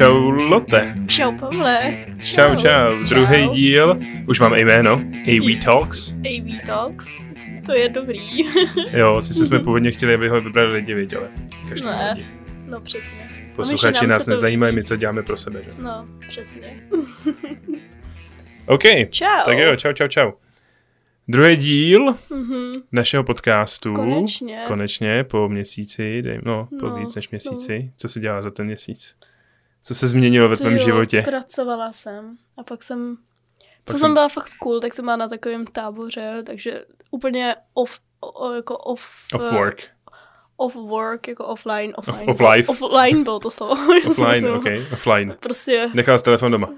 Čau 0.00 0.30
Lotte. 0.30 0.94
Čau 1.06 1.32
Pavle. 1.38 2.04
Čau, 2.22 2.54
čau. 2.56 3.04
Druhý 3.08 3.48
díl. 3.48 3.98
Už 4.26 4.40
mám 4.40 4.54
jméno. 4.54 4.92
AV 5.28 5.64
Talks. 5.64 6.12
AV 6.12 6.66
Talks. 6.66 7.22
To 7.66 7.72
je 7.72 7.88
dobrý. 7.88 8.18
jo, 8.92 9.20
sice 9.20 9.46
jsme 9.46 9.58
původně 9.58 9.90
chtěli, 9.90 10.14
aby 10.14 10.28
ho 10.28 10.40
vybrali 10.40 10.72
lidi, 10.72 11.08
každý 11.68 11.86
Ne. 11.86 12.12
lidi. 12.14 12.26
No 12.68 12.80
přesně. 12.80 13.30
Posluchači 13.56 14.06
nás 14.06 14.26
nezajímají, 14.26 14.74
my 14.74 14.82
co 14.82 14.96
děláme 14.96 15.22
pro 15.22 15.36
sebe, 15.36 15.62
že? 15.64 15.70
No, 15.82 16.06
přesně. 16.28 16.82
OK. 18.66 18.82
Čau. 19.10 19.26
Tak 19.44 19.58
jo, 19.58 19.76
čau, 19.76 19.92
čau, 19.92 20.08
čau. 20.08 20.30
Druhý 21.28 21.56
díl 21.56 22.14
Mhm. 22.30 22.72
našeho 22.92 23.24
podcastu. 23.24 23.94
Konečně. 23.94 24.58
Konečně, 24.66 25.24
po 25.24 25.48
měsíci, 25.48 26.22
dej, 26.22 26.40
no, 26.44 26.68
po 26.80 26.86
No, 26.86 26.96
víc 26.96 27.14
než 27.14 27.30
měsíci. 27.30 27.90
Co 27.96 28.08
se 28.08 28.20
dělá 28.20 28.42
za 28.42 28.50
ten 28.50 28.66
měsíc? 28.66 29.14
Co 29.82 29.94
se 29.94 30.06
změnilo 30.08 30.48
ve 30.48 30.56
tvém 30.56 30.78
životě? 30.78 31.22
Pracovala 31.22 31.92
jsem 31.92 32.36
a 32.56 32.62
pak 32.62 32.82
jsem... 32.82 33.16
Pak 33.16 33.86
Co 33.86 33.92
jsem- 33.92 33.98
jsem 34.00 34.14
byla 34.14 34.28
fakt 34.28 34.54
cool, 34.62 34.80
tak 34.80 34.94
jsem 34.94 35.04
byla 35.04 35.16
na 35.16 35.28
takovém 35.28 35.66
táboře, 35.66 36.42
takže 36.46 36.84
úplně 37.10 37.56
off, 37.74 37.98
o, 38.20 38.52
jako 38.52 38.76
off, 38.78 39.02
Off 39.34 39.42
eh, 39.52 39.54
work. 39.56 39.88
off 40.56 40.74
work, 40.74 41.28
jako 41.28 41.46
offline, 41.46 41.92
offline. 41.96 42.30
off 42.30 42.40
life. 42.40 42.72
Offline 42.72 43.24
bylo 43.24 43.38
to 43.40 43.50
slovo. 43.50 43.72
Offline, 44.10 44.48
OK, 44.50 44.64
offline. 44.92 45.36
Prostě, 45.40 45.90
Nechal 45.94 46.18
jsi 46.18 46.24
telefon 46.24 46.52
doma. 46.52 46.68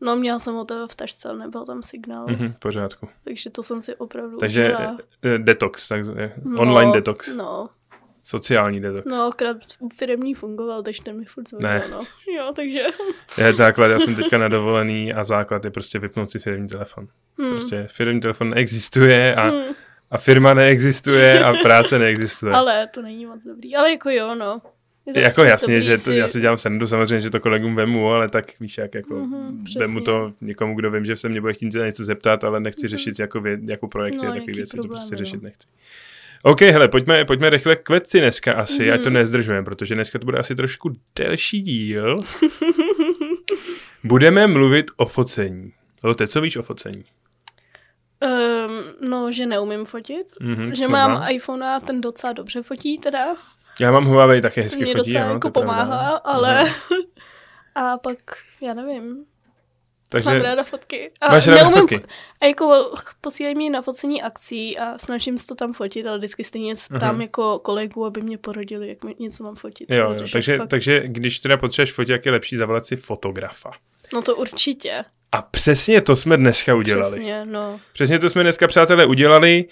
no 0.00 0.16
měla 0.16 0.38
jsem 0.38 0.54
ho 0.54 0.64
to 0.64 0.88
v 0.88 0.94
tašce, 0.94 1.28
ale 1.28 1.38
nebyl 1.38 1.64
tam 1.64 1.82
signál, 1.82 2.26
Mhm, 2.28 2.52
v 2.52 2.56
pořádku. 2.58 3.08
takže 3.24 3.50
to 3.50 3.62
jsem 3.62 3.82
si 3.82 3.96
opravdu 3.96 4.36
Takže 4.38 4.64
užila. 4.74 4.96
eh, 5.24 5.38
detox, 5.38 5.88
tak, 5.88 6.00
eh, 6.16 6.32
No, 6.44 6.60
online 6.60 6.92
detox, 6.92 7.34
No, 7.34 7.68
sociální 8.26 8.80
detox. 8.80 9.06
no, 9.06 9.22
akorát 9.26 9.56
firmní 9.98 10.34
fungoval, 10.34 10.82
takže 10.82 11.02
ten 11.02 11.18
mi 11.18 11.24
furt 11.24 11.52
Ne. 11.52 11.82
no. 11.90 11.98
Jo, 12.36 12.52
takže... 12.56 12.80
Je 13.38 13.52
základ, 13.52 13.86
já 13.86 13.98
jsem 13.98 14.14
teďka 14.14 14.38
na 14.38 14.48
dovolený 14.48 15.12
a 15.12 15.24
základ 15.24 15.64
je 15.64 15.70
prostě 15.70 15.98
vypnout 15.98 16.30
si 16.30 16.38
firmní 16.38 16.68
telefon. 16.68 17.08
Hmm. 17.38 17.50
Prostě 17.50 17.86
firmní 17.90 18.20
telefon 18.20 18.50
neexistuje 18.50 19.34
a, 19.34 19.42
Hmm. 19.48 19.62
a 20.10 20.18
firma 20.18 20.54
neexistuje 20.54 21.44
a 21.44 21.52
práce 21.62 21.98
neexistuje. 21.98 22.52
Ale 22.54 22.86
to 22.94 23.02
není 23.02 23.26
moc 23.26 23.42
dobrý. 23.44 23.76
Ale 23.76 23.90
jako 23.90 24.10
jo, 24.10 24.34
no. 24.34 24.60
Je 25.06 25.12
to 25.12 25.18
jako 25.18 25.44
jasně, 25.44 25.80
že 25.80 25.92
to, 25.92 25.98
si- 26.02 26.14
já 26.16 26.28
si 26.28 26.40
dělám 26.40 26.56
srandu, 26.58 26.86
samozřejmě, 26.86 27.20
že 27.20 27.30
to 27.30 27.40
kolegům 27.40 27.74
vemu, 27.76 28.08
ale 28.12 28.28
tak 28.28 28.60
víš, 28.60 28.78
jak 28.78 28.94
jako 28.94 29.14
Mhm, 29.14 29.64
přesně. 29.64 29.80
vemu 29.80 30.00
to 30.00 30.32
někomu, 30.40 30.74
kdo 30.74 30.90
vím, 30.90 31.04
že 31.04 31.16
se 31.16 31.28
mě 31.28 31.40
bude 31.40 31.52
chtít 31.54 31.74
na 31.74 31.84
něco 31.86 32.04
zeptat, 32.04 32.44
ale 32.44 32.60
nechci 32.60 32.88
řešit 32.88 33.18
jako, 33.18 33.40
vě, 33.40 33.58
jako 33.68 33.88
projekty 33.88 34.16
No, 34.16 34.22
a 34.22 34.26
takové 34.26 34.40
nějaký 34.40 34.56
věci, 34.56 34.76
to 34.76 34.82
problémy, 34.82 34.98
prostě 35.00 35.14
no. 35.14 35.18
řešit 35.18 35.42
nechci. 35.42 35.68
OK, 36.46 36.60
hele, 36.60 36.88
pojďme, 36.88 37.24
pojďme 37.24 37.50
rychle 37.50 37.76
k 37.76 37.88
věci 37.90 38.20
dneska 38.20 38.52
asi, 38.54 38.82
Mhm. 38.84 38.92
ať 38.94 39.02
to 39.04 39.10
nezdržujeme, 39.10 39.64
protože 39.64 39.94
dneska 39.94 40.18
to 40.18 40.24
bude 40.24 40.38
asi 40.38 40.54
trošku 40.54 40.90
delší 41.16 41.62
díl. 41.62 42.16
Budeme 44.04 44.46
mluvit 44.46 44.90
o 44.96 45.06
focení. 45.06 45.72
Lotte, 46.04 46.26
co 46.26 46.40
víš 46.40 46.56
o 46.56 46.62
focení? 46.62 47.04
Um, 48.20 49.10
no, 49.10 49.32
že 49.32 49.46
neumím 49.46 49.84
fotit. 49.84 50.26
Mhm, 50.40 50.74
že 50.74 50.88
mám 50.88 51.10
má? 51.12 51.28
iPhone 51.28 51.66
a 51.76 51.80
ten 51.80 52.00
docela 52.00 52.32
dobře 52.32 52.62
fotí 52.62 52.98
teda. 52.98 53.24
Já 53.80 53.92
mám 53.92 54.04
Huawei 54.04 54.40
taky 54.40 54.60
hezky 54.62 54.84
Mě 54.84 54.92
fotí, 54.92 55.10
docela 55.10 55.24
ano, 55.24 55.34
jako 55.34 55.48
je 55.48 55.52
pravda. 55.52 55.72
pomáhá, 55.72 56.08
ale... 56.16 56.62
Mhm. 56.64 56.72
a 57.74 57.98
pak, 57.98 58.16
já 58.62 58.74
nevím, 58.74 59.24
Takže 60.14 60.30
mám 60.30 60.40
ráda 60.40 60.64
fotky. 60.64 61.10
A 61.20 61.32
máš 61.32 61.46
ráda 61.46 61.60
neumím 61.62 61.80
fotky? 61.80 61.96
fo- 61.96 62.04
A 62.40 62.46
jako 62.46 62.90
posílají 63.20 63.54
mi 63.54 63.70
na 63.70 63.82
focení 63.82 64.22
akcí 64.22 64.78
a 64.78 64.98
snažím 64.98 65.38
se 65.38 65.46
to 65.46 65.54
tam 65.54 65.72
fotit, 65.72 66.06
ale 66.06 66.18
vždycky 66.18 66.44
stejně 66.44 66.76
se 66.76 66.86
ptám 66.96 67.12
Mhm. 67.14 67.20
jako 67.22 67.58
kolegů, 67.58 68.04
aby 68.06 68.20
mě 68.22 68.38
porodili, 68.38 68.88
jak 68.88 69.04
mi 69.04 69.14
něco 69.18 69.44
mám 69.44 69.54
fotit. 69.54 69.90
Jo, 69.90 70.12
jo, 70.12 70.24
takže, 70.32 70.58
fakt- 70.58 70.68
takže 70.68 71.02
když 71.06 71.38
teda 71.38 71.56
potřebuješ 71.56 71.92
fotit, 71.92 72.08
jak 72.12 72.26
je 72.26 72.32
lepší 72.32 72.56
zavolat 72.56 72.86
si 72.86 72.96
fotografa. 72.96 73.70
No 74.14 74.22
to 74.22 74.36
určitě. 74.36 75.04
A 75.32 75.42
přesně 75.42 76.00
to 76.00 76.16
jsme 76.16 76.36
dneska 76.36 76.74
udělali. 76.74 77.10
Přesně, 77.16 77.44
no. 77.46 77.80
Přesně 77.92 78.18
to 78.18 78.30
jsme 78.30 78.42
dneska, 78.42 78.66
přátelé, 78.66 79.06
udělali. 79.06 79.64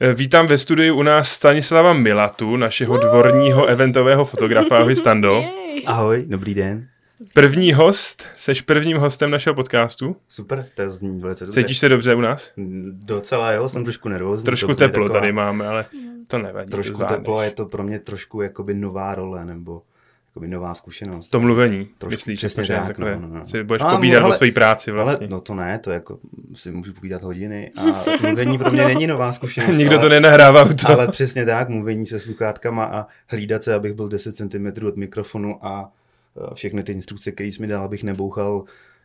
Eh, 0.00 0.12
Vítám 0.14 0.46
ve 0.46 0.58
studiu 0.58 0.96
u 0.96 1.02
nás 1.02 1.30
Stanislava 1.30 1.92
Milatu, 1.92 2.56
našeho 2.56 2.96
dvorního 2.96 3.66
eventového 3.66 4.24
fotografa. 4.24 4.76
Ahoj, 4.76 4.96
Stando. 4.96 5.44
Ahoj, 5.86 6.24
dobrý 6.26 6.54
den. 6.54 6.88
První 7.34 7.72
host, 7.72 8.22
seš 8.36 8.62
prvním 8.62 8.96
hostem 8.96 9.30
našeho 9.30 9.54
podcastu. 9.54 10.16
Super, 10.28 10.66
to 10.74 10.90
zní 10.90 11.20
velice 11.20 11.44
dobře. 11.46 11.62
Cítíš 11.62 11.78
se 11.78 11.88
dobře 11.88 12.14
u 12.14 12.20
nás? 12.20 12.50
Mm, 12.56 13.00
Docela 13.04 13.52
jo, 13.52 13.68
jsem 13.68 13.84
trošku 13.84 14.08
nervózní. 14.08 14.44
Trošku 14.44 14.66
to 14.68 14.74
teplo 14.74 15.04
taková- 15.08 15.20
tady 15.20 15.32
máme, 15.32 15.66
ale 15.68 15.84
to 16.28 16.38
nevadí. 16.38 16.70
to 16.70 16.76
Trošku 16.76 16.94
zvládneš. 16.94 17.18
teplo 17.18 17.36
a 17.38 17.44
je 17.44 17.50
to 17.50 17.66
pro 17.66 17.82
mě 17.82 17.98
trošku 17.98 18.42
jakoby 18.42 18.74
nová 18.74 19.14
role, 19.14 19.44
nebo 19.44 19.82
jakoby 20.30 20.48
nová 20.48 20.74
zkušenost. 20.74 21.28
To 21.28 21.40
mluvení, 21.40 21.88
Trošku 21.98 22.10
myslíš, 22.10 22.38
přesně 22.38 22.64
že 22.64 22.72
tak, 22.74 22.86
takhle 22.86 23.14
no, 23.14 23.20
no, 23.28 23.34
no. 23.38 23.46
si 23.46 23.62
budeš 23.64 23.82
No, 23.82 23.96
povídat 23.96 24.22
ale- 24.22 24.34
o 24.34 24.36
své 24.36 24.50
práci 24.50 24.90
vlastně. 24.90 25.26
Ale 25.26 25.28
no 25.30 25.40
to 25.40 25.54
ne, 25.54 25.78
to 25.78 25.90
jako 25.90 26.18
si 26.54 26.70
můžu 26.72 26.92
povídat 26.92 27.22
hodiny 27.22 27.72
a 27.76 27.82
mluvení 28.22 28.58
pro 28.58 28.70
mě 28.70 28.84
není 28.84 29.06
nová 29.06 29.32
zkušenost. 29.32 29.76
Nikdo 29.78 29.96
to 29.96 30.00
ale, 30.00 30.10
nenahrává 30.10 30.64
u 30.64 30.74
toho. 30.74 30.94
Ale 30.94 31.08
přesně 31.08 31.46
tak, 31.46 31.68
mluvení 31.68 32.06
se 32.06 32.20
sluchátkama 32.20 32.84
a 32.84 33.06
hlídat 33.28 33.62
se, 33.62 33.74
abych 33.74 33.92
byl 33.92 34.08
10 34.08 34.36
cm 34.36 34.86
od 34.86 34.96
mikrofonu 34.96 35.66
a 35.66 35.90
všechny 36.54 36.82
ty 36.82 36.92
instrukce, 36.92 37.32
které 37.32 37.48
jsi 37.48 37.62
mi 37.62 37.68
dal, 37.68 37.84
abych 37.84 38.04
nebouchal 38.04 38.64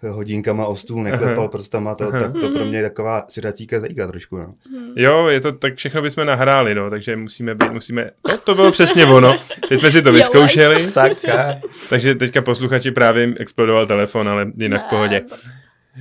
hodinkama 0.10 0.66
o 0.66 0.76
stůl, 0.76 1.04
neklepal 1.04 1.48
prstama, 1.48 1.96
to, 1.96 2.12
tak 2.12 2.34
to 2.42 2.50
pro 2.50 2.66
mě 2.66 2.78
je 2.78 2.84
taková 2.84 3.26
siracíka 3.28 3.80
zajíka 3.80 4.08
trošku. 4.08 4.38
No. 4.38 4.54
Jo, 4.96 5.28
je 5.28 5.40
to 5.42 5.52
tak 5.52 5.76
všechno 5.76 6.02
bychom 6.02 6.26
nahráli, 6.26 6.76
no, 6.76 6.90
takže 6.90 7.16
musíme 7.16 7.56
být, 7.56 7.72
musíme, 7.72 8.10
to, 8.22 8.38
to 8.38 8.56
bylo 8.56 8.72
přesně 8.72 9.06
ono, 9.06 9.38
teď 9.70 9.80
jsme 9.80 9.92
si 9.92 10.02
to 10.02 10.12
vyzkoušeli, 10.12 10.84
Saka. 10.84 11.60
takže 11.90 12.16
teďka 12.16 12.42
posluchači 12.42 12.92
právě 12.92 13.34
explodoval 13.40 13.88
telefon, 13.88 14.30
ale 14.30 14.52
jinak 14.58 14.86
v 14.86 14.90
pohodě. 14.90 15.22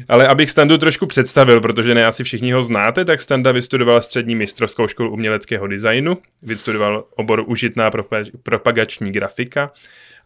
Ale 0.08 0.28
abych 0.28 0.50
Standu 0.50 0.78
trošku 0.78 1.06
představil, 1.06 1.60
protože 1.60 1.94
ne 1.94 2.06
asi 2.06 2.24
všichni 2.24 2.52
ho 2.52 2.62
znáte, 2.62 3.04
tak 3.04 3.20
Standa 3.20 3.52
vystudoval 3.52 4.02
střední 4.02 4.34
mistrovskou 4.34 4.88
školu 4.88 5.12
uměleckého 5.12 5.66
designu, 5.66 6.18
vystudoval 6.42 7.04
obor 7.14 7.44
užitná 7.46 7.90
propa- 7.90 8.30
propagační 8.42 9.12
grafika 9.12 9.70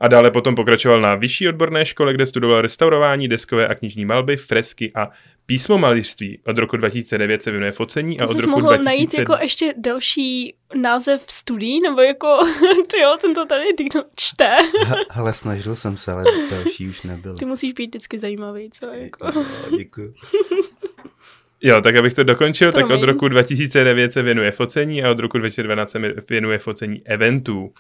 a 0.01 0.09
dále 0.09 0.31
potom 0.31 0.55
pokračoval 0.55 1.01
na 1.01 1.15
vyšší 1.15 1.49
odborné 1.49 1.87
škole, 1.87 2.15
kde 2.15 2.27
studoval 2.27 2.61
restaurování, 2.61 3.29
deskové 3.29 3.69
a 3.69 3.75
knižní 3.75 4.05
malby, 4.05 4.37
fresky 4.37 4.93
a 4.95 5.11
písmomaliství. 5.47 6.41
Od 6.47 6.59
roku 6.59 6.77
2009 6.77 7.43
se 7.43 7.51
věnuje 7.51 7.73
focení 7.73 8.21
a 8.21 8.25
To 8.25 8.31
od 8.31 8.37
jsi 8.37 8.43
roku 8.47 8.51
mohl 8.51 8.69
2000... 8.69 8.85
najít 8.85 9.19
jako 9.19 9.37
ještě 9.43 9.75
další 9.77 10.55
název 10.75 11.25
studií, 11.29 11.81
nebo 11.81 12.01
jako, 12.01 12.39
ty 12.91 13.01
jo, 13.01 13.17
ten 13.21 13.35
to 13.35 13.47
tady 13.47 13.65
ty 13.77 13.89
čte. 14.17 14.57
Hele, 15.11 15.35
snažil 15.35 15.77
jsem 15.77 15.97
se, 15.97 16.13
ale 16.13 16.25
další 16.51 16.89
už 16.89 17.03
nebyl. 17.03 17.37
Ty 17.37 17.45
musíš 17.45 17.73
být 17.73 17.87
vždycky 17.87 18.19
zajímavý, 18.19 18.71
co? 18.71 18.87
Jako. 18.87 19.45
Děkuji. 19.79 20.15
Jo, 21.63 21.81
tak 21.81 21.97
abych 21.97 22.15
to 22.15 22.25
dokončil, 22.25 22.73
tak 22.73 22.85
od 22.85 22.89
Promiň. 22.89 23.05
roku 23.07 23.29
2009 23.29 24.13
se 24.13 24.23
věnuje 24.23 24.53
focení 24.53 25.03
a 25.03 25.11
od 25.11 25.19
roku 25.19 25.39
2012 25.39 25.91
se 25.91 25.99
věnuje 26.29 26.59
focení 26.59 27.03
eventů. 27.07 27.73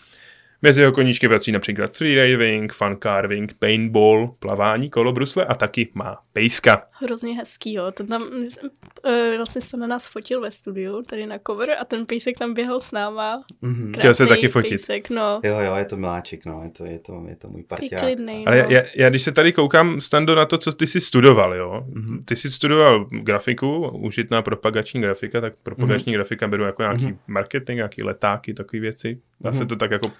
Mezi 0.62 0.80
jeho 0.80 0.92
koníčky 0.92 1.28
patří 1.28 1.52
například 1.52 1.96
freediving, 1.96 2.72
fun 2.72 2.96
carving, 3.02 3.54
paintball, 3.58 4.28
plavání, 4.38 4.90
kolobrusle 4.90 5.44
a 5.44 5.54
taky 5.54 5.88
má 5.94 6.18
pejska. 6.32 6.89
Hrozně 7.02 7.34
hezký, 7.36 7.72
jo. 7.72 7.90
Ten 7.92 8.06
tam, 8.06 8.20
uh, 8.22 9.36
vlastně 9.36 9.60
jste 9.60 9.76
na 9.76 9.86
nás 9.86 10.08
fotil 10.08 10.40
ve 10.40 10.50
studiu, 10.50 11.02
tady 11.02 11.26
na 11.26 11.38
cover 11.46 11.70
a 11.80 11.84
ten 11.84 12.06
pejsek 12.06 12.38
tam 12.38 12.54
běhal 12.54 12.80
s 12.80 12.92
náma. 12.92 13.42
Mhm. 13.62 13.92
Chtěl 13.98 14.14
se 14.14 14.26
taky 14.26 14.48
fotit. 14.48 14.70
Pejsek, 14.70 15.10
no. 15.10 15.40
Jo, 15.44 15.58
jo, 15.60 15.74
je 15.76 15.84
to 15.84 15.96
miláček, 15.96 16.44
no, 16.46 16.60
je 16.64 16.70
to, 16.70 16.84
je 16.84 16.98
to, 16.98 17.24
je 17.28 17.36
to 17.36 17.48
můj 17.48 17.62
parťák. 17.62 18.00
klidnej, 18.00 18.44
Ale 18.46 18.62
no. 18.62 18.68
já, 18.70 18.82
já, 18.96 19.10
když 19.10 19.22
se 19.22 19.32
tady 19.32 19.52
koukám, 19.52 20.00
Stando, 20.00 20.34
na 20.34 20.46
to, 20.46 20.58
co 20.58 20.72
ty 20.72 20.86
jsi 20.86 21.00
studoval, 21.00 21.54
jo? 21.54 21.84
Mhm. 21.88 22.24
Ty 22.24 22.36
jsi 22.36 22.50
studoval 22.50 23.04
grafiku, 23.10 23.88
užitná 23.88 24.42
propagační 24.42 25.00
grafika, 25.00 25.40
tak 25.40 25.52
propagační 25.62 26.12
grafika 26.12 26.48
beru 26.48 26.64
jako 26.64 26.82
nějaký 26.82 27.04
Mhm. 27.04 27.18
marketing, 27.26 27.76
nějaký 27.76 28.02
letáky, 28.02 28.54
takové 28.54 28.80
věci. 28.80 29.18
Dá 29.40 29.52
se 29.52 29.58
Mhm. 29.58 29.68
to 29.68 29.76
tak 29.76 29.90
jako 29.90 30.10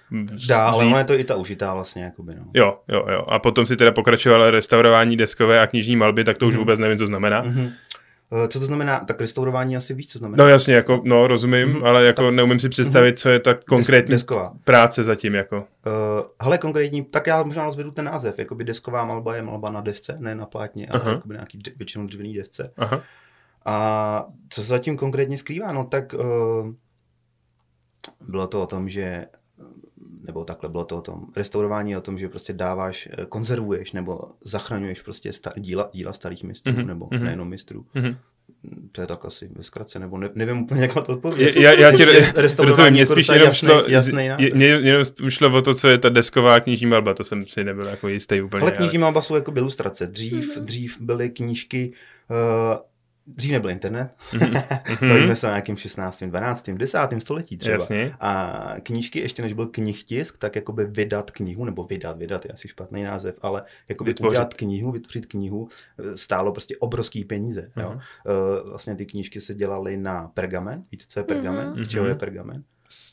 Dá, 0.48 0.66
ale 0.68 0.84
ono 0.86 0.98
je 0.98 1.04
to 1.04 1.12
i 1.18 1.24
ta 1.24 1.36
užitá 1.36 1.74
vlastně, 1.74 2.02
jakoby, 2.02 2.32
no. 2.34 2.44
Jo, 2.54 2.78
jo, 2.88 3.06
jo. 3.12 3.24
A 3.28 3.38
potom 3.38 3.66
si 3.66 3.76
teda 3.76 3.92
pokračoval 3.92 4.50
restaurování 4.50 5.16
deskové 5.16 5.60
a 5.60 5.66
knižní 5.66 5.96
malby, 5.96 6.24
tak 6.24 6.38
to 6.38 6.46
už 6.46 6.54
Mhm. 6.54 6.60
Vůbec 6.70 6.78
nevím, 6.80 6.98
co 6.98 7.06
znamená. 7.06 7.42
Mhm. 7.42 7.70
Eh, 8.44 8.48
Co 8.48 8.60
to 8.60 8.66
znamená? 8.66 9.00
Tak 9.00 9.20
restaurování 9.20 9.76
asi 9.76 9.94
víc, 9.94 10.12
co 10.12 10.18
znamená? 10.18 10.44
No 10.44 10.50
jasně, 10.50 10.74
jako, 10.74 11.02
no 11.04 11.26
rozumím, 11.26 11.68
Mhm. 11.68 11.84
ale 11.84 12.04
jako 12.04 12.30
neumím 12.30 12.58
si 12.60 12.68
představit, 12.68 13.18
co 13.18 13.28
je 13.30 13.40
ta 13.40 13.54
konkrétní 13.54 14.10
Desková. 14.10 14.52
práce 14.64 15.04
zatím, 15.04 15.34
jako. 15.34 15.56
Uh, 15.58 15.62
hele, 16.40 16.58
konkrétní, 16.58 17.04
tak 17.04 17.26
já 17.26 17.42
možná 17.42 17.64
rozvedu 17.64 17.90
ten 17.90 18.04
název. 18.04 18.38
Jakoby 18.38 18.64
desková 18.64 19.04
malba 19.04 19.36
je 19.36 19.42
malba 19.42 19.70
na 19.70 19.80
desce, 19.80 20.16
ne 20.18 20.34
na 20.34 20.46
plátně, 20.46 20.86
ale 20.90 21.00
Aha. 21.00 21.10
jakoby 21.12 21.34
nějaký 21.34 21.58
dř- 21.58 21.72
většinou 21.76 22.06
dřevěný 22.06 22.34
desce. 22.34 22.72
Aha. 22.76 23.00
A 23.64 24.24
co 24.48 24.60
se 24.62 24.66
zatím 24.68 24.96
konkrétně 24.96 25.38
skrývá? 25.38 25.72
No 25.72 25.84
tak 25.84 26.14
uh, 26.14 26.70
bylo 28.30 28.46
to 28.46 28.62
o 28.62 28.66
tom, 28.66 28.88
že 28.88 29.26
nebo 30.26 30.44
takhle 30.44 30.68
bylo 30.68 30.84
to 30.84 30.96
o 30.96 31.00
tom. 31.00 31.26
Restaurování 31.36 31.90
je 31.90 31.98
o 31.98 32.00
tom, 32.00 32.18
že 32.18 32.28
prostě 32.28 32.52
dáváš, 32.52 33.08
eh, 33.12 33.26
konzervuješ 33.28 33.92
nebo 33.92 34.20
zachraňuješ 34.44 35.02
prostě 35.02 35.32
star, 35.32 35.52
díla, 35.56 35.90
díla 35.92 36.12
starých 36.12 36.44
mistrů, 36.44 36.72
Mhm, 36.72 36.86
nebo 36.86 37.08
mhm. 37.12 37.24
nejenom 37.24 37.48
mistrů. 37.48 37.86
Mhm. 37.94 38.16
to 38.92 39.00
je 39.00 39.06
tak 39.06 39.24
asi 39.24 39.50
ve 39.56 39.62
zkratce, 39.62 39.98
nebo 39.98 40.18
ne, 40.18 40.30
nevím 40.34 40.58
úplně, 40.58 40.82
jak 40.82 40.96
na 40.96 41.02
to 41.02 41.12
odpovědět. 41.12 41.56
Já, 41.56 41.72
já 41.72 41.92
tě 41.96 42.06
rozumím, 42.58 42.92
mě 42.92 43.06
spíš 43.06 43.28
jenom 43.28 43.46
jasný, 43.46 43.66
šlo, 43.66 43.84
jasný 43.88 44.30
mě, 44.54 44.66
jenom 44.66 45.04
šlo 45.28 45.56
o 45.56 45.62
to, 45.62 45.74
co 45.74 45.88
je 45.88 45.98
ta 45.98 46.08
desková 46.08 46.60
knižní 46.60 46.86
malba, 46.86 47.14
to 47.14 47.24
jsem 47.24 47.42
si 47.42 47.64
nebyl 47.64 47.86
jako 47.86 48.08
jistý 48.08 48.42
úplně. 48.42 48.60
Ale 48.62 48.72
knižní 48.72 48.98
malba 48.98 49.22
jsou 49.22 49.34
jako 49.34 49.52
ilustrace. 49.56 50.06
Dřív, 50.06 50.56
mm-hmm. 50.56 50.64
dřív 50.64 51.00
byly 51.00 51.30
knížky, 51.30 51.92
uh, 52.30 52.36
dřív 53.26 53.52
nebyl 53.52 53.70
internet, 53.70 54.14
mm-hmm. 54.32 55.08
bavíme 55.08 55.36
se 55.36 55.46
o 55.46 55.50
nějakým 55.50 55.76
16., 55.76 56.22
12., 56.22 56.70
10. 56.70 56.98
století 57.18 57.56
třeba. 57.56 57.72
Jasně. 57.72 58.14
A 58.20 58.74
knížky, 58.82 59.20
ještě 59.20 59.42
než 59.42 59.52
byl 59.52 59.66
knihtisk, 59.66 60.38
tak 60.38 60.56
jakoby 60.56 60.84
vydat 60.84 61.30
knihu, 61.30 61.64
nebo 61.64 61.84
vydat, 61.84 62.18
vydat 62.18 62.44
je 62.44 62.50
asi 62.50 62.68
špatný 62.68 63.02
název, 63.02 63.38
ale 63.42 63.62
jakoby 63.88 64.10
vytvořit. 64.10 64.30
udělat 64.30 64.54
knihu, 64.54 64.92
vytvořit 64.92 65.26
knihu, 65.26 65.68
stálo 66.14 66.52
prostě 66.52 66.76
obrovský 66.76 67.24
peníze. 67.24 67.70
Mm-hmm. 67.76 67.82
Jo? 67.82 67.90
Uh, 67.90 68.68
vlastně 68.68 68.96
ty 68.96 69.06
knížky 69.06 69.40
se 69.40 69.54
dělaly 69.54 69.96
na 69.96 70.28
pergamen, 70.28 70.84
víte, 70.92 71.04
co 71.08 71.20
je 71.20 71.24
pergamen? 71.24 71.74
Mm-hmm. 71.74 71.84
Z 71.84 71.88
čeho 71.88 72.06
je 72.06 72.14
pergamen? 72.14 72.64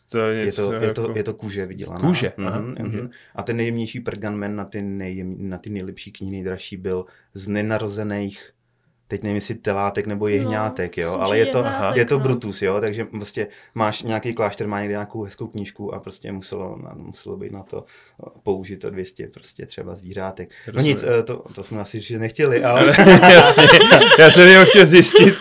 To 0.09 0.18
je, 0.18 0.45
je, 0.45 0.51
to, 0.51 0.74
jako... 0.74 0.86
je, 0.86 0.94
to, 0.94 1.12
je 1.15 1.24
to 1.24 1.33
kůže 1.33 1.65
vydělaná. 1.65 2.00
Kůže, 2.00 2.33
mm-hmm, 2.38 2.75
mm-hmm. 2.75 3.09
A 3.36 3.44
ten 3.44 3.57
nejjemnější 3.57 4.00
pergamen 4.00 4.56
na 4.56 4.65
ty, 4.65 4.81
nejjem, 4.81 5.50
na 5.50 5.57
ty 5.57 5.69
nejlepší 5.69 6.12
knihy, 6.12 6.31
nejdražší 6.31 6.77
byl 6.77 7.06
z 7.33 7.48
nenarozených 7.48 8.51
teď 9.07 9.24
nevím, 9.24 9.36
jestli 9.36 9.56
telátek 9.56 10.07
nebo 10.07 10.27
jehňátek, 10.27 10.98
jo, 10.98 11.18
ale 11.19 11.38
je 11.38 11.45
to, 11.45 11.65
je 11.94 12.06
to 12.06 12.19
Brutus, 12.19 12.62
jo, 12.62 12.81
takže 12.81 13.06
prostě 13.06 13.48
máš 13.75 14.04
nějaký 14.04 14.33
klášter, 14.33 14.68
má 14.68 14.80
někde 14.80 14.94
nějakou 14.94 15.24
hezkou 15.24 15.48
knížku 15.48 15.94
a 15.94 16.00
prostě 16.00 16.31
muselo, 16.31 16.80
muselo 16.95 17.38
být 17.38 17.51
na 17.51 17.63
to 17.63 17.86
použít 18.44 18.77
to 18.77 18.89
200 18.89 19.27
prostě 19.27 19.65
třeba 19.65 19.95
zvířátek. 19.95 20.51
No 20.74 20.81
nic, 20.81 21.04
eh, 21.04 21.24
to, 21.24 21.44
to 21.56 21.63
jsme 21.63 21.81
asi 21.81 22.01
že 22.01 22.19
nechtěli, 22.19 22.63
ale... 22.63 22.88
Jasně, 23.31 23.68
já 24.19 24.31
jsem 24.31 24.48
jenom 24.48 24.65
chtěl 24.65 24.86
zjistit, 24.86 25.36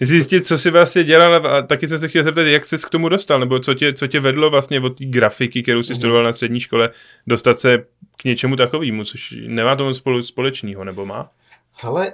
zjistit, 0.00 0.46
co 0.46 0.58
si 0.58 0.70
vlastně 0.70 1.04
dělal 1.04 1.46
a 1.46 1.62
taky 1.62 1.88
jsem 1.88 1.98
se 1.98 2.08
chtěl 2.08 2.24
zeptat, 2.24 2.42
jak 2.42 2.66
jsi 2.66 2.76
k 2.76 2.90
tomu 2.90 3.08
dostal, 3.08 3.40
nebo 3.40 3.58
co 3.58 3.74
tě, 3.74 3.92
co 3.92 4.06
tě 4.06 4.20
vedlo 4.20 4.50
vlastně 4.50 4.80
od 4.80 4.98
té 4.98 5.04
grafiky, 5.04 5.62
kterou 5.62 5.82
jsi 5.82 5.92
mm-hmm. 5.92 5.96
studoval 5.96 6.24
na 6.24 6.32
střední 6.32 6.60
škole, 6.60 6.90
dostat 7.26 7.58
se 7.58 7.78
k 8.16 8.24
něčemu 8.24 8.56
takovému, 8.56 9.04
což 9.04 9.34
nemá 9.46 9.76
tomu 9.76 9.94
spolu 9.94 10.22
společného, 10.22 10.84
nebo 10.84 11.06
má? 11.06 11.30
Hele, 11.82 12.12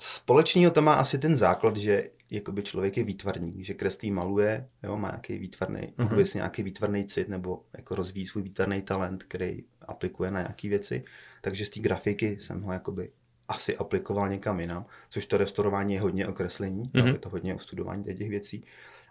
Společného 0.00 0.70
to 0.70 0.82
má 0.82 0.94
asi 0.94 1.18
ten 1.18 1.36
základ, 1.36 1.76
že 1.76 2.10
jakoby 2.30 2.62
člověk 2.62 2.96
je 2.96 3.04
výtvarník, 3.04 3.64
že 3.64 3.74
kreslí, 3.74 4.10
maluje, 4.10 4.68
jo, 4.82 4.96
má 4.96 5.08
nějaký 5.08 5.38
výtvarný, 5.38 5.80
uh-huh. 5.80 6.16
Mhm. 6.16 6.24
nějaký 6.34 6.62
výtvarný 6.62 7.04
cit 7.04 7.28
nebo 7.28 7.64
jako 7.76 7.94
rozvíjí 7.94 8.26
svůj 8.26 8.42
výtvarný 8.42 8.82
talent, 8.82 9.22
který 9.22 9.64
aplikuje 9.80 10.30
na 10.30 10.40
nějaké 10.40 10.68
věci. 10.68 11.04
Takže 11.40 11.64
z 11.64 11.70
té 11.70 11.80
grafiky 11.80 12.40
jsem 12.40 12.62
ho 12.62 12.72
jakoby 12.72 13.10
asi 13.48 13.76
aplikoval 13.76 14.28
někam 14.28 14.60
jinam, 14.60 14.86
což 15.10 15.26
to 15.26 15.36
restaurování 15.36 15.94
je 15.94 16.00
hodně 16.00 16.28
o 16.28 16.32
kreslení, 16.32 16.82
uh-huh. 16.82 17.12
je 17.12 17.18
to 17.18 17.28
hodně 17.28 17.54
o 17.54 17.58
studování 17.58 18.04
těch 18.04 18.28
věcí. 18.28 18.64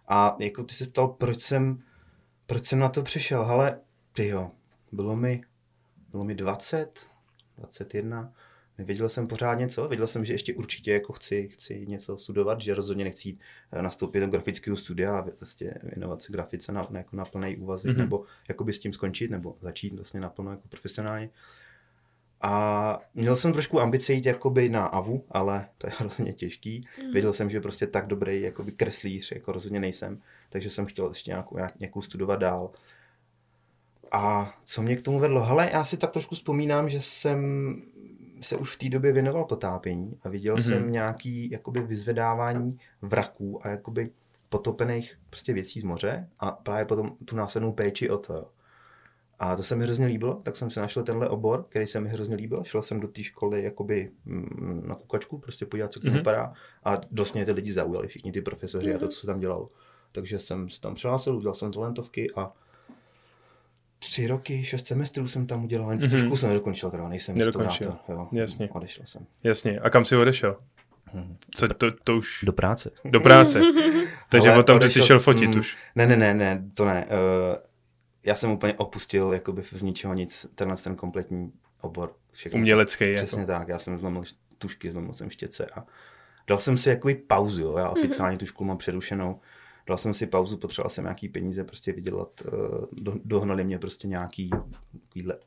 A 0.07 0.35
jako 0.39 0.63
ty 0.63 0.73
se 0.73 0.87
ptal, 0.87 1.07
proč 1.07 1.41
jsem, 1.41 1.83
proč 2.45 2.65
jsem 2.65 2.79
na 2.79 2.89
to 2.89 3.03
přišel, 3.03 3.41
ale 3.41 3.79
ty 4.13 4.27
jo, 4.27 4.51
bylo 4.91 5.15
mi, 5.15 5.41
bylo 6.11 6.23
mi 6.23 6.35
20, 6.35 6.99
21, 7.57 8.33
Nevěděl 8.77 9.09
jsem 9.09 9.27
pořádně 9.27 9.67
co, 9.67 9.87
věděl 9.87 10.07
jsem, 10.07 10.25
že 10.25 10.33
ještě 10.33 10.53
určitě 10.53 10.91
jako 10.91 11.13
chci, 11.13 11.49
chci 11.49 11.85
něco 11.87 12.17
studovat, 12.17 12.61
že 12.61 12.75
rozhodně 12.75 13.03
nechci 13.03 13.27
jít 13.27 13.39
eh, 13.71 13.81
nastoupit 13.81 14.19
do 14.19 14.27
grafického 14.27 14.77
studia 14.77 15.17
a 15.19 15.25
vlastně 15.39 15.73
věnovat 15.83 16.21
se 16.21 16.31
grafice 16.31 16.71
na, 16.71 16.87
na, 16.89 16.97
jako 16.97 17.15
na 17.15 17.25
plný 17.25 17.57
úvazek, 17.57 17.91
mm-hmm. 17.91 17.97
nebo 17.97 18.23
jakoby 18.49 18.73
s 18.73 18.79
tím 18.79 18.93
skončit, 18.93 19.31
nebo 19.31 19.57
začít 19.61 19.93
vlastně 19.93 20.19
naplno 20.19 20.51
jako 20.51 20.67
profesionálně. 20.67 21.29
A 22.41 22.99
měl 23.13 23.35
jsem 23.35 23.53
trošku 23.53 23.81
ambice 23.81 24.13
jít 24.13 24.25
jakoby 24.25 24.69
na 24.69 24.85
AVU, 24.85 25.25
ale 25.31 25.69
to 25.77 25.87
je 25.87 25.93
hrozně 25.97 26.33
těžký. 26.33 26.81
Mm. 27.03 27.11
Věděl 27.11 27.33
jsem, 27.33 27.49
že 27.49 27.61
prostě 27.61 27.87
tak 27.87 28.07
dobrý 28.07 28.41
jakoby 28.41 28.71
kreslíř, 28.71 29.31
jako 29.31 29.51
rozhodně 29.51 29.79
nejsem, 29.79 30.21
takže 30.49 30.69
jsem 30.69 30.85
chtěl 30.85 31.07
ještě 31.07 31.31
nějakou, 31.31 31.57
nějakou 31.79 32.01
studovat 32.01 32.39
dál. 32.39 32.71
A 34.11 34.53
co 34.63 34.81
mě 34.81 34.95
k 34.95 35.01
tomu 35.01 35.19
vedlo? 35.19 35.43
Hele, 35.43 35.69
já 35.73 35.85
si 35.85 35.97
tak 35.97 36.11
trošku 36.11 36.35
vzpomínám, 36.35 36.89
že 36.89 37.01
jsem 37.01 37.75
se 38.41 38.57
už 38.57 38.75
v 38.75 38.77
té 38.77 38.89
době 38.89 39.13
věnoval 39.13 39.45
potápění 39.45 40.19
a 40.23 40.29
viděl 40.29 40.55
mm-hmm. 40.55 40.67
jsem 40.67 40.91
nějaký 40.91 41.51
jakoby 41.51 41.81
vyzvedávání 41.81 42.77
vraků 43.01 43.65
a 43.65 43.69
jakoby 43.69 44.09
potopených 44.49 45.19
prostě 45.29 45.53
věcí 45.53 45.79
z 45.79 45.83
moře 45.83 46.29
a 46.39 46.51
právě 46.51 46.85
potom 46.85 47.17
tu 47.25 47.35
následnou 47.35 47.73
péči 47.73 48.09
o 48.09 48.17
to. 48.17 48.49
A 49.39 49.55
to 49.55 49.63
se 49.63 49.75
mi 49.75 49.83
hrozně 49.83 50.05
líbilo, 50.05 50.41
tak 50.43 50.55
jsem 50.55 50.71
si 50.71 50.79
našel 50.79 51.03
tenhle 51.03 51.29
obor, 51.29 51.65
který 51.69 51.87
se 51.87 51.99
mi 51.99 52.09
hrozně 52.09 52.35
líbil. 52.35 52.63
Šel 52.63 52.81
jsem 52.81 52.99
do 52.99 53.07
té 53.07 53.23
školy 53.23 53.63
jakoby 53.63 54.11
mm, 54.25 54.83
na 54.87 54.95
kukačku, 54.95 55.37
prostě 55.37 55.65
podívat, 55.65 55.93
co 55.93 55.99
to 55.99 56.07
mm-hmm. 56.07 56.13
vypadá. 56.13 56.53
A 56.83 57.01
dost 57.11 57.33
mě 57.33 57.45
ty 57.45 57.51
lidi 57.51 57.73
zaujali, 57.73 58.07
všichni 58.07 58.31
ty 58.31 58.41
profesoři 58.41 58.89
mm-hmm. 58.89 58.95
a 58.95 58.99
to, 58.99 59.07
co 59.07 59.19
se 59.19 59.27
tam 59.27 59.39
dělalo. 59.39 59.69
Takže 60.11 60.39
jsem 60.39 60.69
se 60.69 60.81
tam 60.81 60.95
přihlásil, 60.95 61.37
udělal 61.37 61.55
jsem 61.55 61.71
talentovky 61.71 62.31
a 62.35 62.53
tři 64.09 64.27
roky, 64.27 64.65
šest 64.65 64.87
semestrů 64.87 65.27
jsem 65.27 65.47
tam 65.47 65.63
udělal, 65.63 65.89
mm-hmm. 65.89 66.09
trošku 66.09 66.35
jsem 66.35 66.49
nedokončil, 66.49 66.91
teda 66.91 67.07
nejsem 67.07 67.37
nedokončil. 67.37 67.95
Jo. 68.09 68.27
Jasně. 68.31 68.69
Odešel 68.69 69.05
jsem. 69.05 69.25
Jasně. 69.43 69.79
A 69.79 69.89
kam 69.89 70.05
jsi 70.05 70.17
odešel? 70.17 70.57
Hmm. 71.05 71.37
Co 71.51 71.67
to, 71.67 71.91
to 72.03 72.17
už... 72.17 72.43
Do 72.43 72.53
práce. 72.53 72.91
Do 73.05 73.19
práce. 73.19 73.61
Takže 74.29 74.51
o 74.53 74.63
tom, 74.63 74.81
že 74.81 74.89
jsi 74.89 75.01
šel 75.01 75.19
fotit 75.19 75.49
mm, 75.49 75.59
už. 75.59 75.77
Ne, 75.95 76.07
ne, 76.07 76.17
ne, 76.17 76.33
ne, 76.33 76.63
to 76.73 76.85
ne. 76.85 77.05
Uh, 77.05 77.55
já 78.23 78.35
jsem 78.35 78.51
úplně 78.51 78.73
opustil 78.73 79.33
jakoby 79.33 79.63
z 79.71 79.81
ničeho 79.81 80.13
nic, 80.13 80.45
tenhle 80.55 80.77
ten 80.77 80.95
kompletní 80.95 81.51
obor. 81.81 82.13
Všechno. 82.31 82.57
Umělecký. 82.57 83.03
Jako. 83.03 83.17
Přesně 83.17 83.39
jako. 83.39 83.51
tak, 83.51 83.67
já 83.67 83.79
jsem 83.79 83.97
zlomil 83.97 84.23
tušky, 84.57 84.91
zlomil 84.91 85.13
jsem 85.13 85.29
štěce 85.29 85.67
a 85.75 85.85
dal 86.47 86.57
jsem 86.57 86.77
si 86.77 86.89
jakoby 86.89 87.15
pauzu, 87.15 87.61
jo. 87.61 87.77
já 87.77 87.89
oficiálně 87.89 88.35
mm-hmm. 88.35 88.39
tu 88.39 88.45
školu 88.45 88.67
mám 88.67 88.77
přerušenou 88.77 89.39
dal 89.87 89.97
jsem 89.97 90.13
si 90.13 90.27
pauzu, 90.27 90.57
potřeboval 90.57 90.89
jsem 90.89 91.03
nějaký 91.03 91.29
peníze 91.29 91.63
prostě 91.63 91.93
vydělat, 91.93 92.41
eh, 92.45 92.51
do, 92.91 93.13
dohnali 93.25 93.63
mě 93.63 93.79
prostě 93.79 94.07
nějaký 94.07 94.49
takovýhle 94.91 95.39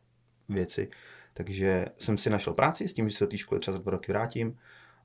věci. 0.48 0.90
Takže 1.34 1.86
jsem 1.96 2.18
si 2.18 2.30
našel 2.30 2.54
práci 2.54 2.88
s 2.88 2.94
tím, 2.94 3.08
že 3.08 3.16
se 3.16 3.24
do 3.24 3.28
té 3.28 3.38
školy 3.38 3.60
třeba 3.60 3.76
za 3.76 3.82
dva 3.82 3.90
roky 3.90 4.12
vrátím, 4.12 4.58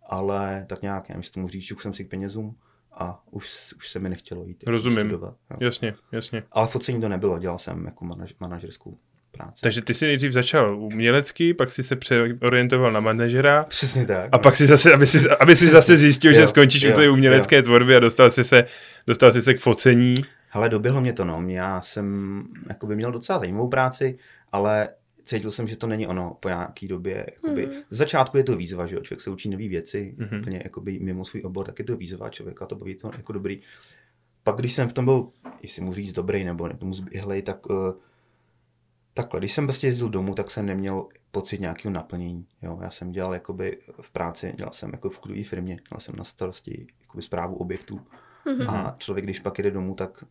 ale 0.10 0.66
tak 0.70 0.82
nějak, 0.82 1.10
já 1.10 1.18
tomu 1.34 1.48
říct, 1.48 1.64
jsem 1.82 1.94
si 1.94 2.06
k 2.06 2.10
penězům 2.10 2.58
a 2.92 3.24
už, 3.32 3.74
už 3.78 3.90
se 3.90 4.00
mi 4.00 4.10
nechtělo 4.10 4.46
jít. 4.46 4.64
Jako 4.64 4.72
Rozumím, 4.72 5.00
studovat, 5.00 5.38
jo. 5.52 5.58
jasně, 5.62 5.96
jasně. 6.12 6.44
Ale 6.52 6.68
focení 6.68 7.02
to 7.02 7.10
nebylo, 7.10 7.40
dělal 7.40 7.60
jsem 7.60 7.86
jako 7.86 8.06
manaž, 8.06 8.36
manažerskou 8.40 8.98
práci. 9.38 9.62
Takže 9.62 9.82
ty 9.82 9.94
jsi 9.94 10.06
nejdřív 10.08 10.32
začal 10.32 10.80
umělecký, 10.80 11.54
pak 11.54 11.72
si 11.72 11.84
se 11.84 11.96
přeorientoval 11.96 12.92
na 12.92 13.00
manažera. 13.00 13.64
Přesně 13.64 14.06
tak. 14.06 14.30
A 14.32 14.38
no. 14.38 14.40
pak 14.40 14.56
si 14.56 14.68
zase, 14.68 14.94
aby 14.94 15.08
si, 15.08 15.30
aby 15.30 15.56
si 15.56 15.68
zase 15.68 15.98
zjistil, 15.98 16.32
jo, 16.32 16.40
že 16.40 16.48
skončíš 16.48 16.82
jo, 16.82 16.92
u 16.92 16.96
té 16.96 17.10
umělecké 17.10 17.56
jo. 17.56 17.62
tvorby 17.62 17.96
a 17.96 18.00
dostal 18.00 18.30
si, 18.32 18.44
se, 18.44 18.66
dostal 19.08 19.32
si 19.32 19.42
se 19.42 19.54
k 19.54 19.60
focení. 19.60 20.16
Ale 20.52 20.70
doběhlo 20.70 21.02
mě 21.02 21.14
to, 21.14 21.26
no. 21.26 21.44
Já 21.48 21.82
jsem 21.82 22.44
jakoby 22.70 22.96
měl 22.96 23.12
docela 23.12 23.40
zajímavou 23.40 23.68
práci, 23.68 24.18
ale 24.52 24.88
cítil 25.26 25.52
jsem, 25.52 25.68
že 25.68 25.76
to 25.76 25.88
není 25.88 26.08
ono 26.08 26.38
po 26.40 26.48
nějaký 26.48 26.88
době. 26.88 27.26
Jakoby, 27.34 27.66
mm. 27.66 27.74
Z 27.90 27.98
začátku 27.98 28.38
je 28.38 28.44
to 28.44 28.56
výzva, 28.56 28.88
že 28.88 28.96
jo? 28.96 29.02
člověk 29.02 29.22
se 29.22 29.30
učí 29.30 29.50
nové 29.50 29.68
věci, 29.68 30.16
mm-hmm. 30.18 30.40
úplně 30.40 30.62
jakoby 30.64 31.00
mimo 31.00 31.26
svůj 31.26 31.42
obor, 31.46 31.66
tak 31.66 31.80
je 31.80 31.86
to 31.86 31.98
výzva 31.98 32.30
člověka, 32.30 32.66
to 32.66 32.76
baví 32.76 32.96
to 32.96 33.12
jako 33.18 33.34
dobrý. 33.34 33.62
Pak 34.44 34.56
když 34.56 34.74
jsem 34.74 34.90
v 34.90 34.94
tom 34.94 35.06
byl, 35.06 35.28
jestli 35.62 35.82
můžu 35.82 35.96
říct 35.96 36.14
dobrý 36.14 36.44
nebo 36.44 36.70
tomu 36.70 36.94
zběhlej, 36.94 37.42
tak 37.42 37.70
uh, 37.70 37.92
Takhle, 39.18 39.40
když 39.40 39.54
jsem 39.54 39.68
prostě 39.68 39.88
jezdil 39.88 40.10
domů, 40.10 40.36
tak 40.36 40.52
jsem 40.52 40.66
neměl 40.66 41.08
pocit 41.32 41.60
nějakého 41.60 41.94
naplnění. 41.94 42.48
Jo? 42.62 42.80
Já 42.82 42.90
jsem 42.90 43.12
dělal 43.12 43.34
jakoby 43.34 43.80
v 44.02 44.12
práci, 44.12 44.54
dělal 44.58 44.74
jsem 44.74 44.90
jako 44.94 45.10
v 45.10 45.20
klidové 45.20 45.44
firmě, 45.44 45.80
měl 45.92 46.00
jsem 46.00 46.16
na 46.16 46.24
starosti 46.24 46.88
jakoby 47.02 47.22
zprávu 47.22 47.56
objektů. 47.56 48.02
Mm-hmm. 48.46 48.70
A 48.70 48.96
člověk, 48.98 49.26
když 49.26 49.40
pak 49.40 49.58
jde 49.60 49.72
domů, 49.72 49.96
tak 49.96 50.24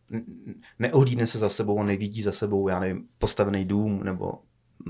neohlídne 0.79 1.27
se 1.27 1.39
za 1.39 1.49
sebou 1.49 1.79
a 1.79 1.83
nevidí 1.83 2.21
za 2.21 2.31
sebou, 2.31 2.67
já 2.67 2.79
nevím, 2.79 3.07
postavený 3.17 3.65
dům 3.65 4.03
nebo 4.03 4.33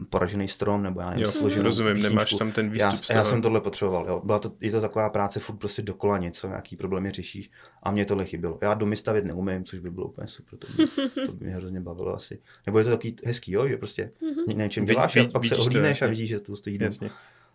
poražený 0.10 0.48
strom, 0.48 0.84
nebo 0.84 1.02
já 1.02 1.10
nevím, 1.10 1.24
jo, 1.24 1.32
složenou 1.32 1.64
rozumím, 1.64 1.94
písničku. 1.94 2.14
nemáš 2.16 2.34
tam 2.34 2.52
ten 2.52 2.70
výstup 2.70 3.10
já, 3.10 3.16
já 3.16 3.26
jsem 3.26 3.42
tohle 3.42 3.62
potřeboval, 3.62 4.06
jo. 4.08 4.22
Byla 4.26 4.40
to, 4.40 4.52
je 4.62 4.72
to 4.72 4.82
taková 4.82 5.10
práce, 5.10 5.40
furt 5.40 5.56
prostě 5.56 5.82
dokola 5.82 6.18
něco, 6.18 6.48
nějaký 6.48 6.76
problémy 6.76 7.12
řešíš 7.12 7.52
a 7.84 7.92
mě 7.92 8.06
tohle 8.06 8.26
chybělo. 8.26 8.60
Já 8.62 8.74
domy 8.74 8.98
stavět 8.98 9.26
neumím, 9.26 9.64
což 9.64 9.80
by 9.80 9.92
bylo 9.92 10.08
úplně 10.08 10.28
super, 10.28 10.60
to 10.60 10.68
by, 10.78 10.88
to 11.26 11.32
by 11.32 11.46
mě 11.46 11.56
hrozně 11.56 11.80
bavilo 11.80 12.16
asi. 12.16 12.40
Nebo 12.66 12.80
je 12.80 12.84
to 12.84 12.92
takový 12.92 13.16
hezký, 13.26 13.52
jo, 13.52 13.68
že 13.68 13.78
prostě 13.78 14.12
mm-hmm. 14.22 14.58
něčem 14.58 14.86
děláš 14.86 15.16
a 15.18 15.26
pak 15.34 15.46
se 15.46 15.56
ohlídneš 15.56 16.02
a 16.02 16.08
vidíš, 16.08 16.30
že 16.30 16.40
to 16.40 16.56
stojí. 16.56 16.78
Jasně. 16.82 17.10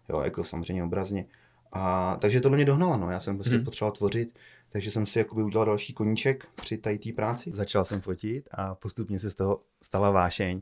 Jo, 0.09 0.21
jako 0.21 0.45
samozřejmě 0.45 0.85
obrazně. 0.85 1.27
A, 1.73 2.17
takže 2.21 2.41
tohle 2.41 2.57
mě 2.57 2.65
dohnalo, 2.65 2.97
no. 2.97 3.11
já 3.11 3.21
jsem 3.21 3.37
prostě 3.37 3.57
mm-hmm. 3.57 3.65
potřeboval 3.65 3.93
tvořit, 3.93 4.39
takže 4.73 4.91
jsem 4.91 5.07
si 5.07 5.19
jakoby 5.19 5.43
udělal 5.43 5.67
další 5.67 5.93
koníček 5.93 6.47
při 6.55 6.79
té 6.79 6.99
práci. 7.17 7.51
Začal 7.53 7.85
jsem 7.85 8.01
fotit 8.01 8.49
a 8.53 8.75
postupně 8.75 9.19
se 9.19 9.31
z 9.31 9.35
toho 9.35 9.61
stala 9.83 10.11
vášeň 10.11 10.61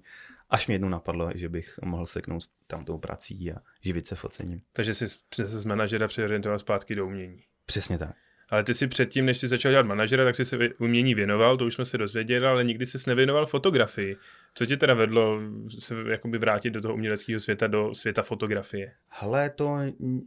až 0.51 0.67
mě 0.67 0.75
jednou 0.75 0.89
napadlo, 0.89 1.31
že 1.35 1.49
bych 1.49 1.79
mohl 1.85 2.07
seknout 2.07 2.43
tam 2.67 2.85
tou 2.85 2.99
prací 2.99 3.53
a 3.53 3.57
živit 3.83 4.07
se 4.07 4.15
focením. 4.15 4.61
Takže 4.73 4.95
jsi 4.95 5.09
se 5.35 5.47
z 5.47 5.65
manažera 5.65 6.09
přeorientoval 6.09 6.59
zpátky 6.59 6.95
do 6.95 7.07
umění. 7.07 7.43
Přesně 7.67 7.99
tak. 7.99 8.15
Ale 8.51 8.65
ty 8.65 8.75
si 8.75 8.87
předtím, 8.87 9.27
než 9.27 9.39
jsi 9.39 9.49
začal 9.49 9.73
dělat 9.73 9.87
manažera, 9.87 10.25
tak 10.25 10.35
jsi 10.37 10.45
se 10.45 10.57
umění 10.79 11.15
věnoval, 11.15 11.57
to 11.57 11.67
už 11.67 11.75
jsme 11.75 11.85
se 11.85 11.99
dozvěděli, 11.99 12.47
ale 12.47 12.65
nikdy 12.65 12.87
jsi 12.87 12.99
nevěnoval 13.07 13.47
fotografii. 13.47 14.17
Co 14.55 14.67
tě 14.67 14.77
teda 14.77 14.95
vedlo 14.95 15.41
se 15.79 15.95
jakoby 16.11 16.39
vrátit 16.39 16.71
do 16.71 16.81
toho 16.81 16.95
uměleckého 16.95 17.41
světa, 17.41 17.67
do 17.67 17.95
světa 17.95 18.23
fotografie? 18.23 18.93
Hele, 19.09 19.51
to 19.51 19.77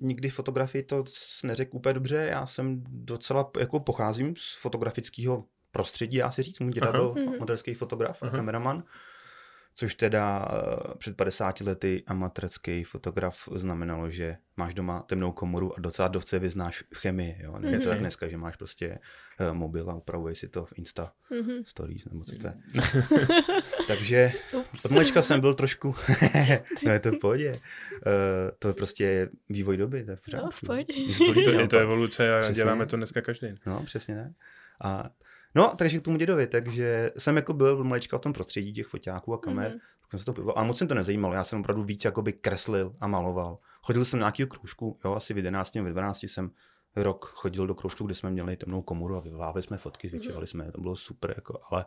nikdy 0.01 0.29
fotografii 0.29 0.83
to 0.83 1.03
neřekl 1.43 1.77
úplně 1.77 1.93
dobře. 1.93 2.27
Já 2.31 2.45
jsem 2.45 2.83
docela, 2.89 3.51
jako 3.59 3.79
pocházím 3.79 4.33
z 4.37 4.61
fotografického 4.61 5.45
prostředí, 5.71 6.17
dá 6.17 6.31
se 6.31 6.43
říct. 6.43 6.59
Můj 6.59 6.71
děda 6.71 6.87
Aha. 6.87 6.97
byl 6.97 7.13
Mhm. 7.17 7.33
amatérský 7.35 7.73
fotograf 7.73 8.23
a 8.23 8.27
Aha. 8.27 8.35
kameraman, 8.35 8.83
což 9.75 9.95
teda 9.95 10.47
eh, 10.51 10.93
před 10.97 11.17
50 11.17 11.61
lety 11.61 12.03
amatérský 12.07 12.83
fotograf 12.83 13.49
znamenalo, 13.55 14.09
že 14.09 14.37
máš 14.57 14.73
doma 14.73 14.99
temnou 15.01 15.31
komoru 15.31 15.77
a 15.77 15.79
docela 15.81 16.07
dobře 16.07 16.39
vyznáš 16.39 16.83
v 16.93 16.97
chemii. 16.97 17.35
Jo? 17.43 17.59
Není 17.59 17.73
to 17.73 17.79
Mhm. 17.81 17.89
tak 17.89 17.99
dneska, 17.99 18.27
že 18.27 18.37
máš 18.37 18.55
prostě 18.55 18.99
eh, 19.39 19.53
mobil 19.53 19.89
a 19.89 19.95
upravuješ 19.95 20.37
si 20.39 20.47
to 20.47 20.65
v 20.65 20.73
Insta 20.75 21.11
Mhm. 21.41 21.51
stories, 21.65 22.05
nebo 22.05 22.23
co 22.23 22.35
to 22.37 22.47
je. 22.47 22.53
Takže 23.87 24.31
Ups. 24.53 24.85
od 24.85 24.91
malička 24.91 25.21
jsem 25.21 25.41
byl 25.41 25.53
trošku, 25.53 25.95
no 26.85 26.91
je 26.91 26.99
to 26.99 27.11
v 27.11 27.19
pohodě, 27.19 27.51
uh, 27.51 27.59
to 28.59 28.67
je 28.67 28.73
prostě 28.73 29.29
vývoj 29.49 29.77
doby, 29.77 30.03
to 30.05 30.11
je 30.11 30.15
v 30.17 30.21
pořádku. 30.21 30.45
No, 30.45 30.51
v 30.51 30.61
pohodě. 30.61 30.93
Mně 31.05 31.13
se 31.13 31.23
to 31.43 31.49
je 31.49 31.57
no, 31.57 31.67
to 31.67 31.77
evoluce 31.79 32.35
a 32.37 32.39
Přesně. 32.39 32.55
děláme 32.55 32.85
to 32.85 32.97
dneska 32.97 33.21
každý. 33.21 33.47
No, 33.65 33.83
přesně 33.83 34.15
tak. 34.15 34.31
A, 34.83 35.09
no, 35.55 35.73
takže 35.77 35.99
k 35.99 36.03
tomu 36.03 36.17
dědovi, 36.17 36.47
takže 36.47 37.11
jsem 37.17 37.35
jako 37.35 37.53
byl 37.53 37.83
malička 37.83 38.17
v 38.17 38.21
tom 38.21 38.33
prostředí 38.33 38.73
těch 38.73 38.87
foťáků 38.87 39.33
a 39.33 39.37
kamer, 39.37 39.69
Mhm. 39.69 39.77
mm-hmm. 39.77 40.09
jsem 40.09 40.19
se 40.19 40.25
to 40.25 40.33
bavil, 40.33 40.53
a 40.55 40.63
moc 40.63 40.77
jsem 40.77 40.87
to 40.87 40.95
nezajímalo, 40.95 41.33
já 41.33 41.43
jsem 41.43 41.59
opravdu 41.59 41.83
víc 41.83 42.05
jakoby 42.05 42.33
kreslil 42.33 42.95
a 42.99 43.07
maloval. 43.07 43.57
Chodil 43.81 44.05
jsem 44.05 44.19
na 44.19 44.23
nějakého 44.25 44.47
kroužku, 44.47 44.99
jo, 45.05 45.13
asi 45.15 45.33
v 45.33 45.37
11 45.37 45.75
nebo 45.75 45.89
v 45.89 45.91
12 45.91 46.23
jsem 46.23 46.51
rok 46.95 47.25
chodil 47.25 47.67
do 47.67 47.75
kroužku, 47.75 48.05
kde 48.05 48.15
jsme 48.15 48.31
měli 48.31 48.57
temnou 48.57 48.81
komoru 48.81 49.15
a 49.15 49.19
vyvolávali 49.19 49.61
jsme 49.63 49.77
fotky, 49.77 50.07
zvětšovali 50.09 50.47
jsme, 50.47 50.65
je, 50.65 50.71
to 50.71 50.81
bylo 50.81 50.95
super, 50.95 51.33
jako, 51.35 51.59
ale 51.71 51.85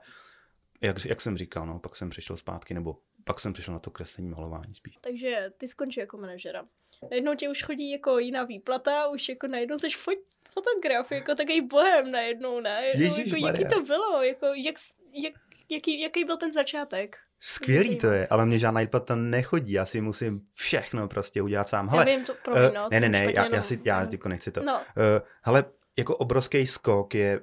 jak, 0.80 1.04
jak 1.04 1.21
jsem 1.21 1.37
říkal, 1.37 1.66
no, 1.66 1.78
pak 1.78 1.97
jsem 1.97 2.11
přišel 2.11 2.37
zpátky, 2.37 2.75
nebo 2.75 2.99
pak 3.25 3.40
jsem 3.40 3.52
přišel 3.52 3.75
na 3.75 3.80
to 3.80 3.90
kreslení, 3.90 4.28
malování 4.30 4.75
spíš. 4.75 4.99
Takže 5.00 5.50
ty 5.59 5.68
skončí 5.68 6.00
jako 6.00 6.16
manažera. 6.18 6.64
Najednou 7.11 7.35
ti 7.35 7.49
už 7.49 7.62
chodí 7.62 7.90
jako 7.90 8.18
jiná 8.18 8.44
výplata, 8.44 9.09
už 9.09 9.28
jako 9.28 9.47
najednou 9.47 9.78
jsi 9.78 9.90
fot, 9.90 10.14
fotograf, 10.55 11.13
jako 11.13 11.35
takový 11.35 11.61
bohem 11.61 12.11
najednou, 12.11 12.61
ne? 12.61 12.87
Jako, 12.95 13.21
jako, 13.21 13.47
jaký 13.47 13.69
to 13.75 13.81
bylo? 13.81 14.23
Jako, 14.23 14.47
jak, 14.47 14.75
jak, 15.13 15.33
jaký, 15.69 16.01
jaký 16.01 16.25
byl 16.25 16.37
ten 16.37 16.53
začátek? 16.53 17.17
Skvělý 17.41 17.97
to 17.97 18.07
je, 18.07 18.27
ale 18.27 18.47
mě 18.47 18.59
žádná 18.59 18.81
výplata 18.81 19.15
nechodí, 19.15 19.73
já 19.73 19.87
si 19.87 20.01
musím 20.01 20.41
všechno 20.53 21.09
prostě 21.09 21.43
udělat 21.43 21.69
sám. 21.69 21.89
Hele, 21.89 22.11
Já 22.11 22.17
vím, 22.17 22.25
to, 22.25 22.35
promiň, 22.45 22.65
eh, 22.65 22.73
no, 22.75 22.89
ne, 22.91 23.01
ne, 23.01 23.09
ne, 23.09 23.33
já, 23.33 23.47
já, 23.47 23.63
si, 23.63 23.81
já 23.85 24.09
jako 24.13 24.29
nechci 24.29 24.53
to. 24.53 24.63
No, 24.63 24.75
Uh, 24.77 25.27
hele, 25.43 25.65
jako 25.97 26.17
obrovský 26.17 26.67
skok 26.67 27.15
je 27.15 27.41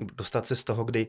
dostat 0.00 0.46
se 0.46 0.56
z 0.56 0.64
toho, 0.64 0.84
kdy 0.84 1.06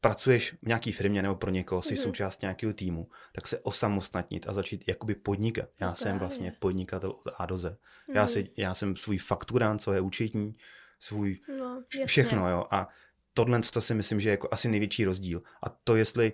pracuješ 0.00 0.52
v 0.62 0.66
nějaký 0.66 0.92
firmě 0.92 1.22
nebo 1.22 1.34
pro 1.36 1.50
někoho, 1.50 1.82
jsi 1.82 1.94
Mhm. 1.94 2.02
součást 2.02 2.42
nějakého 2.42 2.72
týmu, 2.72 3.08
tak 3.32 3.48
se 3.48 3.58
osamostatnit 3.58 4.48
a 4.48 4.52
začít 4.54 4.84
jakoby 4.88 5.14
podnikat. 5.14 5.68
Já 5.80 5.90
No 5.90 5.96
jsem 5.96 6.18
vlastně 6.18 6.52
podnikatel 6.58 7.10
od 7.10 7.32
A 7.38 7.46
do 7.46 7.58
Z. 7.58 7.78
Já, 8.14 8.22
Mhm. 8.22 8.28
si, 8.32 8.50
já 8.56 8.74
jsem 8.74 8.96
svůj 8.96 9.18
fakturant, 9.18 9.82
co 9.82 9.92
je 9.92 10.00
účetní, 10.00 10.54
svůj 11.00 11.40
no, 11.58 11.82
jasně. 11.94 12.06
všechno, 12.06 12.50
jo. 12.50 12.66
A 12.70 12.88
tohle 13.34 13.60
to 13.72 13.80
si 13.80 13.94
myslím, 13.94 14.20
že 14.20 14.28
je 14.28 14.30
jako 14.30 14.48
asi 14.50 14.68
největší 14.68 15.04
rozdíl. 15.04 15.42
A 15.62 15.68
to 15.68 15.96
jestli 15.96 16.32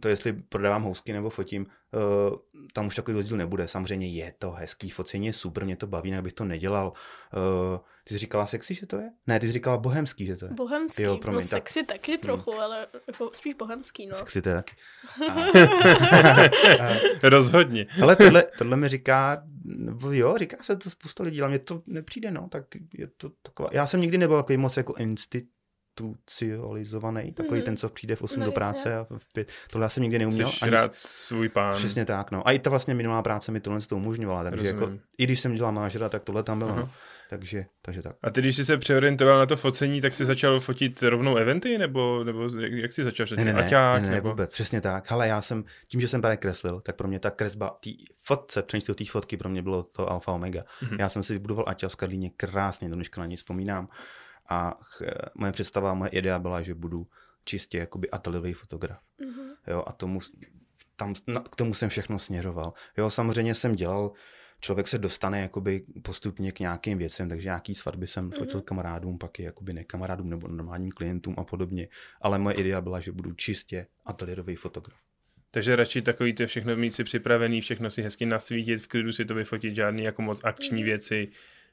to 0.00 0.08
jestli 0.08 0.32
prodávám 0.32 0.82
housky 0.82 1.12
nebo 1.12 1.30
fotím, 1.30 1.66
uh, 1.66 2.36
tam 2.72 2.86
už 2.86 2.94
takový 2.96 3.14
rozdíl 3.16 3.36
nebude. 3.36 3.68
Samozřejmě 3.68 4.08
je 4.08 4.34
to 4.38 4.50
hezký, 4.50 4.90
focení 4.90 5.26
je 5.26 5.32
super, 5.32 5.64
mě 5.64 5.76
to 5.76 5.86
baví, 5.86 6.08
jinak 6.10 6.22
bych 6.24 6.32
to 6.32 6.44
nedělal. 6.44 6.86
Uh, 6.88 7.78
ty 8.04 8.14
jsi 8.14 8.18
říkala 8.18 8.46
sexy, 8.46 8.74
že 8.74 8.86
to 8.86 8.96
je? 8.96 9.10
Ne, 9.26 9.40
ty 9.40 9.46
jsi 9.46 9.52
říkala 9.52 9.78
bohemský, 9.78 10.26
že 10.26 10.36
to 10.36 10.44
je. 10.44 10.50
Bohemský, 10.52 11.02
Jo, 11.02 11.10
jo, 11.12 11.18
promiň, 11.18 11.40
no 11.40 11.48
tak- 11.48 11.68
sexy 11.68 11.82
taky 11.86 12.18
trochu, 12.18 12.54
ale 12.54 12.86
jako 13.06 13.30
spíš 13.34 13.54
bohemský, 13.54 14.06
no. 14.06 14.14
Sexy 14.14 14.42
to 14.42 14.48
je 14.48 14.54
taky. 14.54 14.74
Rozhodně. 17.22 17.86
Ale 18.02 18.16
tohle, 18.16 18.44
tohle 18.58 18.76
mi 18.76 18.88
říká, 18.88 19.42
nebo 19.64 20.12
jo, 20.12 20.38
říká 20.38 20.56
se 20.62 20.76
to 20.76 20.90
spousta 20.90 21.24
lidí, 21.24 21.40
ale 21.40 21.48
mně 21.48 21.58
to 21.58 21.82
nepřijde, 21.86 22.30
no, 22.30 22.48
tak 22.48 22.64
je 22.98 23.06
to 23.16 23.30
taková, 23.42 23.68
já 23.72 23.86
jsem 23.86 24.00
nikdy 24.00 24.18
nebyl 24.18 24.36
takový 24.36 24.56
moc 24.56 24.76
jako 24.76 24.94
institucionalizovaný, 26.00 27.32
takový 27.32 27.60
Mhm. 27.60 27.64
ten, 27.64 27.76
co 27.76 27.88
přijde 27.88 28.16
v 28.16 28.22
8 28.22 28.40
No, 28.40 28.46
do 28.46 28.52
práce 28.52 28.96
a 28.96 29.06
v 29.18 29.32
5, 29.32 29.48
tohle 29.70 29.84
já 29.84 29.88
jsem 29.88 30.02
nikdy 30.02 30.18
neuměl. 30.18 30.48
Jsi 30.50 30.60
ani 30.62 30.70
rád 30.70 30.94
svůj 30.94 31.48
pán. 31.48 31.74
Přesně 31.74 32.04
tak, 32.04 32.30
no. 32.30 32.48
A 32.48 32.52
i 32.52 32.58
ta 32.58 32.70
vlastně 32.70 32.94
minulá 32.94 33.22
práce 33.22 33.52
mi 33.52 33.60
tohle 33.60 33.80
to 33.80 33.96
umožňovala, 33.96 34.50
takže 34.50 34.66
jako, 34.66 34.90
i 35.18 35.24
když 35.24 35.40
jsem 35.40 35.54
dělal 35.54 35.72
manažera, 35.72 36.08
tak 36.08 36.24
tohle 36.24 36.42
tam 36.42 36.58
bylo, 36.58 36.76
no. 36.76 36.90
takže, 37.30 37.66
takže 37.82 38.02
tak. 38.02 38.16
A 38.22 38.30
ty, 38.30 38.40
když 38.40 38.56
jsi 38.56 38.64
se 38.64 38.76
přeorientoval 38.78 39.38
na 39.38 39.46
to 39.46 39.56
focení, 39.56 40.00
tak 40.00 40.14
jsi 40.14 40.24
začal 40.24 40.60
fotit 40.60 41.02
rovnou 41.02 41.36
eventy, 41.36 41.78
nebo, 41.78 42.24
nebo 42.24 42.48
jak, 42.60 42.72
jak 42.72 42.92
jsi 42.92 43.04
začal? 43.04 43.26
Ne, 43.36 43.44
ne, 43.44 43.52
ne, 43.52 43.60
Aťák, 43.60 44.02
ne, 44.02 44.08
ne, 44.08 44.14
nebo... 44.14 44.28
vůbec, 44.28 44.52
přesně 44.52 44.80
tak. 44.80 45.10
Hele, 45.10 45.28
já 45.28 45.42
jsem, 45.42 45.64
tím, 45.88 46.00
že 46.00 46.08
jsem 46.08 46.20
právě 46.20 46.36
kreslil, 46.36 46.80
tak 46.80 46.96
pro 46.96 47.08
mě 47.08 47.18
ta 47.18 47.30
kresba, 47.30 47.76
té 47.84 47.90
fotce, 48.22 48.62
přeníst 48.62 48.90
té 48.94 49.04
fotky, 49.04 49.36
pro 49.36 49.48
mě 49.48 49.62
bylo 49.62 49.82
to 49.82 50.10
alfa 50.10 50.32
omega. 50.32 50.62
Mhm. 50.82 50.96
Já 51.00 51.08
jsem 51.08 51.22
si 51.22 51.32
vybudoval 51.32 51.64
Aťa 51.68 51.88
v 51.88 51.96
Karlíně 51.96 52.30
krásně, 52.36 52.88
do 52.88 52.94
dneška 52.94 53.20
na 53.20 53.26
ní 53.26 53.36
vzpomínám. 53.36 53.88
A 54.50 54.78
ch, 54.82 55.02
moje 55.34 55.52
představa, 55.52 55.94
moje 55.94 56.10
idea 56.10 56.38
byla, 56.38 56.62
že 56.62 56.74
budu 56.74 57.06
čistě 57.44 57.78
jakoby 57.78 58.10
ateliérový 58.10 58.52
fotograf. 58.52 59.00
Mhm. 59.18 59.40
Jo, 59.66 59.84
a 59.86 59.92
tomu, 59.92 60.20
tam, 60.96 61.14
na, 61.26 61.40
k 61.40 61.56
tomu 61.56 61.74
jsem 61.74 61.88
všechno 61.88 62.18
směřoval. 62.18 62.72
Jo, 62.98 63.10
samozřejmě 63.10 63.54
jsem 63.54 63.74
dělal, 63.76 64.12
člověk 64.60 64.88
se 64.88 64.98
dostane 64.98 65.40
jakoby 65.40 65.84
postupně 66.02 66.52
k 66.52 66.60
nějakým 66.60 66.98
věcem, 66.98 67.28
takže 67.28 67.44
nějaký 67.48 67.74
svatby 67.74 68.06
jsem 68.06 68.30
fotil 68.30 68.56
Mhm. 68.56 68.64
kamarádům, 68.64 69.18
pak 69.18 69.40
i 69.40 69.42
jakoby 69.42 69.72
nekamarádům 69.72 70.30
nebo 70.30 70.48
normálním 70.48 70.90
klientům 70.90 71.34
a 71.38 71.44
podobně. 71.44 71.88
Ale 72.20 72.38
moje 72.38 72.56
idea 72.56 72.80
byla, 72.80 73.00
že 73.00 73.12
budu 73.12 73.32
čistě 73.34 73.86
ateliérový 74.06 74.56
fotograf. 74.56 74.98
Takže 75.50 75.76
radši 75.76 76.02
takový 76.02 76.34
ty 76.34 76.46
všechno 76.46 76.76
mít 76.76 76.94
si 76.94 77.04
připravený, 77.04 77.60
všechno 77.60 77.90
si 77.90 78.02
hezky 78.02 78.26
nasvítit, 78.26 78.80
v 78.82 78.86
klidu 78.88 79.12
si 79.12 79.24
to 79.24 79.34
vyfotit, 79.34 79.74
žádný 79.74 80.02
jako 80.04 80.22
moc 80.22 80.40
akční 80.44 80.76
Mhm. 80.76 80.84
věci, 80.84 81.28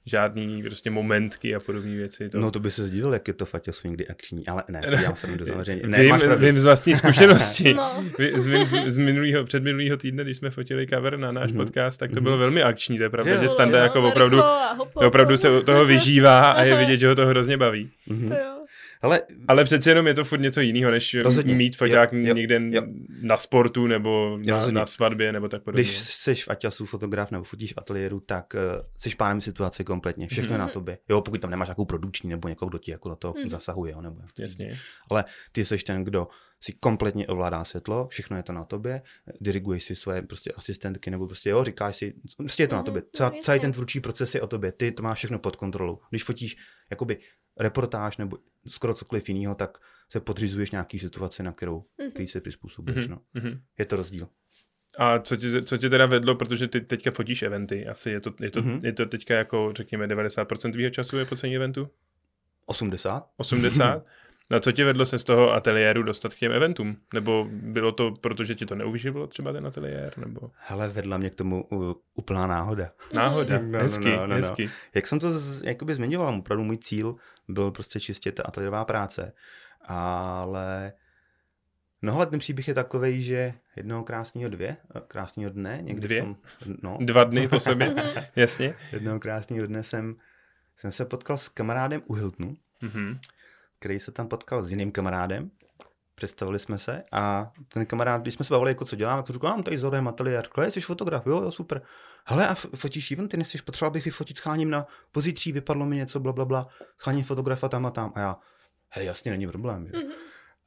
žádný 0.07 0.63
prostě 0.63 0.89
momentky 0.89 1.55
a 1.55 1.59
podobné 1.59 1.95
věci. 1.95 2.29
To... 2.29 2.39
No 2.39 2.51
to 2.51 2.59
by 2.59 2.71
se 2.71 2.83
zdivil, 2.83 3.13
jak 3.13 3.27
je 3.27 3.33
to 3.33 3.45
Fatě 3.45 3.71
někdy 3.83 4.07
akční, 4.07 4.47
ale 4.47 4.63
ne, 4.69 4.81
dělám 4.99 5.15
se 5.15 5.27
do 5.37 5.45
samozřejmě. 5.47 5.87
Ne, 5.87 5.99
vím, 6.01 6.09
máš 6.09 6.23
pravdu. 6.23 6.45
vím 6.45 6.59
z 6.59 6.63
vlastní 6.63 6.95
zkušenosti. 6.97 7.73
No. 7.73 8.03
Z, 8.35 8.65
z, 8.67 8.75
z 8.87 8.97
minulýho, 8.97 9.45
předminulýho 9.45 9.97
týdne, 9.97 10.23
když 10.23 10.37
jsme 10.37 10.49
fotili 10.49 10.87
cover 10.87 11.17
na 11.19 11.31
náš 11.31 11.51
Mhm. 11.51 11.57
podcast, 11.65 11.99
tak 11.99 12.09
to 12.09 12.15
Mhm. 12.15 12.23
bylo 12.23 12.37
velmi 12.37 12.63
akční, 12.63 12.97
to 12.97 13.03
je 13.03 13.09
pravda, 13.09 13.31
Jo, 13.33 13.41
že 13.41 13.49
Standa 13.49 13.77
jo, 13.77 13.83
jako 13.83 14.07
opravdu, 14.07 14.39
opravdu 14.93 15.37
se 15.37 15.61
toho 15.61 15.85
vyžívá 15.85 16.39
a 16.51 16.63
je 16.63 16.75
vidět, 16.77 16.97
že 16.97 17.07
ho 17.07 17.15
to 17.15 17.25
hrozně 17.25 17.57
baví. 17.57 17.89
Mhm. 18.07 18.27
To 18.29 18.33
jo. 18.35 18.56
Ale 19.01 19.21
Ale 19.47 19.63
přeci 19.63 19.89
jenom 19.89 20.07
je 20.07 20.13
to 20.13 20.23
furt 20.23 20.39
něco 20.39 20.61
jiného, 20.61 20.91
než 20.91 21.13
Rozhodně. 21.13 21.55
mít 21.55 21.75
foťák 21.75 22.13
Jo, 22.13 22.19
jo, 22.27 22.33
někde 22.35 22.59
jo. 22.69 22.81
na 23.21 23.37
sportu 23.37 23.87
nebo 23.87 24.37
na, 24.45 24.55
Rozhodně. 24.55 24.79
na 24.79 24.85
svatbě 24.85 25.31
nebo 25.31 25.49
tak 25.49 25.63
podobně. 25.63 25.83
Když 25.83 25.97
jsi 25.99 26.35
v 26.35 26.47
Aťasu 26.49 26.85
fotograf 26.85 27.31
nebo 27.31 27.43
fotíš 27.43 27.73
v 27.73 27.77
ateliéru, 27.77 28.19
tak 28.19 28.53
uh, 28.53 28.61
jsi 28.97 29.15
pánem 29.15 29.41
situace 29.41 29.83
kompletně. 29.83 30.27
Všechno 30.27 30.53
je 30.53 30.57
na 30.59 30.65
Mhm. 30.65 30.73
tobě. 30.73 30.97
Jo, 31.09 31.21
pokud 31.21 31.41
tam 31.41 31.49
nemáš 31.49 31.67
nějakou 31.67 31.85
produkční 31.85 32.29
nebo 32.29 32.47
někoho, 32.47 32.69
kdo 32.69 32.77
ti 32.77 32.91
jako 32.91 33.09
do 33.09 33.15
toho 33.15 33.33
Mhm. 33.39 33.49
zasahuje. 33.49 33.91
Jo, 33.91 34.01
nebo 34.01 34.21
Jasně. 34.39 34.77
Ale 35.11 35.25
ty 35.51 35.65
jsi 35.65 35.77
ten, 35.77 36.03
kdo 36.03 36.27
si 36.61 36.73
kompletně 36.73 37.27
ovládá 37.27 37.63
světlo, 37.63 38.07
všechno 38.07 38.37
je 38.37 38.43
to 38.43 38.53
na 38.53 38.65
tobě, 38.65 39.01
diriguješ 39.41 39.83
si 39.83 39.95
svoje 39.95 40.21
prostě 40.21 40.51
asistentky, 40.51 41.11
nebo 41.11 41.27
prostě 41.27 41.49
jo, 41.49 41.63
říkáš 41.63 41.95
si, 41.95 42.13
prostě 42.37 42.63
je 42.63 42.67
to 42.67 42.75
na 42.75 42.81
Mhm, 42.81 42.85
tobě. 42.85 43.01
no, 43.01 43.07
Celá, 43.13 43.29
jasně. 43.29 43.41
celý 43.41 43.59
ten 43.59 43.71
tvůrčí 43.71 43.99
proces 43.99 44.35
je 44.35 44.41
o 44.41 44.47
tobě, 44.47 44.71
ty 44.71 44.91
to 44.91 45.03
máš 45.03 45.17
všechno 45.17 45.39
pod 45.39 45.55
kontrolou. 45.55 45.99
Když 46.09 46.23
fotíš 46.23 46.57
jakoby 46.89 47.17
reportáž 47.59 48.17
nebo 48.17 48.37
skoro 48.67 48.93
cokoliv 48.93 49.29
jiného, 49.29 49.55
tak 49.55 49.77
se 50.11 50.19
podřizuješ 50.19 50.71
nějaký 50.71 50.99
situaci, 50.99 51.43
na 51.43 51.51
kterou 51.51 51.83
Mhm. 51.97 52.11
který 52.11 52.27
se 52.27 52.41
přizpůsobíš. 52.41 52.95
Mhm, 53.07 53.09
No. 53.09 53.41
mhm. 53.41 53.61
Je 53.79 53.85
to 53.85 53.95
rozdíl. 53.95 54.27
A 54.99 55.19
co 55.19 55.37
tě, 55.37 55.61
co 55.61 55.77
tě 55.77 55.89
teda 55.89 56.05
vedlo, 56.05 56.35
protože 56.35 56.67
ty 56.67 56.81
teďka 56.81 57.11
fotíš 57.11 57.41
eventy, 57.41 57.87
asi 57.87 58.09
je 58.09 58.21
to, 58.21 58.33
je 58.41 58.51
to, 58.51 58.61
Mhm. 58.61 58.85
je 58.85 58.93
to 58.93 59.05
teďka 59.05 59.33
jako, 59.33 59.73
řekněme, 59.75 60.07
90% 60.07 60.71
tvýho 60.73 60.89
času 60.89 61.17
je 61.17 61.25
focení 61.25 61.55
eventu? 61.55 61.89
80? 62.65 63.29
80? 63.37 64.05
No 64.49 64.57
a 64.57 64.59
co 64.59 64.71
tě 64.71 64.85
vedlo 64.85 65.05
se 65.05 65.17
z 65.17 65.23
toho 65.23 65.53
ateliéru 65.53 66.03
dostat 66.03 66.33
k 66.33 66.37
těm 66.37 66.51
eventům? 66.51 66.97
Nebo 67.13 67.47
bylo 67.51 67.91
to, 67.91 68.11
protože 68.11 68.55
ti 68.55 68.65
to 68.65 68.75
neuživilo 68.75 69.27
třeba 69.27 69.53
ten 69.53 69.67
ateliér? 69.67 70.13
Nebo 70.17 70.51
Hele, 70.55 70.89
vedla 70.89 71.17
mě 71.17 71.29
k 71.29 71.35
tomu 71.35 71.67
úplná 72.13 72.47
náhoda. 72.47 72.91
náhoda? 73.13 73.59
No, 73.61 73.71
no, 73.71 73.79
hezky, 73.79 74.09
no, 74.09 74.15
no, 74.17 74.27
no. 74.27 74.35
hezky. 74.35 74.69
Jak 74.95 75.07
jsem 75.07 75.19
to 75.19 75.39
z, 75.39 75.63
jakoby 75.63 75.95
zmiňoval, 75.95 76.35
opravdu 76.35 76.63
můj 76.63 76.77
cíl 76.77 77.15
byl 77.47 77.71
prostě 77.71 77.99
čistě 77.99 78.31
ta 78.31 78.43
ateliérová 78.43 78.85
práce, 78.85 79.33
ale 79.81 80.93
no 82.01 82.15
ale 82.15 82.25
ten 82.25 82.39
příběh 82.39 82.67
je 82.67 82.73
takový, 82.73 83.21
že 83.21 83.53
jednoho 83.75 84.03
krásného 84.03 84.49
dvě, 84.49 84.77
eh, 84.95 85.01
krásného 85.07 85.49
dne, 85.51 85.79
někdy 85.81 86.07
Dvě? 86.07 86.21
tom, 86.21 86.35
no, 86.83 86.97
Dva 87.01 87.23
dny 87.23 87.47
po 87.47 87.59
sobě, 87.59 87.95
jasně. 88.35 88.75
jednoho 88.91 89.19
krásného 89.19 89.67
dne 89.67 89.83
jsem, 89.83 90.15
jsem 90.77 90.91
se 90.91 91.05
potkal 91.05 91.37
s 91.37 91.49
kamarádem 91.49 92.01
u 92.07 92.13
Hiltonu, 92.13 92.55
Mhm. 92.81 93.19
Který 93.79 93.99
se 93.99 94.11
tam 94.11 94.27
potkal 94.27 94.63
s 94.63 94.71
jiným 94.71 94.91
kamarádem, 94.91 95.51
představili 96.15 96.59
jsme 96.59 96.79
se 96.79 97.03
a 97.11 97.51
ten 97.67 97.85
kamarád, 97.85 98.21
když 98.21 98.33
jsme 98.33 98.45
se 98.45 98.53
bavili, 98.53 98.71
jako 98.71 98.85
co 98.85 98.95
dělám, 98.95 99.23
tak 99.23 99.33
říkal, 99.33 99.49
mám 99.49 99.63
tady 99.63 99.77
Zorem 99.77 100.07
ateliér, 100.07 100.47
Kle, 100.47 100.71
jsi 100.71 100.81
fotograf, 100.81 101.25
jo, 101.25 101.43
jo, 101.43 101.51
super. 101.51 101.81
Hele, 102.25 102.47
a 102.47 102.55
fotíš 102.55 103.15
ty 103.29 103.37
nechceš, 103.37 103.61
potřeboval 103.61 103.91
bych 103.91 104.05
vyfotit 104.05 104.37
scháním 104.37 104.69
na 104.69 104.87
pozítří, 105.11 105.51
vypadlo 105.51 105.85
mi 105.85 105.95
něco, 105.95 106.19
bla, 106.19 106.33
bla, 106.33 106.45
bla, 106.45 106.67
scháním 106.97 107.23
fotografa 107.23 107.69
tam 107.69 107.85
a 107.85 107.91
tam. 107.91 108.11
A 108.15 108.19
já, 108.19 108.37
hej, 108.89 109.05
jasně, 109.05 109.31
není 109.31 109.47
problém, 109.47 109.87
že? 109.87 109.97
Mhm. 109.97 110.11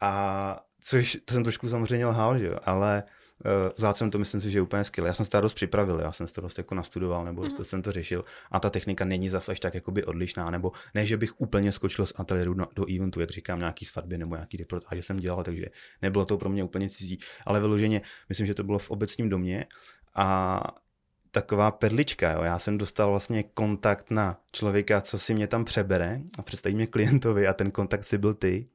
A 0.01 0.61
což 0.81 1.19
to 1.25 1.35
jsem 1.35 1.45
trošku 1.45 1.69
samozřejmě 1.69 2.07
lhal, 2.07 2.39
že 2.39 2.47
jo, 2.47 2.59
ale 2.65 3.03
zvládl 3.77 3.97
jsem 3.97 4.11
to, 4.11 4.19
myslím 4.19 4.41
si, 4.41 4.51
že 4.51 4.61
úplně 4.61 4.85
skill. 4.85 5.07
Já 5.07 5.15
jsem 5.15 5.25
se 5.25 5.31
to 5.31 5.41
dost 5.41 5.55
připravil, 5.55 6.01
já 6.01 6.13
jsem 6.13 6.27
se 6.27 6.35
to 6.35 6.41
dost 6.41 6.59
jako 6.59 6.75
nastudoval, 6.75 7.25
nebo 7.25 7.43
mm-hmm. 7.43 7.63
jsem 7.63 7.83
to 7.83 7.93
řešil 7.93 8.25
a 8.51 8.61
ta 8.61 8.71
technika 8.71 9.05
není 9.05 9.29
zase 9.29 9.53
až 9.53 9.61
tak 9.61 9.75
jakoby 9.75 10.05
odlišná, 10.05 10.51
nebo 10.51 10.73
ne, 10.95 11.07
že 11.07 11.17
bych 11.17 11.41
úplně 11.41 11.73
skočil 11.73 12.07
z 12.07 12.13
ateliéru 12.17 12.55
do, 12.55 12.67
do 12.75 12.95
eventu, 12.97 13.21
jak 13.21 13.31
říkám, 13.31 13.59
nějaký 13.59 13.85
svatby 13.85 14.19
nebo 14.19 14.35
nějaký 14.35 14.57
reportáže 14.57 15.03
jsem 15.03 15.17
dělal, 15.17 15.45
takže 15.45 15.67
nebylo 16.03 16.25
to 16.25 16.39
pro 16.39 16.49
mě 16.49 16.65
úplně 16.65 16.91
cizí, 16.91 17.19
ale 17.47 17.61
vyloženě, 17.61 18.03
myslím, 18.29 18.47
že 18.47 18.55
to 18.55 18.65
bylo 18.65 18.79
v 18.79 18.91
obecním 18.91 19.29
domě 19.29 19.67
a 20.15 20.61
taková 21.31 21.71
perlička. 21.71 22.33
Jo. 22.33 22.43
Já 22.43 22.59
jsem 22.59 22.79
dostal 22.79 23.11
vlastně 23.11 23.43
kontakt 23.43 24.11
na 24.11 24.41
člověka, 24.53 25.01
co 25.01 25.19
si 25.19 25.35
mě 25.35 25.47
tam 25.47 25.65
přebere 25.65 26.21
a 26.39 26.43
představí 26.43 26.75
mě 26.75 26.87
klientovi 26.87 27.47
a 27.47 27.53
ten 27.53 27.71
kontakt 27.71 28.05
si 28.05 28.19
byl 28.19 28.35
ty. 28.35 28.69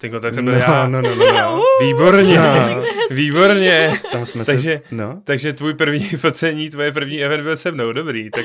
Ten 0.00 0.10
kontakt 0.10 0.34
jsem 0.34 0.44
byl 0.44 0.54
no, 0.54 0.60
já. 0.60 0.88
No, 0.88 1.02
no, 1.02 1.14
no, 1.14 1.32
no. 1.32 1.62
Výborně, 1.80 2.36
No. 2.38 2.82
výborně. 3.10 4.00
Tam 4.12 4.26
jsme 4.26 4.44
Takže- 4.44 4.80
se... 4.88 4.94
No. 4.96 5.20
Takže 5.24 5.52
tvůj 5.52 5.74
první 5.74 6.08
focení, 6.16 6.70
tvoje 6.70 6.92
první 6.92 7.24
event 7.24 7.42
byl 7.42 7.56
se 7.56 7.70
mnou, 7.70 7.92
dobrý, 7.92 8.30
tak 8.30 8.44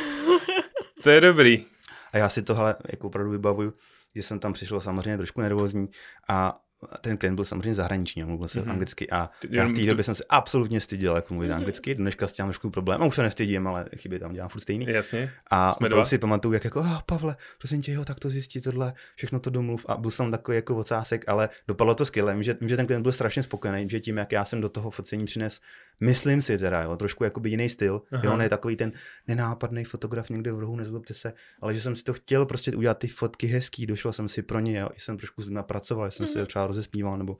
to 1.03 1.09
je 1.09 1.21
dobrý. 1.21 1.65
A 2.13 2.17
já 2.17 2.29
si 2.29 2.41
tohle 2.41 2.75
jako 2.91 3.07
opravdu 3.07 3.31
vybavuju, 3.31 3.73
že 4.15 4.23
jsem 4.23 4.39
tam 4.39 4.53
přišel 4.53 4.81
samozřejmě 4.81 5.17
trošku 5.17 5.41
nervózní 5.41 5.87
a 6.29 6.57
ten 7.01 7.17
klient 7.17 7.35
byl 7.35 7.45
samozřejmě 7.45 7.75
zahraniční, 7.75 8.23
a 8.23 8.25
mluvil 8.25 8.47
se 8.47 8.59
Mhm. 8.59 8.67
mm-hmm. 8.67 8.71
anglicky 8.71 9.09
a 9.09 9.29
já 9.49 9.67
v 9.67 9.73
té 9.73 9.81
době 9.85 10.03
jsem 10.03 10.15
se 10.15 10.23
absolutně 10.29 10.79
styděl, 10.79 11.15
jak 11.15 11.31
mluvit 11.31 11.51
anglicky, 11.51 11.95
dneška 11.95 12.27
s 12.27 12.33
tím 12.33 12.45
trošku 12.45 12.69
problém, 12.69 13.01
a 13.01 13.05
už 13.05 13.15
se 13.15 13.21
nestydím, 13.21 13.67
ale 13.67 13.85
chyby 13.95 14.19
tam 14.19 14.33
dělám 14.33 14.49
furt 14.49 14.61
stejný. 14.61 14.85
Jasně. 14.89 15.31
A 15.51 15.75
dva. 15.87 16.05
si 16.05 16.17
pamatuju, 16.17 16.53
jak 16.53 16.63
jako, 16.63 16.79
oh, 16.79 16.99
Pavle, 17.05 17.35
prosím 17.57 17.81
tě, 17.81 17.91
jo, 17.91 18.05
tak 18.05 18.19
to 18.19 18.29
zjistí, 18.29 18.61
tohle, 18.61 18.93
všechno 19.15 19.39
to 19.39 19.49
domluv. 19.49 19.85
A 19.89 19.97
byl 19.97 20.11
jsem 20.11 20.31
takový 20.31 20.55
jako 20.55 20.75
ocásek, 20.75 21.23
ale 21.27 21.49
dopadlo 21.67 21.95
to 21.95 22.05
skvěle. 22.05 22.33
Vím, 22.33 22.43
že, 22.43 22.57
vím, 22.59 22.69
že 22.69 22.77
ten 22.77 22.85
klient 22.85 23.03
byl 23.03 23.11
strašně 23.11 23.43
spokojený, 23.43 23.89
že 23.89 23.99
tím, 23.99 24.17
jak 24.17 24.31
já 24.31 24.45
jsem 24.45 24.61
do 24.61 24.69
toho 24.69 24.91
focení 24.91 25.25
přines, 25.25 25.61
myslím 25.99 26.41
si 26.41 26.57
teda, 26.57 26.81
jo, 26.81 26.97
trošku 26.97 27.23
jakoby 27.23 27.49
jiný 27.49 27.69
styl. 27.69 28.01
Aha. 28.11 28.21
Jo, 28.25 28.37
ne 28.37 28.49
takový 28.49 28.75
ten 28.75 28.91
nenápadný 29.27 29.83
fotograf 29.83 30.29
někde 30.29 30.51
v 30.51 30.59
rohu, 30.59 30.75
nezlobte 30.75 31.13
se, 31.13 31.33
ale 31.61 31.73
že 31.75 31.81
jsem 31.81 31.95
si 31.95 32.03
to 32.03 32.13
chtěl 32.13 32.45
prostě 32.45 32.75
udělat 32.75 32.97
ty 32.97 33.07
fotky 33.07 33.47
hezký, 33.47 33.85
došel 33.85 34.13
jsem 34.13 34.29
si 34.29 34.41
pro 34.41 34.59
ně, 34.59 34.79
jo, 34.79 34.89
i 34.95 34.99
jsem 34.99 35.17
trošku 35.17 35.41
s 35.41 35.49
pracoval, 35.61 36.11
jsem 36.11 36.27
si 36.27 36.37
je 36.37 36.45
třeba 36.65 36.67
rozespíval, 36.67 37.17
nebo 37.17 37.35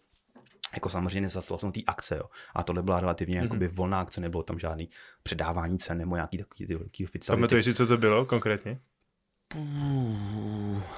jako 0.74 0.90
samozřejmě 0.90 1.22
nezaslal 1.22 1.60
jsem 1.60 1.72
té 1.72 1.80
akce, 1.88 2.16
jo. 2.18 2.24
A 2.56 2.64
tohle 2.64 2.84
byla 2.84 3.00
relativně 3.00 3.36
Mhm. 3.36 3.44
jakoby 3.44 3.68
volná 3.68 4.00
akce, 4.00 4.22
nebylo 4.22 4.44
tam 4.44 4.60
žádný 4.60 4.90
předávání 5.24 5.78
cen 5.80 5.98
nebo 5.98 6.16
nějaký 6.16 6.38
takový 6.38 6.68
ty 6.68 6.76
velký 6.76 7.06
oficiality. 7.06 7.42
Pamatuješ 7.42 7.66
si, 7.66 7.74
co 7.74 7.88
to 7.88 7.98
bylo 7.98 8.26
konkrétně? 8.26 8.80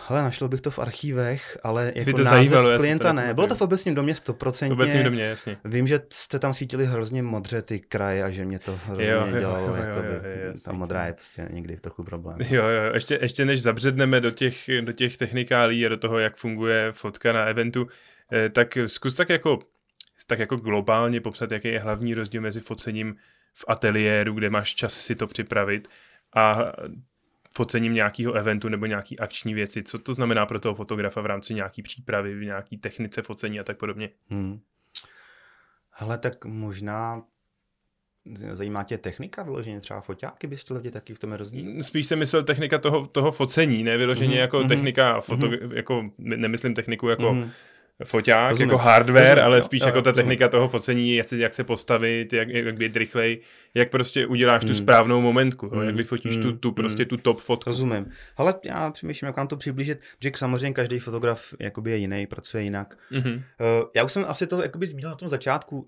Hele, 0.07 0.21
našel 0.21 0.47
bych 0.47 0.61
to 0.61 0.71
v 0.71 0.79
archívech, 0.79 1.57
ale 1.63 1.91
jako 1.95 2.11
to 2.11 2.23
název 2.23 2.31
zajímalo, 2.47 2.69
to 2.69 2.77
klienta 2.77 3.13
ne. 3.13 3.33
Bylo 3.33 3.47
to 3.47 3.55
v 3.55 3.61
obecním 3.61 3.95
domě 3.95 4.13
V 4.13 4.17
100%. 4.17 4.71
obecním 4.73 5.03
domě, 5.03 5.23
jasně. 5.23 5.57
Vím, 5.65 5.87
že 5.87 5.99
jste 6.13 6.39
tam 6.39 6.53
svítili 6.53 6.85
hrozně 6.85 7.23
modře 7.23 7.61
ty 7.61 7.79
kraje 7.79 8.23
a 8.23 8.29
že 8.29 8.45
mě 8.45 8.59
to 8.59 8.79
hrozně 8.85 9.05
Jo, 9.05 9.25
jo, 9.27 9.39
dělalo, 9.39 9.67
jo, 9.67 9.75
jo, 9.75 9.83
jakoby, 9.83 10.07
jo, 10.07 10.13
jo, 10.13 10.21
ta 10.41 10.47
jasně. 10.51 10.73
modrá 10.73 11.05
je 11.05 11.13
prostě 11.13 11.47
někdy 11.51 11.77
trochu 11.77 12.03
problém. 12.03 12.37
Jo, 12.41 12.63
jo, 12.67 12.93
ještě, 12.93 13.19
ještě 13.21 13.45
než 13.45 13.61
zabředneme 13.61 14.21
do 14.21 14.31
těch, 14.31 14.69
do 14.81 14.91
těch 14.91 15.17
technikálí 15.17 15.85
a 15.85 15.89
do 15.89 15.97
toho, 15.97 16.19
jak 16.19 16.37
funguje 16.37 16.91
fotka 16.91 17.33
na 17.33 17.45
eventu, 17.45 17.87
tak 18.51 18.77
zkus 18.87 19.13
tak 19.15 19.29
jako, 19.29 19.59
tak 20.27 20.39
jako 20.39 20.55
globálně 20.57 21.21
popsat, 21.21 21.51
jaký 21.51 21.67
je 21.67 21.79
hlavní 21.79 22.13
rozdíl 22.13 22.41
mezi 22.41 22.59
focením 22.59 23.15
v 23.53 23.65
ateliéru, 23.67 24.33
kde 24.33 24.49
máš 24.49 24.75
čas 24.75 24.93
si 24.93 25.15
to 25.15 25.27
připravit 25.27 25.87
a 26.35 26.57
focením 27.55 27.93
nějakého 27.93 28.33
eventu 28.33 28.69
nebo 28.69 28.85
nějaký 28.85 29.19
akční 29.19 29.53
věci. 29.53 29.83
Co 29.83 29.99
to 29.99 30.13
znamená 30.13 30.45
pro 30.45 30.59
toho 30.59 30.75
fotografa 30.75 31.21
v 31.21 31.25
rámci 31.25 31.53
nějaký 31.53 31.81
přípravy, 31.81 32.35
v 32.35 32.43
nějaký 32.43 32.77
technice 32.77 33.21
focení 33.21 33.59
a 33.59 33.63
tak 33.63 33.77
podobně? 33.77 34.09
Hmm. 34.29 34.59
Hele, 35.91 36.17
tak 36.17 36.45
možná 36.45 37.23
zajímá 38.51 38.83
tě 38.83 38.97
technika 38.97 39.43
vyloženě 39.43 39.79
třeba 39.79 40.01
foťáky, 40.01 40.47
bys 40.47 40.61
chtěl 40.61 40.77
vidět 40.77 40.91
taky 40.91 41.13
v 41.13 41.19
tom 41.19 41.33
rozdíl? 41.33 41.83
Spíš 41.83 42.07
jsem 42.07 42.19
myslel 42.19 42.43
technika 42.43 42.77
toho, 42.77 43.05
toho 43.05 43.31
focení, 43.31 43.83
ne 43.83 43.97
vyloženě 43.97 44.27
Mhm, 44.29 44.37
jako 44.37 44.59
mhm, 44.59 44.67
technika, 44.67 45.21
foto, 45.21 45.49
jako, 45.73 46.09
ne- 46.17 46.37
nemyslím 46.37 46.73
techniku 46.73 47.09
jako 47.09 47.33
Mhm. 47.33 47.51
Foťák, 48.05 48.49
Rozumím. 48.49 48.69
jako 48.69 48.83
hardware, 48.83 49.23
Rozumím, 49.23 49.43
ale 49.45 49.57
jo, 49.57 49.61
spíš 49.63 49.81
jo, 49.81 49.87
jako 49.87 50.01
ta 50.01 50.09
rozumím. 50.11 50.25
technika 50.25 50.47
toho 50.47 50.67
focení, 50.67 51.15
jak 51.15 51.27
se, 51.27 51.37
jak 51.37 51.53
se 51.53 51.63
postavit, 51.63 52.33
jak, 52.33 52.49
jak 52.49 52.77
být 52.77 52.97
rychlej, 52.97 53.41
jak 53.73 53.91
prostě 53.91 54.27
uděláš 54.27 54.61
tu 54.61 54.67
Hmm. 54.67 54.75
správnou 54.77 55.21
momentku, 55.21 55.65
jo, 55.65 55.79
jak 55.79 55.87
Hmm, 55.87 55.97
vyfotíš 55.97 56.35
tu, 56.35 56.41
hmm, 56.47 56.57
tu 56.57 56.71
prostě 56.71 57.03
hmm. 57.03 57.09
tu 57.09 57.17
top 57.17 57.39
fotku. 57.41 57.69
Rozumím. 57.69 58.11
Ale 58.37 58.53
já 58.65 58.91
přemýšlím, 58.91 59.25
jak 59.27 59.37
vám 59.37 59.47
to 59.47 59.57
přiblížit, 59.57 59.99
že 60.21 60.31
samozřejmě 60.35 60.73
každý 60.73 60.99
fotograf 60.99 61.53
jakoby 61.59 61.91
je 61.91 61.97
jiný, 61.97 62.27
pracuje 62.27 62.63
jinak. 62.63 62.97
Mhm. 63.11 63.33
Uh, 63.33 63.41
já 63.95 64.03
už 64.03 64.13
jsem 64.13 64.25
asi 64.27 64.47
to 64.47 64.61
jakoby 64.61 64.87
zmínil 64.87 65.09
na 65.09 65.15
tom 65.15 65.29
začátku, 65.29 65.77
uh, 65.79 65.85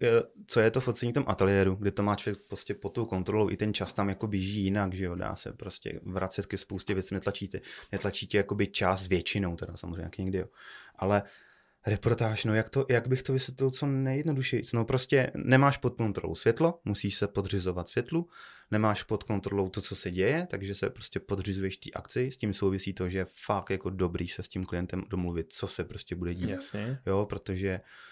co 0.48 0.60
je 0.60 0.72
to 0.72 0.82
focení 0.82 1.12
v 1.12 1.16
tom 1.16 1.24
ateliéru, 1.28 1.76
kde 1.76 1.92
to 1.92 2.04
má 2.04 2.16
člověk 2.16 2.40
prostě 2.48 2.74
pod 2.74 2.90
tou 2.90 3.06
kontrolou, 3.06 3.50
i 3.50 3.58
ten 3.58 3.74
čas 3.74 3.94
tam 3.94 4.10
jako 4.10 4.28
běží 4.28 4.64
jinak, 4.64 4.94
že 4.94 5.06
jo, 5.06 5.16
dá 5.16 5.36
se 5.36 5.54
prostě 5.54 6.00
vracet 6.04 6.46
ke 6.46 6.58
spoustě 6.58 6.94
věcí, 6.94 7.16
netlačíte, 7.16 7.60
netlačíte 7.92 8.38
jakoby 8.38 8.68
čas 8.68 9.08
většinou, 9.08 9.56
teda 9.56 9.74
samozřejmě 9.76 10.02
jak 10.04 10.18
někdy, 10.18 10.38
jo. 10.38 10.46
Ale 10.96 11.24
reportáž, 11.88 12.46
no 12.46 12.54
jak, 12.54 12.70
to, 12.70 12.86
jak 12.90 13.08
bych 13.08 13.24
to 13.24 13.34
vysvětlil 13.34 13.70
co 13.70 13.86
nejjednodušeji? 13.86 14.64
No 14.74 14.86
prostě 14.86 15.32
nemáš 15.36 15.78
pod 15.78 15.96
kontrolou 15.96 16.36
světlo, 16.36 16.80
musíš 16.86 17.16
se 17.16 17.28
podřizovat 17.28 17.90
světlu, 17.90 18.30
nemáš 18.72 19.04
pod 19.04 19.24
kontrolou 19.24 19.70
to, 19.70 19.82
co 19.82 19.96
se 19.96 20.12
děje, 20.12 20.48
takže 20.50 20.76
se 20.76 20.90
prostě 20.90 21.20
podřizuješ 21.20 21.78
té 21.78 21.92
akci, 21.92 22.32
s 22.32 22.38
tím 22.38 22.54
souvisí 22.54 22.94
to, 22.94 23.10
že 23.10 23.18
je 23.18 23.26
fakt 23.46 23.70
jako 23.70 23.90
dobrý 23.90 24.28
se 24.28 24.44
s 24.44 24.48
tím 24.48 24.66
klientem 24.66 25.04
domluvit, 25.10 25.54
co 25.54 25.68
se 25.68 25.84
prostě 25.84 26.16
bude 26.16 26.34
dít 26.34 26.50
Jasně. 26.50 27.00
jo, 27.06 27.26
protože 27.30 27.80
uh, 27.80 28.09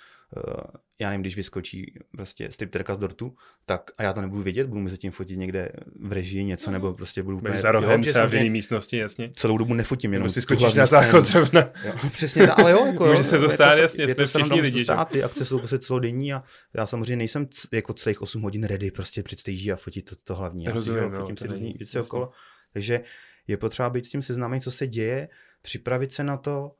já 0.99 1.09
nevím, 1.09 1.21
když 1.21 1.35
vyskočí 1.35 1.93
prostě 2.11 2.51
stripterka 2.51 2.95
z 2.95 2.97
dortu, 2.97 3.35
tak 3.65 3.91
a 3.97 4.03
já 4.03 4.13
to 4.13 4.21
nebudu 4.21 4.41
vědět, 4.41 4.67
budu 4.67 4.81
mezi 4.81 4.97
tím 4.97 5.11
fotit 5.11 5.37
někde 5.39 5.71
v 5.99 6.11
režii 6.11 6.43
něco, 6.43 6.71
nebo 6.71 6.93
prostě 6.93 7.23
budu 7.23 7.39
Budeš 7.41 7.61
za 7.61 7.71
rohem 7.71 8.03
že 8.03 8.09
třeba 8.11 8.25
v 8.27 8.33
jiné 8.33 8.49
místnosti, 8.49 8.97
jasně. 8.97 9.31
celou 9.35 9.57
dobu 9.57 9.73
nefotím, 9.73 10.13
jenom 10.13 10.25
Nebo 10.25 10.33
si 10.33 10.41
skočíš 10.41 10.73
na 10.73 10.85
záchod 10.85 11.25
zrovna. 11.25 11.69
Jo, 11.85 11.93
přesně, 12.11 12.47
tak, 12.47 12.59
ale 12.59 12.71
jo, 12.71 12.85
jako, 12.85 13.05
Může 13.05 13.17
jo, 13.19 13.23
se 13.23 13.39
to 13.39 13.49
stát, 13.49 13.75
je 13.75 13.81
jasně, 13.81 14.03
je 14.03 14.15
to 14.15 14.25
všichni 14.27 14.49
to 14.49 14.55
lidi, 14.55 14.77
že? 14.77 14.83
stát, 14.83 15.09
ty 15.09 15.23
akce 15.23 15.45
jsou 15.45 15.57
prostě 15.57 15.79
celodenní 15.79 16.33
a 16.33 16.43
já 16.73 16.85
samozřejmě 16.85 17.15
nejsem 17.15 17.47
c- 17.49 17.67
jako 17.71 17.93
celých 17.93 18.21
8 18.21 18.41
hodin 18.41 18.63
ready 18.63 18.91
prostě 18.91 19.23
před 19.23 19.39
stage 19.39 19.71
a 19.71 19.75
fotit 19.75 20.09
to, 20.09 20.15
to 20.23 20.35
hlavní. 20.35 20.63
Já 20.63 20.79
si, 20.79 20.89
jo, 20.89 20.95
jo, 20.95 21.11
fotím 21.19 21.35
to 21.35 21.41
si 21.43 21.47
různý 21.47 21.73
věci 21.77 21.99
okolo. 21.99 22.31
Takže 22.73 23.01
je 23.47 23.57
potřeba 23.57 23.89
být 23.89 24.05
s 24.05 24.09
tím 24.09 24.21
seznámit, 24.21 24.63
co 24.63 24.71
se 24.71 24.87
děje, 24.87 25.29
připravit 25.61 26.11
se 26.11 26.23
na 26.23 26.37
to 26.37 26.71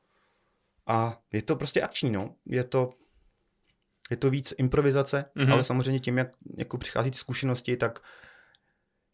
a 0.86 1.18
je 1.32 1.42
to 1.42 1.56
prostě 1.56 1.80
akční, 1.82 2.10
no. 2.10 2.34
Je 2.46 2.64
to, 2.64 2.90
je 4.10 4.16
to 4.16 4.30
víc 4.30 4.54
improvizace, 4.58 5.24
Mhm. 5.34 5.46
mm-hmm. 5.46 5.52
ale 5.52 5.64
samozřejmě 5.64 6.00
tím, 6.00 6.18
jak 6.18 6.28
jako 6.56 6.78
přichází 6.78 7.10
ty 7.10 7.18
zkušenosti, 7.18 7.76
tak 7.76 7.98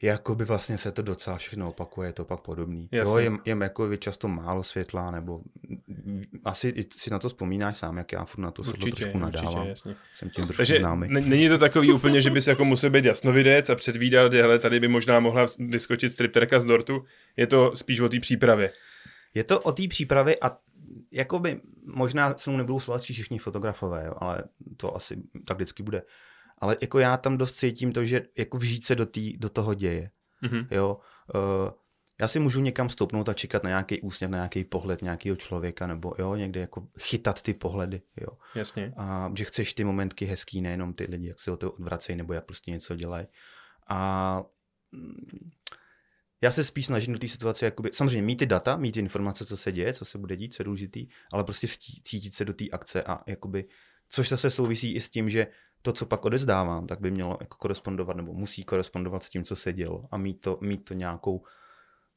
jakoby 0.03 0.45
vlastně 0.45 0.79
se 0.79 0.93
to 0.93 1.03
docela 1.03 1.37
všechno 1.37 1.69
opakuje, 1.69 2.09
je 2.09 2.13
to 2.13 2.25
pak 2.25 2.41
podobný. 2.41 2.89
Jo, 2.93 2.99
Jasně. 2.99 3.21
je, 3.23 3.55
je 3.55 3.57
jako 3.63 3.97
často 3.97 4.29
málo 4.29 4.63
světla, 4.63 5.11
nebo 5.11 5.41
asi 6.45 6.75
si 6.97 7.11
na 7.11 7.19
to 7.19 7.29
vzpomínáš 7.29 7.79
sám, 7.79 7.97
jak 7.99 8.13
já 8.13 8.25
furt 8.25 8.41
na 8.43 8.51
to 8.51 8.65
světlo 8.65 8.87
Určitě, 8.87 8.97
trošku 9.05 9.19
určitě, 9.19 9.43
nadávám. 9.45 9.67
jasně. 9.67 9.95
Jsem 10.15 10.31
tím 10.31 10.45
trošku 10.45 10.57
Takže 10.57 10.77
známý. 10.77 11.07
n- 11.19 11.29
není 11.29 11.49
to 11.49 11.59
takový 11.59 11.93
úplně, 11.93 12.23
že 12.23 12.31
bys 12.31 12.47
jako 12.47 12.65
musel 12.65 12.91
být 12.91 13.05
jasnovidec 13.05 13.71
a 13.71 13.75
předvídat, 13.75 14.33
že 14.33 14.43
hele, 14.43 14.59
tady 14.59 14.81
by 14.81 14.89
možná 14.89 15.21
mohla 15.21 15.47
vyskočit 15.59 16.13
stripterka 16.13 16.61
z 16.61 16.65
dortu. 16.65 17.05
Je 17.37 17.47
to 17.47 17.73
spíš 17.77 18.01
o 18.01 18.09
té 18.09 18.21
přípravě. 18.21 18.73
Je 19.35 19.45
to 19.45 19.61
o 19.61 19.73
té 19.73 19.89
přípravě 19.89 20.37
a 20.43 20.59
jakoby 21.15 21.61
možná 21.87 22.35
se 22.37 22.51
mnou 22.51 22.57
nebudou 22.57 22.81
souhlasit 22.81 23.13
všichni 23.13 23.39
fotografové, 23.39 24.05
jo, 24.07 24.15
ale 24.19 24.45
to 24.77 24.97
asi 24.97 25.23
tak 25.45 25.57
vždycky 25.57 25.83
bude. 25.83 26.03
Ale 26.59 26.77
jako 26.81 26.99
já 26.99 27.17
tam 27.17 27.39
dost 27.39 27.53
cítím 27.53 27.93
to, 27.93 28.05
že 28.05 28.23
jako 28.39 28.59
vžít 28.59 28.85
se 28.85 28.95
do, 28.95 29.07
tý, 29.07 29.37
do 29.37 29.49
toho 29.49 29.75
děje. 29.75 30.11
Mhm. 30.43 30.67
Jo. 30.71 30.99
Uh, 31.35 31.71
já 32.21 32.29
si 32.29 32.41
můžu 32.41 32.61
někam 32.61 32.91
stoupnout 32.91 33.29
a 33.29 33.33
čekat 33.33 33.63
na 33.63 33.71
nějaký 33.71 34.01
úsměv, 34.01 34.31
na 34.31 34.39
nějaký 34.39 34.65
pohled 34.65 35.03
nějakého 35.03 35.37
člověka, 35.37 35.87
nebo 35.87 36.15
jo, 36.19 36.35
někde 36.35 36.61
jako 36.61 36.89
chytat 36.99 37.43
ty 37.43 37.55
pohledy, 37.55 38.03
jo. 38.21 38.29
Jasně. 38.55 38.93
A 38.97 39.33
že 39.37 39.45
chceš 39.45 39.75
ty 39.75 39.85
momentky 39.85 40.25
hezký, 40.25 40.61
nejenom 40.61 40.95
ty 40.95 41.07
lidi, 41.11 41.29
jak 41.29 41.41
se 41.41 41.51
o 41.51 41.57
to 41.57 41.73
odvracejí, 41.73 42.17
nebo 42.17 42.33
jak 42.33 42.45
prostě 42.45 42.71
něco 42.71 42.97
dělají. 42.97 43.27
A 43.89 44.43
mm, 44.93 45.51
já 46.45 46.53
se 46.53 46.65
spíš 46.65 46.87
snažím 46.87 47.13
do 47.13 47.19
té 47.19 47.29
situace, 47.29 47.65
jakoby, 47.65 47.91
samozřejmě 47.93 48.23
mít 48.23 48.37
ty 48.37 48.47
data, 48.47 48.77
mít 48.77 48.93
ty 48.93 49.01
informace, 49.01 49.47
co 49.47 49.57
se 49.57 49.73
děje, 49.73 49.95
co 49.95 50.05
se 50.05 50.19
bude 50.19 50.37
dít, 50.37 50.55
co 50.55 50.63
je 50.63 50.65
důležitý, 50.65 51.07
ale 51.33 51.45
prostě 51.45 51.67
cítit 52.03 52.35
se 52.35 52.45
do 52.45 52.53
té 52.53 52.65
akce 52.73 53.03
a 53.03 53.21
jakoby, 53.27 53.65
což 54.09 54.29
zase 54.29 54.51
souvisí 54.51 54.95
i 54.95 55.01
s 55.01 55.09
tím, 55.11 55.31
že 55.31 55.47
to, 55.83 55.93
co 55.93 56.07
pak 56.07 56.25
odezdávám, 56.25 56.87
tak 56.87 57.01
by 57.01 57.11
mělo 57.11 57.37
jako 57.41 57.57
korespondovat, 57.59 58.17
nebo 58.17 58.33
musí 58.33 58.65
korespondovat 58.65 59.25
s 59.25 59.29
tím, 59.29 59.45
co 59.45 59.57
se 59.57 59.73
dělo 59.73 60.05
a 60.11 60.17
mít 60.17 60.41
to, 60.41 60.59
mít 60.61 60.85
to 60.85 60.95
nějakou 60.95 61.43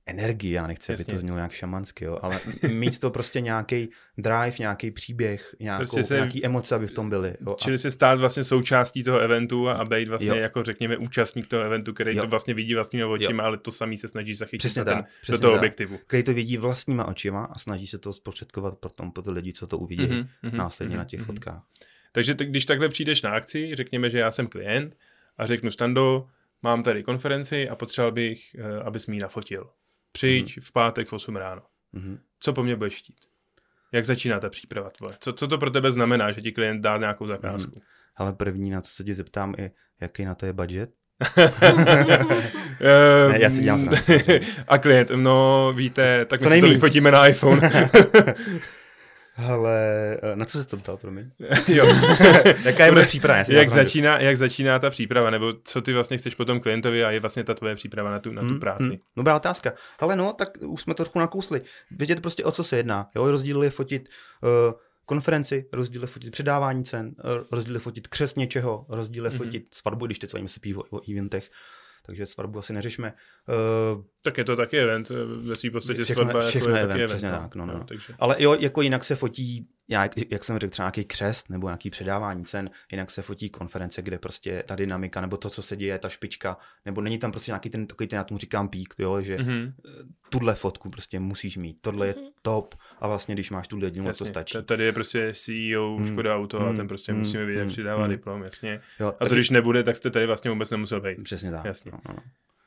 energii, 0.08 0.52
já 0.54 0.67
nechci, 0.67 0.93
aby 0.93 1.04
to 1.04 1.15
znělo 1.15 1.38
nějak 1.38 1.52
šamansky, 1.52 2.06
jo, 2.06 2.20
ale 2.22 2.39
mít 2.72 3.00
to 3.00 3.12
prostě 3.12 3.41
nějaký 3.41 3.89
drive, 4.17 4.52
nějaký 4.60 4.91
příběh, 4.91 5.56
nějakou, 5.60 5.78
Prostě 5.84 6.04
se- 6.04 6.13
nějaký 6.15 6.46
emoce, 6.46 6.76
aby 6.76 6.88
v 6.88 6.91
tom 6.91 7.10
byly. 7.10 7.34
Jo, 7.48 7.52
a 7.54 7.56
Čili 7.63 7.78
se 7.78 7.91
stát 7.91 8.20
vlastně 8.20 8.43
součástí 8.43 9.04
toho 9.04 9.20
eventu 9.20 9.70
a, 9.70 9.74
a 9.74 9.86
být 9.86 10.08
vlastně 10.08 10.30
Jo. 10.30 10.36
jako 10.36 10.63
řekněme 10.63 10.98
účastník 10.98 11.48
toho 11.48 11.63
eventu, 11.63 11.93
který 11.93 12.15
Jo. 12.15 12.24
to 12.24 12.30
vlastně 12.30 12.54
vidí 12.54 12.74
vlastními 12.74 13.04
očima, 13.06 13.43
ale 13.43 13.58
to 13.58 13.72
samý 13.72 13.98
se 13.98 14.08
snaží 14.08 14.34
zachytit 14.34 14.60
Přesně 14.60 14.84
ten, 14.86 14.93
tak, 14.93 15.06
do 15.06 15.10
přesně 15.22 15.41
toho 15.41 15.54
tak. 15.54 15.60
objektivu. 15.60 16.00
který 16.08 16.24
to 16.24 16.34
vidí 16.34 16.58
vlastníma 16.58 17.06
očima 17.08 17.43
a 17.46 17.60
snaží 17.60 17.88
se 17.88 17.98
to 17.98 18.13
zprostředkovat 18.13 18.78
potom 18.78 19.12
po 19.12 19.22
ty 19.22 19.30
lidi, 19.30 19.54
co 19.54 19.67
to 19.67 19.78
uvidí 19.78 20.04
Mhm, 20.04 20.12
mm-hmm, 20.22 20.28
mhm, 20.43 20.58
následně 20.58 20.89
mhm, 20.96 20.98
na 20.98 21.06
těch 21.06 21.20
mhm. 21.20 21.26
fotkách. 21.28 21.63
Takže 22.12 22.36
t- 22.36 22.46
když 22.46 22.65
takhle 22.65 22.89
přijdeš 22.89 23.22
na 23.22 23.30
akci, 23.32 23.76
řekněme, 23.76 24.10
že 24.10 24.17
já 24.20 24.32
jsem 24.32 24.48
klient 24.48 24.98
a 25.38 25.46
řeknu 25.46 25.72
Stando, 25.72 26.28
mám 26.62 26.84
tady 26.84 27.04
konferenci 27.04 27.70
a 27.70 27.76
potřeboval 27.76 28.12
bych, 28.12 28.56
eh, 28.60 28.80
abys 28.84 29.08
mi 29.08 29.15
ji 29.15 29.20
nafotil. 29.22 29.70
Přijď 30.12 30.60
v 30.62 30.72
pátek 30.72 31.08
v 31.08 31.13
8 31.13 31.36
ráno. 31.36 31.62
Mhm. 31.93 32.20
Co 32.39 32.54
po 32.54 32.63
mně 32.63 32.76
budeš 32.76 32.96
chtít? 32.98 33.15
Jak 33.91 34.06
začíná 34.06 34.39
ta 34.39 34.50
příprava 34.50 34.89
tvoje? 34.89 35.15
Co, 35.20 35.34
co 35.34 35.48
to 35.48 35.58
pro 35.58 35.72
tebe 35.72 35.91
znamená, 35.91 36.32
že 36.32 36.41
ti 36.41 36.52
klient 36.52 36.82
dá 36.82 36.98
nějakou 36.98 37.28
zakázku? 37.28 37.82
Ale 38.15 38.34
první, 38.34 38.70
na 38.70 38.82
co 38.82 38.91
se 38.91 39.04
tě 39.04 39.15
zeptám, 39.15 39.54
je, 39.58 39.72
jaký 40.02 40.26
na 40.26 40.36
to 40.36 40.46
je 40.46 40.54
budget? 40.54 40.89
Ne, 43.30 43.39
já 43.41 43.50
si 43.50 43.63
dělám 43.63 43.80
srandu. 43.80 44.02
A 44.67 44.78
klient, 44.78 45.10
no 45.15 45.74
víte, 45.76 46.26
tak 46.26 46.39
Co 46.39 46.50
my 46.50 46.56
si 46.56 46.62
to 46.62 46.67
vyfotíme 46.67 47.12
na 47.12 47.28
iPhone. 47.28 47.62
Ale 49.38 49.78
eh, 50.23 50.36
na 50.36 50.45
co 50.45 50.62
jsi 50.63 50.67
to 50.67 50.78
ptal, 50.78 50.97
promiň? 50.97 51.32
jo. 51.67 51.86
Jaká 52.63 52.86
je 52.86 52.91
moje 52.91 53.06
příprava? 53.06 53.43
Jak, 53.50 53.69
začíná, 53.69 54.19
jak 54.19 54.38
začíná 54.38 54.80
ta 54.80 54.89
příprava, 54.89 55.30
nebo 55.30 55.54
co 55.63 55.82
ty 55.82 55.93
vlastně 55.93 56.17
chceš 56.17 56.36
potom 56.36 56.60
klientovi 56.60 57.04
a 57.06 57.12
je 57.12 57.19
vlastně 57.19 57.43
ta 57.43 57.54
tvoje 57.54 57.76
příprava 57.76 58.12
na 58.12 58.19
tu, 58.19 58.32
na 58.32 58.41
tu 58.41 58.47
Hmm, 58.47 58.60
práci. 58.60 58.84
hmm, 58.84 58.97
Dobrá 59.17 59.36
otázka. 59.36 59.73
Ale 60.00 60.15
no, 60.15 60.34
tak 60.34 60.50
už 60.67 60.82
jsme 60.82 60.93
to 60.93 61.04
trochu 61.04 61.19
nakousli. 61.19 61.62
Vědět 61.91 62.21
prostě, 62.21 62.43
o 62.43 62.52
co 62.52 62.63
se 62.63 62.78
jedná. 62.78 63.08
Jo, 63.15 63.32
rozdíl 63.32 63.63
je 63.63 63.69
fotit 63.69 64.10
uh, 64.43 64.73
konferenci, 65.06 65.65
rozdíl 65.73 66.02
je 66.02 66.08
fotit 66.08 66.32
předávání 66.32 66.84
cen, 66.84 67.08
uh, 67.08 67.32
rozdíl 67.52 67.73
je 67.73 67.80
fotit 67.80 68.08
křest 68.08 68.38
něčeho, 68.38 68.86
rozdíl 68.89 69.23
je 69.26 69.30
Mhm. 69.30 69.38
fotit 69.38 69.63
svatbu, 69.73 70.06
když 70.06 70.19
teď 70.19 70.32
se 70.45 70.60
pívo 70.60 70.84
o 70.91 71.12
eventech. 71.12 71.50
Takže 72.08 72.26
svatbu 72.26 72.60
asi 72.60 72.74
neřešme. 72.74 73.13
Uh, 73.96 74.04
Tak 74.24 74.38
je 74.38 74.43
to 74.43 74.56
taky 74.56 74.80
event, 74.80 75.12
eh, 75.12 75.48
ve 75.50 75.56
svým 75.56 75.72
podstatě 75.72 76.04
Všechno- 76.04 76.24
svatba 76.24 76.43
jako 76.46 76.70
je 76.70 76.80
je 76.80 76.88
taky 76.88 76.93
event, 77.00 77.10
přesně 77.10 77.30
tak, 77.32 77.56
no, 77.56 77.65
no. 77.65 77.84
takže. 77.88 78.13
ale 78.20 78.36
jo, 78.39 78.56
jako 78.60 78.82
jinak 78.82 79.04
se 79.04 79.15
fotí, 79.15 79.67
já, 79.89 80.10
jak, 80.30 80.43
jsem 80.43 80.60
řekl, 80.60 80.71
třeba 80.71 80.86
nějaký 80.86 81.06
křest 81.06 81.50
nebo 81.50 81.67
nějaký 81.67 81.89
předávání 81.89 82.45
cen, 82.45 82.69
jinak 82.91 83.12
se 83.12 83.21
fotí 83.21 83.50
konference, 83.50 84.02
kde 84.02 84.17
prostě 84.19 84.63
ta 84.67 84.76
dynamika 84.76 85.21
nebo 85.21 85.38
to, 85.38 85.50
co 85.50 85.62
se 85.62 85.76
děje, 85.76 86.00
ta 86.00 86.10
špička, 86.10 86.58
nebo 86.86 87.02
není 87.02 87.17
tam 87.17 87.32
prostě 87.32 87.52
nějaký 87.52 87.69
ten, 87.69 87.88
takový 87.88 88.08
ten, 88.08 88.17
já 88.17 88.23
tomu 88.23 88.38
říkám 88.38 88.69
pík, 88.69 88.93
jo, 89.00 89.21
že 89.21 89.38
Mhm, 89.38 89.73
tuhle 90.30 90.56
fotku 90.56 90.89
prostě 90.89 91.19
musíš 91.19 91.58
mít, 91.58 91.78
tohle 91.82 92.08
je 92.08 92.13
Mhm. 92.17 92.26
top 92.41 92.76
a 93.00 93.08
vlastně 93.08 93.36
když 93.36 93.52
máš 93.52 93.67
tuhle 93.67 93.88
jedinu, 93.88 94.12
to 94.13 94.26
stačí. 94.26 94.54
Ta- 94.54 94.62
Tady 94.62 94.84
je 94.84 94.93
prostě 94.93 95.34
CEO 95.36 95.95
Hmm, 95.97 96.08
Škoda 96.08 96.36
Auto 96.36 96.62
a 96.62 96.67
hmm, 96.67 96.76
ten 96.78 96.88
prostě 96.88 97.12
hmm, 97.12 97.19
musíme 97.19 97.45
vidět, 97.45 97.60
hmm, 97.62 97.69
přidává 97.69 98.04
hmm. 98.04 98.12
diplom, 98.12 98.43
jasně. 98.43 98.82
Jo, 99.00 99.13
A 99.19 99.26
to 99.26 99.34
když 99.36 99.50
nebude, 99.50 99.84
tak 99.84 99.97
jste 99.97 100.10
tady 100.12 100.26
vlastně 100.28 100.52
vůbec 100.52 100.71
nemusel 100.71 101.02
být. 101.02 101.23
Přesně 101.23 101.52
tak. 101.52 101.65
Jasně. 101.65 101.91
No, 101.91 102.00
no. 102.10 102.15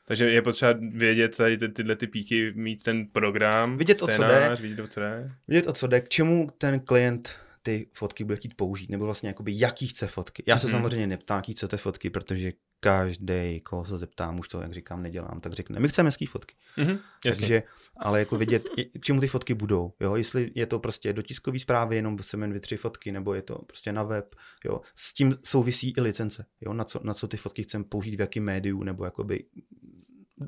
Takže 0.05 0.29
je 0.29 0.41
potřeba 0.41 0.73
vědět 0.93 1.37
tady 1.37 1.57
ty, 1.57 1.69
tyhle 1.69 1.95
ty 1.95 2.07
píky, 2.07 2.53
mít 2.55 2.83
ten 2.83 3.07
program, 3.07 3.77
Vidět, 3.77 4.01
o 4.01 4.07
co 4.07 4.13
scénář, 4.13 4.59
jde. 4.59 4.67
vidět, 4.67 4.81
o 4.83 4.87
co 4.87 4.99
jde. 4.99 5.31
Vidět, 5.47 5.67
o 5.67 5.73
co 5.73 5.87
jde, 5.87 6.01
k 6.01 6.09
čemu 6.09 6.47
ten 6.57 6.79
klient 6.79 7.35
ty 7.63 7.87
fotky 7.93 8.23
bude 8.23 8.35
chtít 8.35 8.53
použít, 8.55 8.89
nebo 8.89 9.05
vlastně 9.05 9.29
jakoby 9.29 9.51
jaký 9.55 9.87
chce 9.87 10.07
fotky. 10.07 10.43
Já 10.47 10.57
se 10.57 10.67
Mhm. 10.67 10.71
samozřejmě 10.75 11.07
neptám, 11.07 11.37
jaký 11.37 11.53
chcete 11.53 11.77
fotky, 11.77 12.09
protože 12.09 12.51
každý, 12.79 13.59
koho 13.63 13.85
se 13.85 13.97
zeptám, 13.97 14.39
už 14.39 14.47
to, 14.49 14.61
jak 14.61 14.73
říkám, 14.73 15.03
nedělám, 15.03 15.41
tak 15.41 15.53
řekne, 15.53 15.79
my 15.79 15.89
chceme 15.89 16.07
hezký 16.07 16.25
fotky. 16.25 16.55
Mhm, 16.77 16.99
jasně. 17.25 17.41
Takže, 17.41 17.63
ale 17.97 18.19
jako 18.19 18.37
vidět, 18.37 18.69
i- 18.77 18.99
k 18.99 19.03
čemu 19.03 19.21
ty 19.21 19.27
fotky 19.27 19.53
budou, 19.53 19.93
jo, 19.99 20.15
jestli 20.15 20.51
je 20.55 20.65
to 20.65 20.79
prostě 20.79 21.13
do 21.13 21.21
tiskové 21.21 21.59
zprávy, 21.59 21.95
jenom 21.95 22.17
chceme 22.17 22.47
dvě, 22.47 22.59
tři 22.59 22.77
fotky, 22.77 23.11
nebo 23.11 23.33
je 23.33 23.41
to 23.41 23.55
prostě 23.55 23.93
na 23.93 24.03
web, 24.03 24.35
jo, 24.65 24.81
s 24.95 25.13
tím 25.13 25.35
souvisí 25.43 25.93
i 25.97 26.01
licence, 26.01 26.45
jo, 26.61 26.73
na 26.73 26.83
co, 26.83 26.99
na 27.03 27.13
co 27.13 27.27
ty 27.27 27.37
fotky 27.37 27.63
chceme 27.63 27.83
použít, 27.83 28.15
v 28.15 28.19
jakém 28.21 28.43
médiu, 28.43 28.83
nebo 28.83 29.05
jakoby, 29.05 29.45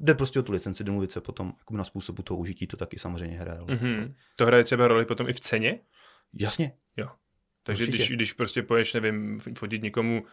jde 0.01 0.15
prostě 0.15 0.39
o 0.39 0.43
tu 0.43 0.51
licenci, 0.51 0.83
domluvit 0.83 1.11
se 1.11 1.21
potom 1.21 1.53
jako 1.59 1.77
na 1.77 1.83
způsobu 1.83 2.23
toho 2.23 2.37
užití, 2.37 2.67
to 2.67 2.77
taky 2.77 2.99
samozřejmě 2.99 3.37
hraje 3.39 3.59
roli. 3.59 3.75
Mhm. 3.75 4.15
To 4.37 4.45
hraje 4.45 4.63
třeba 4.63 4.87
roli 4.87 5.05
potom 5.05 5.29
i 5.29 5.33
v 5.33 5.39
ceně? 5.39 5.79
Jasně, 6.33 6.71
Takže 7.63 7.83
Určitě. 7.83 7.97
když, 7.97 8.11
když 8.11 8.33
prostě 8.33 8.63
poješ, 8.63 8.93
nevím, 8.93 9.39
fotit 9.57 9.81
někomu 9.83 10.23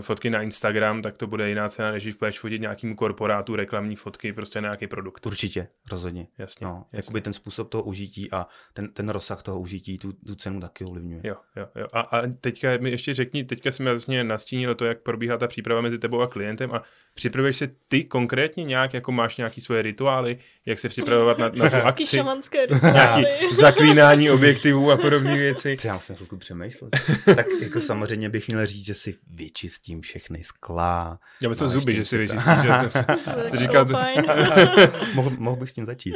fotky 0.00 0.30
na 0.30 0.42
Instagram, 0.42 1.02
tak 1.02 1.16
to 1.16 1.26
bude 1.26 1.48
jiná 1.48 1.68
cena, 1.68 1.90
než 1.90 2.02
když 2.02 2.14
poješ 2.14 2.40
fotit 2.40 2.60
nějakému 2.60 2.96
korporátu 2.96 3.56
reklamní 3.56 3.96
fotky, 3.96 4.32
prostě 4.32 4.60
na 4.60 4.68
nějaký 4.68 4.86
produkt. 4.86 5.26
určitě, 5.26 5.68
rozhodně. 5.90 6.26
Jasně. 6.38 6.66
No, 6.66 6.84
jasně. 6.92 6.98
jakoby 6.98 7.20
ten 7.20 7.32
způsob 7.32 7.68
toho 7.68 7.82
užití 7.84 8.32
a 8.32 8.46
ten, 8.72 8.92
ten 8.92 9.08
rozsah 9.08 9.42
toho 9.42 9.60
užití 9.60 9.98
tu, 9.98 10.12
tu 10.12 10.34
cenu 10.34 10.60
taky 10.60 10.84
ovlivňuje. 10.84 11.20
Jo, 11.24 11.36
jo, 11.56 11.66
jo. 11.76 11.86
A, 11.92 12.00
a 12.00 12.22
teďka 12.40 12.68
mi 12.80 12.90
ještě 12.90 13.14
řekni, 13.14 13.44
teďka 13.44 13.70
jsem 13.70 13.86
vlastně 13.86 14.24
nastínil 14.24 14.74
to, 14.74 14.84
jak 14.84 15.00
probíhá 15.00 15.36
ta 15.36 15.46
příprava 15.46 15.80
mezi 15.80 15.98
tebou 15.98 16.20
a 16.20 16.26
klientem 16.26 16.72
a 16.72 16.82
připravuješ 17.14 17.56
se 17.56 17.68
ty 17.88 18.04
konkrétně 18.04 18.64
nějak, 18.64 18.94
jako 18.94 19.12
máš 19.12 19.36
nějaký 19.36 19.60
svoje 19.60 19.82
rituály, 19.82 20.38
jak 20.66 20.78
se 20.78 20.88
připravovat 20.88 21.38
na, 21.38 21.48
na 21.48 21.70
tu 21.70 21.76
akci, 21.86 22.06
šamanské 22.06 22.58
nějaký 22.58 22.74
rituály. 22.74 23.26
zaklínání 23.54 24.30
objektivů 24.30 24.90
a 24.90 24.96
podobné 24.96 25.36
věci. 25.36 25.76
Ty, 25.76 25.86
já 25.88 25.94
musím 25.94 26.14
chvilku 26.14 26.36
přemýšlet. 26.36 26.90
tak 27.24 27.46
jako 27.60 27.80
samozřejmě 27.80 28.28
bych 28.28 28.48
měl 28.48 28.66
říct, 28.66 28.86
že 28.86 28.94
si 28.94 29.14
vyčistím 29.30 29.75
všechny 30.00 30.44
skla. 30.44 31.18
Já 31.42 31.48
myslím 31.48 31.64
No, 31.66 31.68
zuby, 31.72 31.94
že 31.96 32.04
si 32.04 32.26
že 32.26 32.34
to- 33.50 33.56
říkal, 33.56 33.86
mohl, 35.14 35.30
mohl 35.38 35.56
bych 35.56 35.70
s 35.70 35.72
tím 35.72 35.86
začít. 35.86 36.14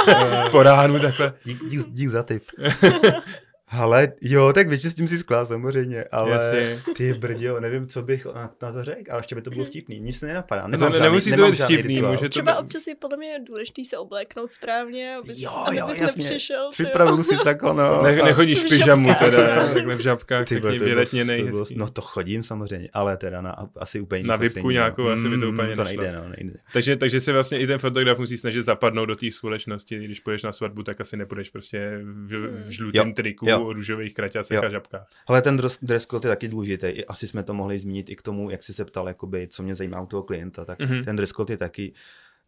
Po 0.50 0.62
ránu 0.62 0.98
takhle. 1.00 1.32
Dík, 1.44 1.64
dík, 1.64 1.88
dík 1.90 2.08
za 2.08 2.22
tip. 2.22 2.42
Ale 3.70 4.12
jo, 4.20 4.52
tak 4.52 4.68
vyčistím 4.68 5.08
si 5.08 5.18
skla 5.18 5.44
samozřejmě, 5.44 6.04
ale 6.04 6.30
Jasně. 6.30 6.82
ty 6.96 7.12
brďo, 7.14 7.60
nevím, 7.60 7.86
co 7.86 8.02
bych 8.02 8.26
na, 8.26 8.50
na 8.62 8.72
to 8.72 8.84
řekl, 8.84 9.12
ale 9.12 9.20
ještě 9.20 9.34
by 9.34 9.42
to 9.42 9.50
bylo 9.50 9.64
vtipný. 9.64 10.00
Nic 10.00 10.20
nenapadá. 10.20 10.62
To 10.62 10.68
Nemám 10.68 10.92
ne- 10.92 10.98
žádný, 10.98 11.08
nemusí 11.10 11.30
to 11.30 11.36
nemám 11.36 11.50
být 11.50 11.56
žádný 11.56 11.74
vtipný, 11.76 11.94
rituál. 11.94 12.12
může 12.12 12.22
to 12.24 12.28
Třeba 12.28 12.52
být- 12.52 12.58
občas 12.58 12.86
je 12.86 12.94
podle 12.94 13.16
mě 13.16 13.38
důležitý 13.46 13.84
se 13.84 13.98
obléknout 13.98 14.50
správně, 14.50 15.16
Jo, 15.36 15.50
aby 15.66 15.76
jo, 15.76 15.86
bys 15.88 16.00
jasně. 16.00 16.22
nepřišel. 16.24 16.56
ty 16.76 16.82
jo. 16.82 16.86
Připravuju 16.86 17.22
si 17.22 17.36
sako, 17.36 17.72
no. 17.72 18.02
Ne, 18.02 18.16
nechodíš 18.16 18.64
v 18.64 18.68
pyžamu 18.68 19.14
teda, 19.18 19.66
takhle 19.74 19.94
v 19.96 20.00
žabkách, 20.00 20.46
Ty 20.48 20.54
taky 20.54 20.60
vole, 20.60 20.72
to 20.72 20.78
bylo- 20.78 20.88
vyletněnej, 20.94 21.42
to 21.42 21.46
bylo- 21.48 21.58
hezký. 21.58 21.76
No 21.78 21.88
to 21.90 22.00
chodím 22.02 22.42
samozřejmě, 22.42 22.88
ale 22.92 23.16
teda 23.16 23.40
na 23.40 23.68
asi 23.76 24.00
úplně 24.00 24.24
Na 24.24 24.36
vipku 24.36 24.60
focení, 24.60 24.74
nějakou 24.74 25.02
no. 25.02 25.10
asi 25.10 25.28
by 25.28 25.38
to 25.38 25.48
úplně 25.48 25.76
To 25.76 25.84
nejde, 25.84 26.12
no, 26.12 26.28
nejde. 26.28 26.58
Takže, 26.72 26.96
takže 26.96 27.20
se 27.20 27.32
vlastně 27.32 27.58
i 27.58 27.66
ten 27.66 27.78
fotograf 27.78 28.18
musí 28.18 28.36
snažit 28.38 28.62
zapadnout 28.62 29.06
do 29.06 29.16
té 29.16 29.30
společnosti. 29.32 29.98
Když 30.04 30.20
půjdeš 30.20 30.42
na 30.42 30.52
svatbu, 30.52 30.82
tak 30.82 31.00
asi 31.00 31.16
nepůjdeš 31.16 31.50
prostě 31.50 32.00
v, 32.04 32.32
v 32.66 32.70
žlutém 32.70 33.08
Jo, 33.08 33.14
triku, 33.16 33.46
jo. 33.60 33.72
růžových 33.72 34.14
kraťasech 34.14 34.58
a 34.58 34.68
žabkách. 34.68 35.06
Ale 35.26 35.42
ten 35.42 35.56
dress, 35.82 36.06
code 36.06 36.28
je 36.28 36.32
taky 36.32 36.48
důležitý. 36.48 37.04
Asi 37.06 37.28
jsme 37.28 37.42
to 37.42 37.54
mohli 37.54 37.78
zmínit 37.78 38.10
i 38.10 38.16
k 38.16 38.22
tomu, 38.22 38.50
jak 38.50 38.62
jsi 38.62 38.74
se 38.74 38.84
ptal, 38.84 39.08
jakoby, 39.08 39.48
co 39.48 39.62
mě 39.62 39.74
zajímá 39.74 40.00
u 40.00 40.06
toho 40.06 40.22
klienta, 40.22 40.64
tak 40.64 40.78
Mhm. 40.78 40.88
mm-hmm. 40.94 41.04
ten 41.04 41.16
dress 41.16 41.30
code 41.30 41.52
je 41.54 41.58
taky 41.58 41.92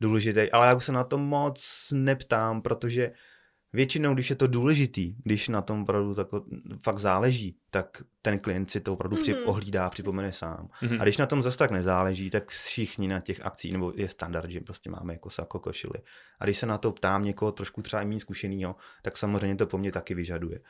důležitý. 0.00 0.50
Ale 0.52 0.66
já 0.66 0.74
už 0.74 0.84
se 0.84 0.92
na 0.92 1.04
to 1.04 1.18
moc 1.18 1.88
neptám, 1.94 2.62
protože 2.62 3.12
většinou, 3.72 4.14
když 4.14 4.30
je 4.30 4.36
to 4.36 4.46
důležitý, 4.46 5.14
když 5.24 5.48
na 5.48 5.62
tom 5.62 5.82
opravdu 5.82 6.14
tako, 6.14 6.44
fakt 6.82 6.98
záleží, 6.98 7.56
tak 7.70 8.02
ten 8.22 8.38
klient 8.38 8.70
si 8.70 8.80
to 8.80 8.92
opravdu 8.92 9.16
mm-hmm. 9.16 9.38
Mhm. 9.38 9.48
ohlídá, 9.48 9.90
připomene 9.90 10.32
sám. 10.32 10.68
Mhm. 10.82 11.00
A 11.00 11.04
když 11.04 11.16
na 11.16 11.26
tom 11.26 11.42
zase 11.42 11.58
tak 11.58 11.70
nezáleží, 11.70 12.30
tak 12.30 12.48
všichni 12.50 13.08
na 13.08 13.20
těch 13.20 13.46
akcích, 13.46 13.72
nebo 13.72 13.92
je 13.96 14.08
standard, 14.08 14.50
že 14.50 14.60
prostě 14.60 14.90
máme 14.90 15.12
jako 15.12 15.30
sako 15.30 15.58
košily. 15.58 15.98
A 16.40 16.44
když 16.44 16.58
se 16.58 16.66
na 16.66 16.78
to 16.78 16.92
ptám 16.92 17.24
někoho 17.24 17.52
trošku 17.52 17.82
třeba 17.82 18.04
méně 18.04 18.20
zkušenýho, 18.20 18.76
tak 19.02 19.16
samozřejmě 19.16 19.56
to 19.56 19.66
po 19.66 19.78
mně 19.78 19.92
taky 19.92 20.14
vyžaduje. 20.14 20.60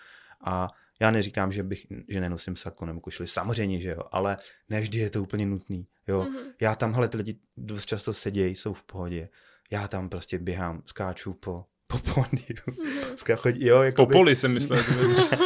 A 0.45 0.69
já 1.01 1.11
neříkám, 1.11 1.53
že, 1.53 1.63
bych, 1.63 1.87
že 2.09 2.21
nenosím 2.21 2.57
sako 2.57 2.87
nebo 2.87 3.01
košili, 3.01 3.27
samozřejmě, 3.29 3.81
že 3.81 3.89
jo, 3.91 4.03
ale 4.13 4.37
nevždy 4.69 4.99
je 4.99 5.11
to 5.11 5.23
úplně 5.23 5.47
nutný. 5.47 5.87
Jo. 6.09 6.23
Mhm. 6.25 6.39
Já 6.61 6.75
tam, 6.75 6.95
hele, 6.95 7.09
ty 7.09 7.17
lidi 7.17 7.37
dost 7.57 7.87
často 7.87 8.13
sedějí, 8.13 8.57
jsou 8.57 8.73
v 8.73 8.83
pohodě. 8.83 9.29
Já 9.71 9.89
tam 9.89 10.09
prostě 10.09 10.39
běhám, 10.39 10.83
skáču 10.87 11.33
po, 11.33 11.65
po. 11.87 12.25
Ska- 13.17 13.37
chodí- 13.37 13.67
jo, 13.67 13.77
Po 13.77 13.83
jakoby, 13.83 14.13
poli 14.13 14.37
jsem 14.37 14.53
myslel. 14.53 14.83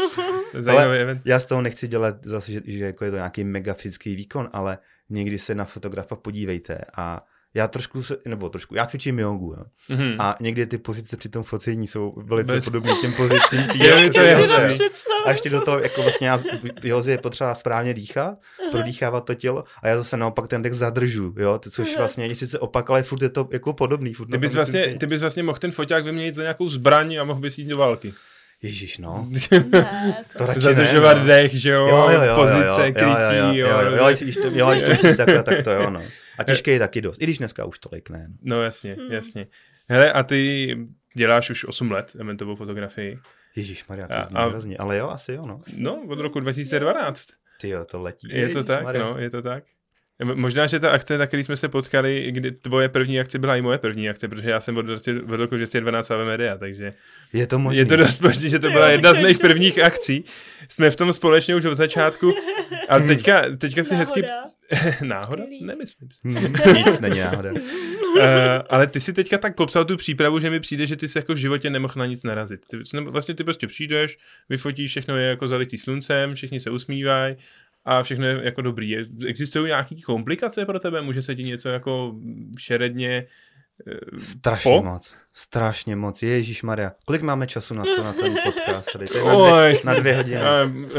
Zajímavý 0.58 0.98
event. 0.98 1.22
já 1.24 1.40
z 1.40 1.44
toho 1.44 1.62
nechci 1.62 1.88
dělat 1.88 2.24
zase, 2.26 2.52
že, 2.52 2.60
že 2.64 2.84
jako 2.84 3.04
je 3.04 3.10
to 3.10 3.16
nějaký 3.16 3.44
mega 3.44 3.74
fyzický 3.74 4.16
výkon, 4.16 4.48
ale 4.52 4.78
někdy 5.08 5.38
se 5.38 5.54
na 5.54 5.64
fotografa 5.64 6.16
podívejte 6.16 6.78
a 6.96 7.26
já 7.56 7.68
trošku, 7.68 8.02
se, 8.02 8.16
nebo 8.26 8.48
trošku, 8.48 8.74
já 8.74 8.86
cvičím 8.86 9.18
jogu, 9.18 9.54
jo. 9.58 9.64
Mhm. 9.96 10.16
A 10.18 10.34
někdy 10.40 10.66
ty 10.66 10.78
pozice 10.78 11.16
při 11.16 11.28
tom 11.28 11.42
focení 11.42 11.86
jsou 11.86 12.14
velice 12.16 12.52
Bez- 12.52 12.64
podobné 12.64 12.92
těm 13.00 13.12
pozicím. 13.12 13.58
v 13.62 13.68
té 13.68 13.84
Je 13.86 14.02
mi 14.02 14.10
to 14.10 14.20
představ. 14.20 14.70
A 15.24 15.30
ještě 15.30 15.50
do 15.50 15.60
toho, 15.60 15.78
jako 15.78 16.02
vlastně 16.02 16.28
já, 16.28 16.38
v 16.80 16.84
joze 16.84 17.10
je 17.10 17.18
potřeba 17.18 17.54
správně 17.54 17.94
dýchat, 17.94 18.38
prodýchávat 18.70 19.24
to 19.24 19.34
tělo 19.34 19.64
a 19.82 19.88
já 19.88 19.96
zase 19.96 20.16
naopak 20.16 20.48
ten 20.48 20.62
dech 20.62 20.74
zadržu, 20.74 21.34
jo, 21.38 21.58
to, 21.58 21.70
což 21.70 21.88
Aha. 21.88 21.98
vlastně 21.98 22.26
je 22.26 22.36
sice 22.36 22.58
opak, 22.58 22.90
ale 22.90 23.02
furt 23.02 23.22
je 23.22 23.28
to 23.28 23.48
jako 23.52 23.72
podobný. 23.72 24.14
Furt 24.14 24.26
Ty 24.30 24.38
bys, 24.38 24.54
vlastně, 24.54 24.96
ty 25.00 25.06
bys 25.06 25.20
vlastně 25.20 25.42
mohl 25.42 25.58
ten 25.58 25.72
foťák 25.72 26.04
vyměnit 26.04 26.34
za 26.34 26.42
nějakou 26.42 26.68
zbraň 26.68 27.16
a 27.16 27.24
mohl 27.24 27.40
bys 27.40 27.58
jít 27.58 27.68
do 27.68 27.76
války. 27.76 28.14
Ježíš, 28.62 28.98
no. 28.98 29.28
Ne, 29.50 30.24
to... 30.32 30.38
To 30.38 30.46
radši 30.46 30.60
Zadržovat 30.60 31.14
ne, 31.14 31.20
no. 31.20 31.26
dech, 31.26 31.54
že 31.54 31.70
jo, 31.70 31.86
Jo, 31.88 32.08
jo, 32.10 32.22
jo, 32.22 32.34
pozice, 32.36 32.66
jo, 32.66 32.74
krytí, 32.76 32.98
jo, 33.10 33.66
jo, 33.66 33.68
jo, 33.68 33.80
jo, 33.90 33.96
jo, 33.96 34.06
když 34.20 34.36
to, 34.36 34.48
jo, 34.52 34.70
když 34.70 34.82
to 34.82 34.88
myslíš 34.88 35.16
takhle, 35.16 35.42
tak 35.42 35.64
to 35.64 35.70
jo, 35.70 35.90
no. 35.90 36.02
A 36.38 36.44
těžké 36.44 36.70
je 36.70 36.78
taky 36.78 37.00
dost, 37.00 37.22
i 37.22 37.24
když 37.24 37.38
dneska 37.38 37.64
už 37.64 37.78
tolik 37.78 38.10
ne. 38.10 38.26
no. 38.28 38.56
No 38.56 38.62
jasně, 38.62 38.94
Hmm. 38.94 39.12
jasně. 39.12 39.46
Hele, 39.88 40.12
a 40.12 40.22
ty 40.22 40.76
děláš 41.16 41.50
už 41.50 41.64
8 41.64 41.90
let 41.90 42.12
eventovou 42.20 42.56
fotografii. 42.56 43.18
Ježíš 43.56 43.86
Maria, 43.86 44.08
to 44.08 44.26
zní 44.26 44.36
a- 44.36 44.46
hrozně, 44.46 44.76
ale 44.76 44.96
jo, 44.96 45.08
asi 45.08 45.32
jo, 45.32 45.42
no. 45.46 45.60
No, 45.78 46.02
od 46.08 46.20
roku 46.20 46.40
2012. 46.40 47.28
Ty 47.60 47.68
jo, 47.68 47.84
to 47.84 48.02
letí. 48.02 48.28
Je 48.30 48.48
to 48.48 48.64
tak, 48.64 48.76
Ježišmarja. 48.80 49.04
no, 49.04 49.18
je 49.18 49.30
to 49.30 49.42
tak. 49.42 49.64
Možná, 50.24 50.66
že 50.66 50.80
ta 50.80 50.90
akce, 50.90 51.18
na 51.18 51.26
který 51.26 51.44
jsme 51.44 51.56
se 51.56 51.68
potkali, 51.68 52.26
kdy 52.30 52.52
tvoje 52.52 52.88
první 52.88 53.20
akce 53.20 53.38
byla 53.38 53.56
i 53.56 53.62
moje 53.62 53.78
první 53.78 54.08
akce, 54.08 54.28
protože 54.28 54.50
já 54.50 54.60
jsem 54.60 54.74
vedl, 54.74 54.98
vedl 55.24 55.48
že 55.58 55.80
12 55.80 56.10
AV 56.10 56.26
Media, 56.26 56.58
takže 56.58 56.90
je 57.32 57.46
to, 57.46 57.58
možný. 57.58 57.78
je 57.78 57.86
to 57.86 57.96
dost 57.96 58.20
možný, 58.20 58.50
že 58.50 58.58
to 58.58 58.70
byla 58.70 58.88
jedna 58.88 59.14
z 59.14 59.18
mých 59.26 59.38
prvních 59.38 59.78
akcí. 59.78 60.24
Jsme 60.68 60.90
v 60.90 60.96
tom 60.96 61.12
společně 61.12 61.56
už 61.56 61.64
od 61.64 61.74
začátku 61.74 62.32
a 62.88 62.98
teďka, 62.98 63.42
teďka 63.58 63.84
si 63.84 63.94
hezky... 63.94 64.22
náhoda? 65.02 65.44
Nemyslím 65.62 66.10
si. 66.10 66.20
Hmm, 66.24 66.54
nic 66.86 67.00
není 67.00 67.20
náhoda. 67.20 67.52
uh, 67.52 68.20
ale 68.70 68.86
ty 68.86 69.00
si 69.00 69.12
teďka 69.12 69.38
tak 69.38 69.54
popsal 69.54 69.84
tu 69.84 69.96
přípravu, 69.96 70.40
že 70.40 70.50
mi 70.50 70.60
přijde, 70.60 70.86
že 70.86 70.96
ty 70.96 71.08
se 71.08 71.18
jako 71.18 71.34
v 71.34 71.36
životě 71.36 71.70
nemohl 71.70 71.94
na 71.96 72.06
nic 72.06 72.22
narazit. 72.22 72.60
Ty, 72.66 73.00
vlastně 73.00 73.34
ty 73.34 73.44
prostě 73.44 73.66
přijdeš, 73.66 74.18
vyfotíš, 74.48 74.90
všechno 74.90 75.16
je 75.16 75.28
jako 75.28 75.48
zalitý 75.48 75.78
sluncem, 75.78 76.34
všichni 76.34 76.60
se 76.60 76.70
usmívají 76.70 77.36
a 77.86 78.02
všechno 78.02 78.26
je 78.26 78.40
jako 78.42 78.62
dobrý. 78.62 78.96
Existují 79.26 79.66
nějaké 79.66 79.94
komplikace 80.06 80.66
pro 80.66 80.80
tebe? 80.80 81.02
Může 81.02 81.22
se 81.22 81.34
ti 81.34 81.42
něco 81.42 81.68
jako 81.68 82.14
šeredně 82.58 83.26
eh, 83.86 84.20
Strašně 84.20 84.70
po? 84.70 84.82
moc. 84.82 85.16
Strašně 85.32 85.96
moc. 85.96 86.22
Ježíš 86.22 86.62
Maria. 86.62 86.92
Kolik 87.04 87.22
máme 87.22 87.46
času 87.46 87.74
na 87.74 87.84
to, 87.96 88.04
na 88.04 88.12
ten 88.12 88.34
podcast? 88.44 88.92
Tady? 88.92 89.06
To 89.06 89.16
je 89.16 89.52
na, 89.52 89.70
dvě, 89.70 89.80
na 89.84 89.94
dvě 89.94 90.16
hodiny. 90.16 90.44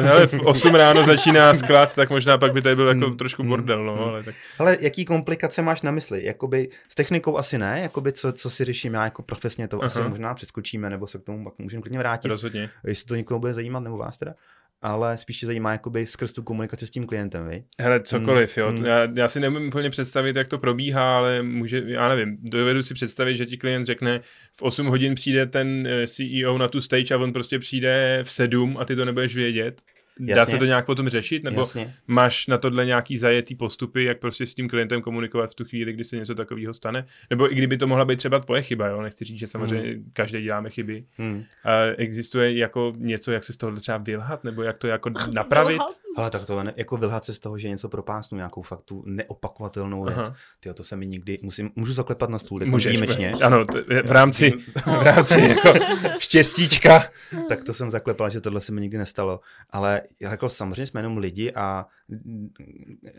hele, 0.01 0.27
v 0.27 0.39
8 0.39 0.75
ráno 0.75 1.03
začíná 1.03 1.53
sklad, 1.53 1.95
tak 1.95 2.09
možná 2.09 2.37
pak 2.37 2.53
by 2.53 2.61
tady 2.61 2.75
byl 2.75 2.87
jako 2.87 3.05
hmm, 3.05 3.17
trošku 3.17 3.41
hmm, 3.41 3.49
bordel. 3.49 3.85
No, 3.85 3.95
hmm. 3.95 4.03
ale, 4.03 4.23
tak. 4.23 4.35
ale 4.59 4.77
jaký 4.79 5.05
komplikace 5.05 5.61
máš 5.61 5.81
na 5.81 5.91
mysli? 5.91 6.25
Jakoby 6.25 6.69
s 6.87 6.95
technikou 6.95 7.37
asi 7.37 7.57
ne, 7.57 7.79
jakoby 7.81 8.11
co, 8.11 8.33
co 8.33 8.49
si 8.49 8.65
řeším 8.65 8.93
já 8.93 9.03
jako 9.03 9.23
profesně, 9.23 9.67
to 9.67 9.77
Aha. 9.77 9.87
asi 9.87 10.01
možná 10.01 10.33
přeskočíme, 10.33 10.89
nebo 10.89 11.07
se 11.07 11.19
k 11.19 11.23
tomu 11.23 11.43
pak 11.43 11.53
můžeme 11.57 11.81
klidně 11.81 11.99
vrátit. 11.99 12.27
Rozhodně. 12.27 12.69
Jestli 12.85 13.05
to 13.05 13.15
někoho 13.15 13.39
bude 13.39 13.53
zajímat, 13.53 13.79
nebo 13.79 13.97
vás 13.97 14.17
teda 14.17 14.33
ale 14.81 15.17
spíš 15.17 15.37
tě 15.37 15.45
zajímá 15.45 15.71
jakoby 15.71 16.05
skrz 16.05 16.33
tu 16.33 16.43
komunikaci 16.43 16.87
s 16.87 16.89
tím 16.89 17.05
klientem, 17.05 17.45
vej? 17.45 17.63
Hele, 17.79 17.99
cokoliv, 17.99 18.57
mm, 18.57 18.63
jo. 18.63 18.71
Mm. 18.71 18.85
Já, 18.85 19.07
já, 19.15 19.27
si 19.27 19.39
nemůžu 19.39 19.67
úplně 19.67 19.89
představit, 19.89 20.35
jak 20.35 20.47
to 20.47 20.57
probíhá, 20.57 21.17
ale 21.17 21.43
může, 21.43 21.83
já 21.85 22.09
nevím, 22.09 22.37
dovedu 22.41 22.83
si 22.83 22.93
představit, 22.93 23.35
že 23.35 23.45
ti 23.45 23.57
klient 23.57 23.85
řekne, 23.85 24.21
v 24.55 24.61
8 24.61 24.87
hodin 24.87 25.15
přijde 25.15 25.45
ten 25.45 25.87
eh, 25.87 26.07
CEO 26.07 26.57
na 26.57 26.67
tu 26.67 26.81
stage 26.81 27.13
a 27.13 27.17
on 27.17 27.33
prostě 27.33 27.59
přijde 27.59 28.19
v 28.23 28.31
7 28.31 28.77
a 28.77 28.85
ty 28.85 28.95
to 28.95 29.05
nebudeš 29.05 29.35
vědět 29.35 29.81
Jasně. 30.19 30.35
Dá 30.35 30.45
se 30.45 30.57
to 30.57 30.65
nějak 30.65 30.85
potom 30.85 31.09
řešit? 31.09 31.43
Nebo 31.43 31.61
Jasně. 31.61 31.93
máš 32.07 32.47
na 32.47 32.57
tohle 32.57 32.85
nějaký 32.85 33.17
zajetý 33.17 33.55
postupy, 33.55 34.03
jak 34.03 34.19
prostě 34.19 34.45
s 34.45 34.53
tím 34.53 34.69
klientem 34.69 35.01
komunikovat 35.01 35.51
v 35.51 35.55
tu 35.55 35.65
chvíli, 35.65 35.93
kdy 35.93 36.03
se 36.03 36.15
něco 36.15 36.35
takového 36.35 36.73
stane? 36.73 37.05
Nebo 37.29 37.51
i 37.51 37.55
kdyby 37.55 37.77
to 37.77 37.87
mohla 37.87 38.05
být 38.05 38.15
třeba 38.15 38.39
tvoje 38.39 38.61
chyba, 38.61 38.87
jo? 38.87 39.01
Nechci 39.01 39.25
říct, 39.25 39.39
že 39.39 39.47
samozřejmě 39.47 39.91
hmm. 39.91 40.11
každý 40.13 40.41
děláme 40.41 40.69
chyby. 40.69 41.05
Hmm. 41.17 41.43
A 41.63 41.71
existuje 41.97 42.57
jako 42.57 42.93
něco, 42.97 43.31
jak 43.31 43.43
se 43.43 43.53
z 43.53 43.57
toho 43.57 43.75
třeba 43.75 43.97
vylhat, 43.97 44.43
nebo 44.43 44.63
jak 44.63 44.77
to 44.77 44.87
jako 44.87 45.09
napravit? 45.33 45.81
Ale 46.17 46.29
tak 46.29 46.45
to 46.45 46.63
ne, 46.63 46.73
jako 46.75 46.97
vylhat 46.97 47.25
se 47.25 47.33
z 47.33 47.39
toho, 47.39 47.57
že 47.57 47.69
něco 47.69 47.89
propásnu, 47.89 48.35
nějakou 48.35 48.61
faktu 48.61 49.03
neopakovatelnou 49.05 50.03
věc. 50.05 50.31
Ty 50.59 50.73
to 50.73 50.83
se 50.83 50.95
mi 50.95 51.07
nikdy, 51.07 51.37
musím, 51.43 51.71
můžu 51.75 51.93
zaklepat 51.93 52.29
na 52.29 52.39
stůl, 52.39 52.61
jako 52.61 52.71
Můžeš, 52.71 52.91
výjimečně. 52.91 53.31
Ano, 53.31 53.65
to, 53.65 53.77
v 54.05 54.11
rámci, 54.11 54.53
v 54.85 55.01
rámci 55.01 55.41
jako 55.41 55.73
štěstíčka. 56.19 57.03
tak 57.49 57.63
to 57.63 57.73
jsem 57.73 57.91
zaklepal, 57.91 58.29
že 58.29 58.41
tohle 58.41 58.61
se 58.61 58.71
mi 58.71 58.81
nikdy 58.81 58.97
nestalo. 58.97 59.39
Ale 59.69 60.01
jako 60.21 60.49
samozřejmě 60.49 60.87
jsme 60.87 60.99
jenom 60.99 61.17
lidi 61.17 61.53
a 61.55 61.85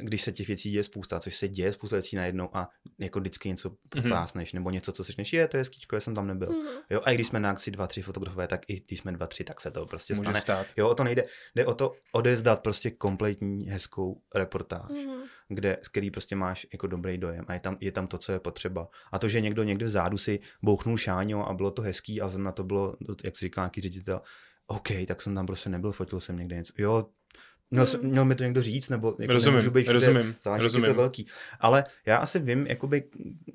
když 0.01 0.23
se 0.23 0.33
těch 0.33 0.47
věcí 0.47 0.71
děje 0.71 0.83
spousta, 0.83 1.21
což 1.21 1.37
se 1.37 1.49
děje 1.49 1.73
spousta 1.73 1.97
věcí 1.97 2.17
najednou 2.17 2.57
a 2.57 2.69
jako 2.99 3.21
vždycky 3.21 3.49
něco 3.49 3.71
propásneš, 3.89 4.51
mm-hmm. 4.51 4.55
nebo 4.55 4.71
něco, 4.71 4.93
co 4.93 5.05
si 5.05 5.13
řekneš, 5.13 5.33
je, 5.33 5.49
to 5.49 5.57
je 5.57 5.65
skýčko, 5.65 5.97
já 5.97 6.01
jsem 6.01 6.15
tam 6.15 6.27
nebyl. 6.27 6.49
Mm-hmm. 6.49 6.83
Jo, 6.91 7.01
a 7.05 7.11
i 7.11 7.15
když 7.15 7.27
jsme 7.27 7.41
na 7.41 7.51
akci 7.51 7.71
dva, 7.71 7.87
tři 7.87 8.03
fotografové, 8.03 8.49
tak 8.49 8.71
i 8.71 8.83
když 8.87 8.99
jsme 8.99 9.13
dva, 9.13 9.27
tři, 9.27 9.45
tak 9.45 9.61
se 9.61 9.71
to 9.71 9.87
prostě 9.87 10.15
Může 10.15 10.23
stane. 10.23 10.41
Stát. 10.41 10.67
Jo, 10.77 10.89
o 10.89 10.95
to 10.95 11.05
nejde. 11.05 11.25
Jde 11.55 11.67
o 11.67 11.75
to 11.75 11.95
odezdat 12.13 12.63
prostě 12.63 12.91
kompletní 12.91 13.69
hezkou 13.69 14.23
reportáž, 14.35 14.91
mm-hmm. 14.91 15.21
kde, 15.49 15.79
z 15.83 15.89
který 15.89 16.11
prostě 16.11 16.37
máš 16.37 16.67
jako 16.73 16.87
dobrý 16.87 17.19
dojem 17.19 17.45
a 17.49 17.55
je 17.55 17.61
tam, 17.61 17.77
je 17.81 17.93
tam 17.93 18.07
to, 18.07 18.19
co 18.19 18.33
je 18.33 18.41
potřeba. 18.41 18.89
A 19.13 19.19
to, 19.19 19.29
že 19.29 19.41
někdo 19.41 19.63
někde 19.63 19.87
vzadu 19.87 20.19
si 20.19 20.41
bouchnul 20.63 20.99
šáňo 20.99 21.49
a 21.49 21.55
bylo 21.55 21.71
to 21.71 21.83
hezký 21.83 22.21
a 22.21 22.31
na 22.37 22.53
to 22.53 22.65
bylo, 22.65 22.97
jak 23.25 23.37
si 23.37 23.45
říká 23.45 23.61
nějaký 23.61 23.81
ředitel, 23.81 24.21
OK, 24.71 24.89
tak 25.07 25.23
jsem 25.23 25.35
tam 25.35 25.47
prostě 25.47 25.71
nebyl, 25.71 25.93
fotil 25.93 26.21
jsem 26.21 26.37
někde 26.37 26.57
něco. 26.57 26.73
Jo, 26.79 27.07
Měl, 27.71 27.87
hmm. 27.87 28.11
měl 28.11 28.25
mi 28.25 28.35
to 28.35 28.45
někdo 28.45 28.63
říct, 28.63 28.89
nebo 28.89 29.17
jako 29.19 29.33
rozumím, 29.33 29.55
nemůžu 29.55 29.71
být 29.71 29.83
všude, 29.83 30.07
rozumím, 30.07 30.35
rozumím. 30.45 30.87
to 30.87 30.95
velký. 30.95 31.27
Ale 31.61 31.85
já 32.07 32.17
asi 32.17 32.39
vím, 32.39 32.67
jakoby, 32.67 33.05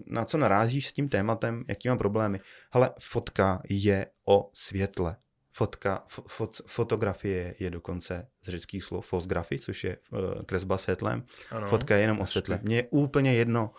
na 0.06 0.26
co 0.26 0.38
narážíš 0.38 0.88
s 0.88 0.93
tím 0.93 1.10
tématem, 1.10 1.63
jaký 1.67 1.88
mám 1.88 1.97
problémy. 1.97 2.39
Ale 2.71 2.89
fotka 2.99 3.62
je 3.69 4.08
o 4.26 4.49
světle. 4.54 5.15
Fotka, 5.56 6.04
fot, 6.08 6.62
fotografie 6.67 7.56
je 7.60 7.69
dokonce 7.69 8.28
z 8.41 8.49
řeckých 8.49 8.84
slov 8.84 9.08
fotografie, 9.08 9.60
což 9.60 9.84
je 9.84 9.97
uh, 10.12 10.19
kresba 10.45 10.78
světlem. 10.78 11.23
Ano, 11.52 11.67
Fotka 11.67 11.95
je 11.95 12.02
jenom 12.02 12.19
o 12.19 12.26
světle. 12.26 12.60
Mně 12.63 12.76
je 12.76 12.88
úplně 12.89 13.34
jedno, 13.34 13.71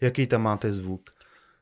jaký 0.00 0.26
tam 0.26 0.42
máte 0.42 0.72
zvuk, 0.72 1.10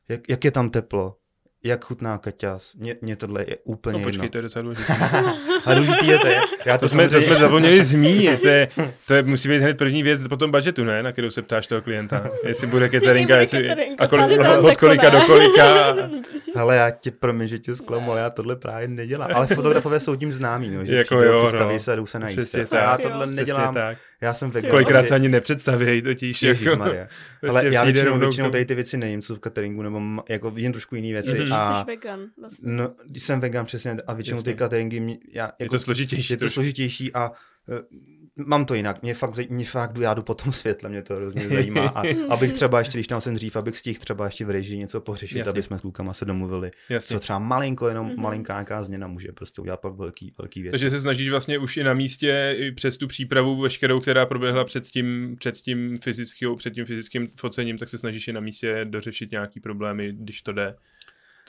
jak, 0.09 0.29
jak 0.29 0.45
je 0.45 0.51
tam 0.51 0.69
teplo, 0.69 1.17
jak 1.65 1.85
chutná 1.85 2.17
kaťas. 2.17 2.73
Mně, 2.75 2.95
mně 3.01 3.15
tohle 3.15 3.45
je 3.47 3.57
úplně 3.63 3.99
no, 3.99 4.03
počkej, 4.03 4.23
jedno. 4.23 4.31
to 4.31 4.37
je 4.37 4.41
docela 4.41 4.63
důležité. 4.63 4.93
A 5.65 5.73
důležitý 5.73 6.07
je 6.07 6.19
to. 6.19 6.27
Je. 6.27 6.41
Já 6.65 6.77
to, 6.77 6.85
to, 6.85 6.89
jsme, 6.89 7.09
to 7.09 7.21
jsme 7.21 7.35
zapomněli 7.35 7.83
zmínit. 7.83 8.41
To, 8.41 8.47
je, 8.47 8.67
to 9.07 9.13
je, 9.13 9.23
musí 9.23 9.49
být 9.49 9.61
hned 9.61 9.77
první 9.77 10.03
věc 10.03 10.27
po 10.27 10.37
tom 10.37 10.51
budgetu, 10.51 10.83
ne? 10.83 11.03
Na 11.03 11.11
kterou 11.11 11.29
se 11.29 11.41
ptáš 11.41 11.67
toho 11.67 11.81
klienta. 11.81 12.29
Jestli 12.47 12.67
bude 12.67 12.89
cateringa, 12.89 13.37
jestli, 13.37 13.69
a 13.99 14.07
kolik, 14.07 14.39
od 14.61 14.77
kolika 14.77 15.09
do 15.09 15.21
kolika. 15.21 15.85
Ale 16.55 16.75
já 16.77 16.89
ti 16.91 17.11
promiň, 17.11 17.47
že 17.47 17.59
tě 17.59 17.75
zklamu, 17.75 18.15
já 18.15 18.29
tohle 18.29 18.55
právě 18.55 18.87
nedělám. 18.87 19.29
Ale 19.33 19.47
fotografové 19.47 19.99
jsou 19.99 20.15
tím 20.15 20.31
známí, 20.31 20.69
no, 20.69 20.85
že 20.85 20.97
jako 20.97 21.23
jo, 21.23 21.51
no. 21.53 21.79
se 21.79 21.91
a 21.91 21.95
jdou 21.95 22.05
se 22.05 22.19
najíst. 22.19 22.55
Já 22.71 22.97
tohle 22.97 23.27
nedělám. 23.27 23.73
Tak. 23.73 23.97
Já 24.21 24.33
jsem 24.33 24.51
vegan. 24.51 24.71
Kolikrát 24.71 25.07
se 25.07 25.15
ani 25.15 25.29
nepředstaví 25.29 26.01
totiž. 26.01 26.43
Ježíš 26.43 26.65
jako, 26.65 26.77
Maria. 26.77 27.07
Ale 27.49 27.73
já 27.73 27.83
většinou, 27.83 28.19
většinou 28.19 28.49
tady 28.49 28.65
ty 28.65 28.75
věci 28.75 28.97
nejím, 28.97 29.21
co 29.21 29.35
v 29.35 29.39
cateringu, 29.39 29.81
nebo 29.81 30.23
jako 30.29 30.53
jen 30.55 30.71
trošku 30.71 30.95
jiné 30.95 31.07
věci. 31.21 31.39
Mm-hmm. 31.39 31.55
A, 31.55 31.83
jsi 31.83 31.87
vegan. 31.87 32.19
Vlastně. 32.37 32.71
No, 32.71 32.93
jsem 33.13 33.39
vegan 33.39 33.65
přesně 33.65 33.97
a 34.07 34.13
většinou 34.13 34.37
Jasně. 34.37 34.53
ty 34.53 34.59
cateringy, 34.59 35.17
já, 35.33 35.43
jako, 35.43 35.63
je 35.63 35.69
to 35.69 35.79
složitější. 35.79 36.33
Je 36.33 36.37
to 36.37 36.49
složitější 36.49 37.13
a 37.13 37.29
uh, 37.29 37.35
mám 38.35 38.65
to 38.65 38.75
jinak. 38.75 39.01
Mě 39.01 39.13
fakt, 39.13 39.49
mě 39.49 39.65
fakt 39.65 39.97
já 39.97 40.13
jdu 40.13 40.23
po 40.23 40.33
tom 40.33 40.53
světle, 40.53 40.89
mě 40.89 41.01
to 41.01 41.15
hrozně 41.15 41.49
zajímá. 41.49 41.87
A 41.87 42.03
abych 42.29 42.53
třeba 42.53 42.79
ještě, 42.79 42.97
když 42.97 43.07
tam 43.07 43.21
jsem 43.21 43.35
dřív, 43.35 43.55
abych 43.55 43.77
stihl 43.77 43.99
třeba 43.99 44.25
ještě 44.25 44.45
v 44.45 44.49
režii 44.49 44.77
něco 44.77 45.01
pořešit, 45.01 45.37
Jasně. 45.37 45.49
aby 45.49 45.63
jsme 45.63 45.79
s 45.79 45.83
Lukama 45.83 46.13
se 46.13 46.25
domluvili. 46.25 46.71
Jasně. 46.89 47.13
Co 47.13 47.19
třeba 47.19 47.39
malinko, 47.39 47.87
jenom 47.87 48.09
mm-hmm. 48.09 48.21
malinká 48.21 48.53
nějaká 48.53 48.83
změna 48.83 49.07
může 49.07 49.31
prostě 49.31 49.61
udělat 49.61 49.79
pak 49.79 49.93
velký, 49.93 50.33
velký 50.37 50.61
věc. 50.61 50.71
Takže 50.71 50.89
se 50.89 51.01
snažíš 51.01 51.29
vlastně 51.29 51.57
už 51.57 51.77
i 51.77 51.83
na 51.83 51.93
místě, 51.93 52.55
i 52.57 52.71
přes 52.71 52.97
tu 52.97 53.07
přípravu 53.07 53.61
veškerou, 53.61 53.99
která 53.99 54.25
proběhla 54.25 54.65
před 54.65 54.83
tím, 54.83 55.35
před 55.39 55.55
tím 55.55 55.97
fyzickým, 55.97 56.55
před 56.55 56.73
tím 56.73 56.85
fyzickým 56.85 57.27
focením, 57.39 57.77
tak 57.77 57.89
se 57.89 57.97
snažíš 57.97 58.27
i 58.27 58.33
na 58.33 58.39
místě 58.39 58.85
dořešit 58.85 59.31
nějaký 59.31 59.59
problémy, 59.59 60.13
když 60.13 60.41
to 60.41 60.51
jde. 60.51 60.75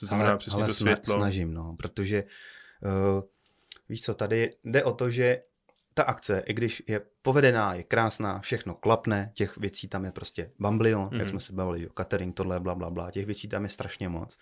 To 0.01 0.07
znamená 0.07 0.29
ale, 0.29 0.39
přesně 0.39 0.57
ale 0.57 0.67
to 0.67 0.75
světlo. 0.75 1.15
snažím, 1.15 1.55
no, 1.55 1.77
protože 1.79 2.25
uh, 2.81 3.23
víš 3.89 4.03
co, 4.03 4.15
tady 4.15 4.51
jde 4.65 4.85
o 4.85 4.93
to, 4.93 5.11
že 5.11 5.39
ta 5.97 6.03
akce, 6.03 6.43
i 6.47 6.55
když 6.55 6.83
je 6.89 7.01
povedená, 7.23 7.75
je 7.75 7.83
krásná, 7.83 8.39
všechno 8.39 8.75
klapne, 8.75 9.31
těch 9.35 9.57
věcí 9.57 9.89
tam 9.89 10.05
je 10.05 10.13
prostě 10.13 10.51
bamblion, 10.59 11.05
mm-hmm. 11.05 11.13
jak 11.13 11.23
mhm. 11.23 11.29
jsme 11.29 11.41
se 11.41 11.53
bavili, 11.53 11.83
jo, 11.83 11.89
catering, 11.97 12.35
tohle, 12.35 12.61
bla, 12.61 12.75
bla, 12.75 12.91
bla, 12.91 13.11
těch 13.11 13.27
věcí 13.27 13.49
tam 13.49 13.65
je 13.65 13.69
strašně 13.69 14.09
moc. 14.09 14.39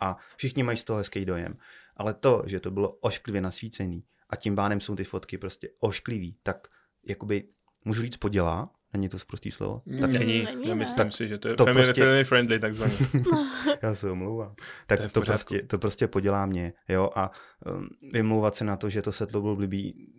A 0.00 0.16
všichni 0.36 0.62
mají 0.62 0.78
z 0.78 0.84
toho 0.84 0.96
hezký 0.96 1.24
dojem. 1.24 1.56
Ale 1.96 2.14
to, 2.14 2.42
že 2.46 2.60
to 2.60 2.70
bylo 2.70 2.90
ošklivě 2.90 3.40
nasvícený 3.40 4.04
a 4.30 4.36
tím 4.36 4.54
bádem 4.54 4.80
jsou 4.80 4.96
ty 4.96 5.04
fotky 5.04 5.38
prostě 5.38 5.68
ošklivý, 5.80 6.36
tak 6.42 6.68
jakoby 7.06 7.44
můžu 7.84 8.02
říct 8.02 8.16
podělá, 8.16 8.70
Není 8.92 9.08
to 9.08 9.18
zprostý 9.18 9.50
slovo? 9.50 9.82
Tak, 10.00 10.12
není, 10.12 10.44
není 10.44 10.68
nemyslím 10.68 11.10
si, 11.10 11.28
že 11.28 11.38
to 11.38 11.48
je 11.48 11.54
to 11.54 11.64
family, 11.64 11.84
prostě... 11.84 12.02
family 12.02 12.24
friendly 12.24 12.58
takzvaně. 12.58 12.94
Já 13.82 13.94
se 13.94 14.10
omlouvám. 14.10 14.54
Tak 14.86 15.00
to, 15.00 15.08
to, 15.08 15.20
prostě, 15.20 15.62
to 15.62 15.78
prostě 15.78 16.08
podělá 16.08 16.46
mě, 16.46 16.72
jo, 16.88 17.10
a 17.14 17.30
um, 17.66 17.88
vymlouvat 18.12 18.54
se 18.54 18.64
na 18.64 18.76
to, 18.76 18.90
že 18.90 19.02
to 19.02 19.12
setlo 19.12 19.40
byl 19.40 19.56
blbý, 19.56 20.12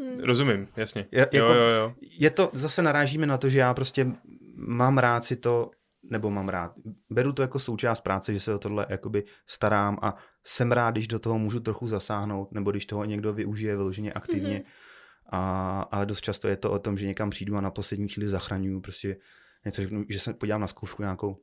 Hmm. 0.00 0.20
Rozumím, 0.20 0.68
jasně. 0.76 1.06
Je, 1.12 1.28
jako, 1.32 1.36
jo, 1.36 1.54
jo, 1.54 1.70
jo. 1.70 1.94
je 2.18 2.30
to, 2.30 2.50
zase 2.52 2.82
narážíme 2.82 3.26
na 3.26 3.38
to, 3.38 3.48
že 3.48 3.58
já 3.58 3.74
prostě 3.74 4.06
mám 4.56 4.98
rád 4.98 5.24
si 5.24 5.36
to, 5.36 5.70
nebo 6.10 6.30
mám 6.30 6.48
rád, 6.48 6.72
beru 7.10 7.32
to 7.32 7.42
jako 7.42 7.58
součást 7.58 8.00
práce, 8.00 8.34
že 8.34 8.40
se 8.40 8.54
o 8.54 8.58
tohle 8.58 8.86
jakoby 8.88 9.24
starám 9.48 9.98
a 10.02 10.16
jsem 10.44 10.72
rád, 10.72 10.90
když 10.90 11.08
do 11.08 11.18
toho 11.18 11.38
můžu 11.38 11.60
trochu 11.60 11.86
zasáhnout, 11.86 12.52
nebo 12.52 12.70
když 12.70 12.86
toho 12.86 13.04
někdo 13.04 13.32
využije 13.32 13.76
vyloženě 13.76 14.12
aktivně. 14.12 14.58
Mm-hmm. 14.58 14.70
A, 15.32 15.80
a 15.90 16.04
dost 16.04 16.20
často 16.20 16.48
je 16.48 16.56
to 16.56 16.72
o 16.72 16.78
tom, 16.78 16.98
že 16.98 17.06
někam 17.06 17.30
přijdu 17.30 17.56
a 17.56 17.60
na 17.60 17.70
poslední 17.70 18.08
chvíli 18.08 18.28
zachraňuju 18.28 18.80
prostě 18.80 19.16
něco 19.64 19.82
řeknu, 19.82 20.04
že 20.08 20.20
se 20.20 20.34
podívám 20.34 20.60
na 20.60 20.66
zkoušku 20.66 21.02
nějakou 21.02 21.36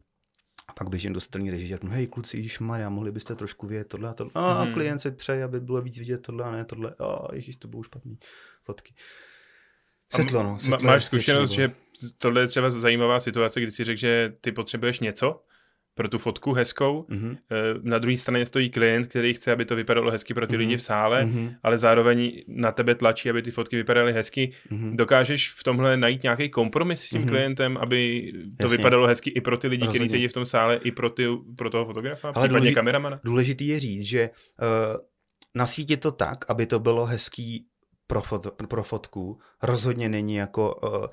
a 0.72 0.74
pak 0.74 0.90
běžím 0.90 1.14
do 1.14 1.20
režii 1.52 1.74
a 1.74 1.76
řeknu, 1.76 1.90
hej 1.90 2.08
kluci, 2.08 2.38
Ježíš 2.38 2.60
Maria, 2.60 2.90
mohli 2.90 3.12
byste 3.12 3.36
trošku 3.36 3.68
vidět 3.68 3.88
tohle 3.88 4.10
a 4.10 4.14
tohle. 4.14 4.32
A 4.36 4.62
hmm. 4.62 4.74
klient 4.74 5.00
se 5.00 5.12
přeje, 5.12 5.44
aby 5.44 5.60
bylo 5.60 5.82
víc 5.82 6.00
vidět 6.00 6.18
tohle 6.18 6.44
a 6.44 6.52
ne 6.52 6.66
tohle. 6.66 6.96
A 7.00 7.36
Ježíš, 7.36 7.56
to 7.56 7.68
bylo 7.68 7.84
špatný 7.84 8.18
fotky. 8.64 8.94
Světlo, 10.14 10.44
no. 10.44 10.60
Světlo 10.60 10.88
máš 10.88 11.06
zkušenost, 11.06 11.52
že 11.52 11.72
tohle 12.18 12.42
je 12.42 12.48
třeba 12.48 12.70
zajímavá 12.70 13.20
situace, 13.20 13.62
kdy 13.62 13.72
si 13.72 13.84
řekl, 13.84 14.00
že 14.00 14.34
ty 14.42 14.52
potřebuješ 14.52 15.00
něco 15.00 15.44
pro 15.96 16.08
tu 16.10 16.18
fotku 16.18 16.54
hezkou. 16.54 17.06
Mhm. 17.10 17.38
Eh, 17.52 17.56
Na 17.82 17.98
druhé 18.00 18.18
straně 18.18 18.46
stojí 18.46 18.70
klient, 18.70 19.08
který 19.08 19.34
chce, 19.34 19.52
aby 19.52 19.66
to 19.66 19.76
vypadalo 19.76 20.12
hezky 20.12 20.34
pro 20.34 20.48
ty 20.48 20.54
Mhm. 20.56 20.60
lidi 20.60 20.78
v 20.78 20.84
sále, 20.84 21.26
Mhm. 21.26 21.54
ale 21.64 21.78
zároveň 21.78 22.44
na 22.48 22.72
tebe 22.72 22.96
tlačí, 22.96 23.30
aby 23.30 23.42
ty 23.42 23.52
fotky 23.52 23.76
vypadaly 23.76 24.14
hezky. 24.14 24.52
Mhm. 24.70 24.98
Dokážeš 24.98 25.52
v 25.54 25.64
tomhle 25.64 25.98
najít 25.98 26.24
nějaký 26.24 26.50
kompromis 26.50 27.02
s 27.04 27.10
tím 27.10 27.22
Mhm. 27.22 27.30
klientem, 27.30 27.78
aby 27.78 28.32
to 28.58 28.64
Jasně. 28.64 28.78
vypadalo 28.78 29.08
hezky 29.08 29.30
i 29.30 29.42
pro 29.42 29.58
ty 29.58 29.68
lidi, 29.68 29.88
kteří 29.88 30.08
sedí 30.10 30.28
v 30.28 30.34
tom 30.34 30.46
sále, 30.46 30.76
i 30.76 30.92
pro, 30.92 31.10
ty, 31.10 31.28
pro 31.58 31.70
toho 31.70 31.86
fotografa, 31.86 32.28
Ale 32.28 32.34
případně 32.34 32.60
důležit- 32.60 32.76
kameramana? 32.76 33.18
Důležitý 33.24 33.68
je 33.68 33.80
říct, 33.80 34.04
že 34.08 34.30
uh, 34.62 35.00
nasvítit 35.56 36.00
to 36.00 36.12
tak, 36.12 36.46
aby 36.50 36.66
to 36.66 36.80
bylo 36.80 37.06
hezký 37.06 37.66
pro, 38.08 38.22
foto, 38.22 38.52
pro 38.52 38.84
fotku, 38.84 39.40
rozhodně 39.64 40.10
není 40.10 40.36
jako 40.36 40.76
uh, 40.76 41.06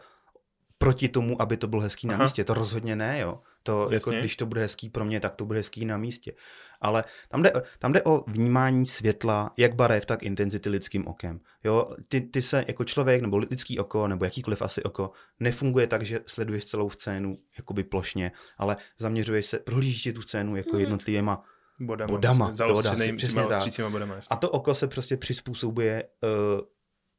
proti 0.78 1.08
tomu, 1.08 1.42
aby 1.42 1.56
to 1.56 1.66
bylo 1.66 1.82
hezký 1.82 2.06
na 2.06 2.14
Aha. 2.14 2.24
místě. 2.24 2.44
To 2.44 2.54
rozhodně 2.54 2.96
ne, 2.96 3.18
jo. 3.20 3.40
To, 3.62 3.88
jako, 3.92 4.10
když 4.10 4.36
to 4.36 4.46
bude 4.46 4.60
hezký 4.60 4.88
pro 4.88 5.04
mě, 5.04 5.20
tak 5.20 5.36
to 5.36 5.44
bude 5.44 5.58
hezký 5.58 5.84
na 5.84 5.96
místě. 5.96 6.32
Ale 6.80 7.04
tam 7.28 7.42
jde, 7.42 7.52
tam 7.78 7.92
jde 7.92 8.02
o 8.02 8.24
vnímání 8.30 8.86
světla, 8.86 9.52
jak 9.56 9.74
barev, 9.74 10.06
tak 10.06 10.22
intenzity 10.22 10.68
lidským 10.68 11.06
okem. 11.06 11.40
Jo, 11.64 11.88
ty, 12.08 12.20
ty 12.20 12.42
se 12.42 12.64
jako 12.68 12.84
člověk, 12.84 13.22
nebo 13.22 13.38
lidský 13.38 13.78
oko, 13.78 14.08
nebo 14.08 14.24
jakýkoliv 14.24 14.62
asi 14.62 14.82
oko, 14.82 15.10
nefunguje 15.40 15.86
tak, 15.86 16.02
že 16.02 16.20
sleduješ 16.26 16.64
celou 16.64 16.90
scénu 16.90 17.38
jakoby 17.58 17.84
plošně, 17.84 18.32
ale 18.58 18.76
zaměřuješ 18.98 19.46
se, 19.46 19.58
prohlížíš 19.58 20.14
tu 20.14 20.22
scénu 20.22 20.56
jako 20.56 20.70
Mhm. 20.70 20.80
jednotlivýma 20.80 21.44
Bodama. 21.80 22.08
Bodama, 22.08 22.46
jo, 22.46 22.50
dá 22.50 22.56
se, 22.56 22.74
Zaostřeným, 22.74 23.16
přesně 23.16 23.42
tak. 23.42 23.90
bodama. 23.90 24.14
A 24.30 24.36
to 24.36 24.50
oko 24.50 24.74
se 24.74 24.86
prostě 24.88 25.16
přizpůsobuje 25.16 26.04
uh, 26.22 26.60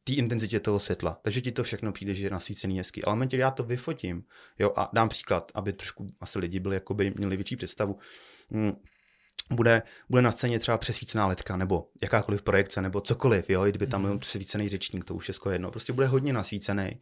té 0.10 0.16
intenzitě 0.16 0.60
toho 0.60 0.80
světla. 0.80 1.20
Takže 1.22 1.42
ti 1.42 1.52
to 1.52 1.64
všechno 1.64 1.92
přijde, 1.92 2.14
že 2.14 2.26
je 2.26 2.30
nasvícený 2.30 2.78
hezky. 2.78 3.04
Ale 3.04 3.16
momentě, 3.16 3.38
já 3.38 3.52
to 3.52 3.64
vyfotím, 3.64 4.24
jo, 4.60 4.74
a 4.76 4.90
dám 4.94 5.10
příklad, 5.10 5.52
aby 5.56 5.74
trošku 5.74 6.14
asi 6.22 6.40
lidi 6.40 6.60
byli, 6.60 6.76
jakoby 6.76 7.14
měli 7.18 7.36
větší 7.38 7.56
představu, 7.56 7.98
mm, 8.50 8.72
bude, 9.52 9.82
bude 10.10 10.22
na 10.22 10.32
scéně 10.32 10.60
třeba 10.60 10.78
přesvícená 10.78 11.28
letka, 11.28 11.58
nebo 11.58 11.88
jakákoliv 12.02 12.42
projekce, 12.42 12.82
nebo 12.82 13.02
cokoliv, 13.02 13.50
jo, 13.50 13.66
i 13.66 13.70
kdyby 13.70 13.88
tam 13.88 14.02
byl 14.02 14.18
přesvícený 14.18 14.70
řečník, 14.70 15.06
to 15.06 15.16
už 15.16 15.28
je 15.28 15.34
skoro 15.34 15.54
jedno. 15.54 15.72
Prostě 15.72 15.94
bude 15.94 16.08
hodně 16.08 16.34
nasvícený. 16.34 17.00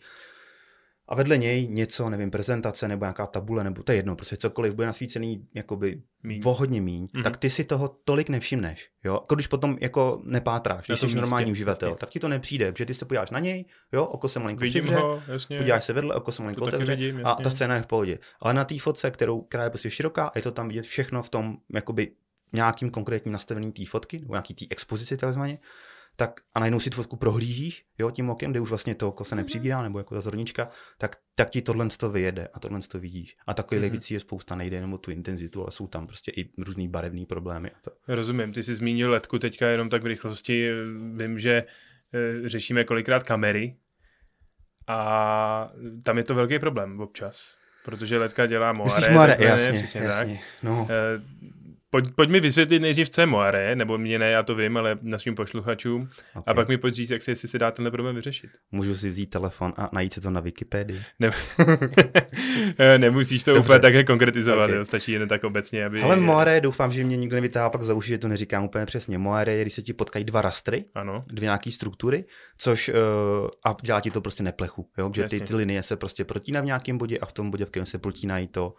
A 1.09 1.15
vedle 1.15 1.37
něj 1.37 1.67
něco, 1.67 2.09
nevím, 2.09 2.31
prezentace 2.31 2.87
nebo 2.87 3.05
nějaká 3.05 3.27
tabule, 3.27 3.63
nebo 3.63 3.83
to 3.83 3.91
je 3.91 3.95
jedno, 3.95 4.15
prostě 4.15 4.37
cokoliv 4.37 4.73
bude 4.73 4.87
nasvícený 4.87 5.47
jakoby 5.53 6.01
Míň. 6.23 6.41
o 6.45 6.53
hodně 6.53 6.81
míň, 6.81 7.01
Mhm. 7.01 7.07
mm-hmm. 7.07 7.23
tak 7.23 7.37
ty 7.37 7.49
si 7.49 7.63
toho 7.63 7.95
tolik 8.05 8.29
nevšimneš. 8.29 8.89
Jo? 9.03 9.13
Jako 9.13 9.35
když 9.35 9.47
potom 9.47 9.77
jako 9.81 10.21
nepátráš, 10.23 10.87
když 10.87 10.99
jsi 10.99 11.05
místě, 11.05 11.21
normální 11.21 11.51
uživatel, 11.51 11.89
jasně. 11.89 11.99
tak 11.99 12.09
ti 12.09 12.19
to 12.19 12.27
nepřijde, 12.29 12.71
protože 12.71 12.85
ty 12.85 12.93
se 12.93 13.05
podíváš 13.05 13.29
na 13.31 13.39
něj, 13.39 13.65
jo, 13.93 14.05
oko 14.05 14.29
se 14.29 14.39
malinko 14.39 14.61
Vidím 14.61 14.83
přivře, 14.83 15.01
ho, 15.01 15.21
jasně. 15.27 15.57
podíváš 15.57 15.83
se 15.85 15.93
vedle, 15.93 16.15
oko 16.15 16.31
se 16.31 16.41
malinko 16.41 16.61
To 16.61 16.67
otevře 16.67 16.95
vidím, 16.95 17.21
a 17.23 17.35
ta 17.35 17.49
scéna 17.51 17.75
je 17.75 17.81
v 17.81 17.87
pohodě. 17.87 18.19
Ale 18.41 18.53
na 18.53 18.65
té 18.65 18.79
fotce, 18.79 19.11
kterou, 19.11 19.41
která 19.41 19.63
je 19.63 19.69
prostě 19.69 19.89
široká, 19.89 20.31
je 20.35 20.41
to 20.41 20.51
tam 20.51 20.67
vidět 20.67 20.85
všechno 20.85 21.23
v 21.23 21.29
tom, 21.29 21.57
jakoby 21.73 22.11
nějakým 22.53 22.89
konkrétním 22.89 23.31
nastavení 23.31 23.71
té 23.71 23.85
fotky, 23.85 24.19
nebo 24.19 24.33
nějaký 24.33 24.53
té 24.53 24.65
expozici 24.69 25.17
takzvaně, 25.17 25.59
tak 26.19 26.39
a 26.55 26.59
najednou 26.59 26.79
si 26.79 26.89
tu 26.89 26.95
fotku 26.95 27.15
prohlížíš, 27.15 27.85
jo, 27.97 28.11
tím 28.11 28.29
okem, 28.29 28.51
kde 28.51 28.59
už 28.59 28.69
vlastně 28.69 28.95
to 28.95 29.09
oko 29.09 29.25
se 29.25 29.35
nepřibírá, 29.35 29.81
nebo 29.81 29.97
jako 29.99 30.15
ta 30.15 30.21
zornička, 30.21 30.69
tak, 30.97 31.15
tak 31.35 31.49
ti 31.49 31.61
tohle 31.61 31.87
to 31.99 32.09
vyjede 32.09 32.47
a 32.53 32.59
tohle 32.59 32.79
to 32.91 32.99
vidíš. 32.99 33.37
A 33.47 33.53
takových 33.53 33.81
Mhm. 33.81 33.87
mm-hmm. 33.89 33.91
věcí 33.91 34.13
je 34.13 34.19
spousta, 34.19 34.55
nejde 34.55 34.77
jenom 34.77 34.93
o 34.93 34.97
tu 34.97 35.11
intenzitu, 35.11 35.61
ale 35.61 35.71
jsou 35.71 35.87
tam 35.87 36.07
prostě 36.07 36.31
i 36.31 36.49
různý 36.57 36.87
barevný 36.87 37.25
problémy. 37.25 37.71
A 37.71 37.75
to. 37.81 37.91
Rozumím, 38.07 38.53
ty 38.53 38.63
jsi 38.63 38.75
zmínil 38.75 39.11
letku 39.11 39.39
teďka 39.39 39.67
jenom 39.67 39.89
tak 39.89 40.03
v 40.03 40.05
rychlosti. 40.05 40.69
Vím, 41.15 41.39
že 41.39 41.63
eh, 42.13 42.49
řešíme 42.49 42.83
kolikrát 42.83 43.23
kamery 43.23 43.75
a 44.87 45.71
tam 46.03 46.17
je 46.17 46.23
to 46.23 46.35
velký 46.35 46.59
problém 46.59 46.99
občas, 46.99 47.55
protože 47.85 48.17
letka 48.17 48.45
dělá 48.45 48.73
moare. 48.73 48.91
Myslíš 48.95 49.13
Moare, 49.13 49.37
jasně, 49.39 49.79
jasně. 49.79 50.01
Tak. 50.07 50.27
No, 50.63 50.87
Eh, 50.89 51.21
Pojď, 51.97 52.15
pojď 52.15 52.29
mi 52.29 52.39
vysvětlit 52.39 52.79
nejdřív, 52.79 53.09
co 53.09 53.21
je 53.21 53.27
moare, 53.27 53.75
nebo 53.75 53.97
mě 53.97 54.19
ne, 54.19 54.29
já 54.29 54.43
to 54.43 54.55
vím, 54.55 54.77
ale 54.77 54.97
našim 55.01 55.35
posluchačům. 55.35 56.09
okay. 56.35 56.43
A 56.45 56.53
pak 56.53 56.67
mi 56.67 56.77
pojď 56.77 56.93
říct, 56.93 57.09
jak 57.09 57.23
se, 57.23 57.31
jestli 57.31 57.47
se 57.47 57.59
dá 57.59 57.71
tenhle 57.71 57.91
problém 57.91 58.15
vyřešit. 58.15 58.49
Můžu 58.71 58.95
si 58.95 59.09
vzít 59.09 59.25
telefon 59.25 59.73
a 59.77 59.89
najít 59.93 60.13
si 60.13 60.21
to 60.21 60.29
na 60.29 60.39
Wikipedii. 60.41 61.01
Ne... 61.19 61.31
Eh, 62.79 62.97
Nemusíš 62.97 63.43
to 63.43 63.53
Dobře. 63.53 63.67
úplně 63.67 63.79
také 63.79 64.03
konkretizovat, 64.03 64.69
Ok. 64.69 64.75
jo, 64.75 64.85
stačí 64.85 65.11
jen 65.11 65.27
tak 65.27 65.43
obecně, 65.43 65.85
aby... 65.85 66.01
Ale 66.01 66.15
moare, 66.15 66.61
doufám, 66.61 66.91
že 66.91 67.03
mě 67.03 67.17
nikdo 67.17 67.35
nevytáhá 67.35 67.69
pak 67.69 67.83
za 67.83 67.93
uši, 67.93 68.09
že 68.09 68.17
to 68.17 68.27
neříkám 68.27 68.63
úplně 68.63 68.85
přesně. 68.85 69.17
Moare 69.17 69.53
je, 69.53 69.61
když 69.61 69.73
se 69.73 69.81
ti 69.81 69.93
potkají 69.93 70.25
dva 70.25 70.41
rastry, 70.41 70.85
Ano, 70.95 71.23
dvě 71.27 71.45
nějaký 71.45 71.71
struktury, 71.71 72.25
což 72.57 72.89
uh, 72.89 72.95
a 73.65 73.75
dělá 73.81 74.01
ti 74.01 74.11
to 74.11 74.21
prostě 74.21 74.43
neplechu, 74.43 74.89
jo? 74.97 75.11
že 75.15 75.23
ty, 75.23 75.39
ty 75.39 75.55
linie 75.55 75.83
se 75.83 75.95
prostě 75.95 76.25
protíná 76.25 76.61
v 76.61 76.65
nějakém 76.65 76.97
bodě 76.97 77.17
a 77.17 77.25
v 77.25 77.33
tom 77.33 77.51
bodě, 77.51 77.65
v 77.65 77.69
kterém 77.69 77.85
se 77.85 77.97
protínají, 77.97 78.47
to 78.47 78.73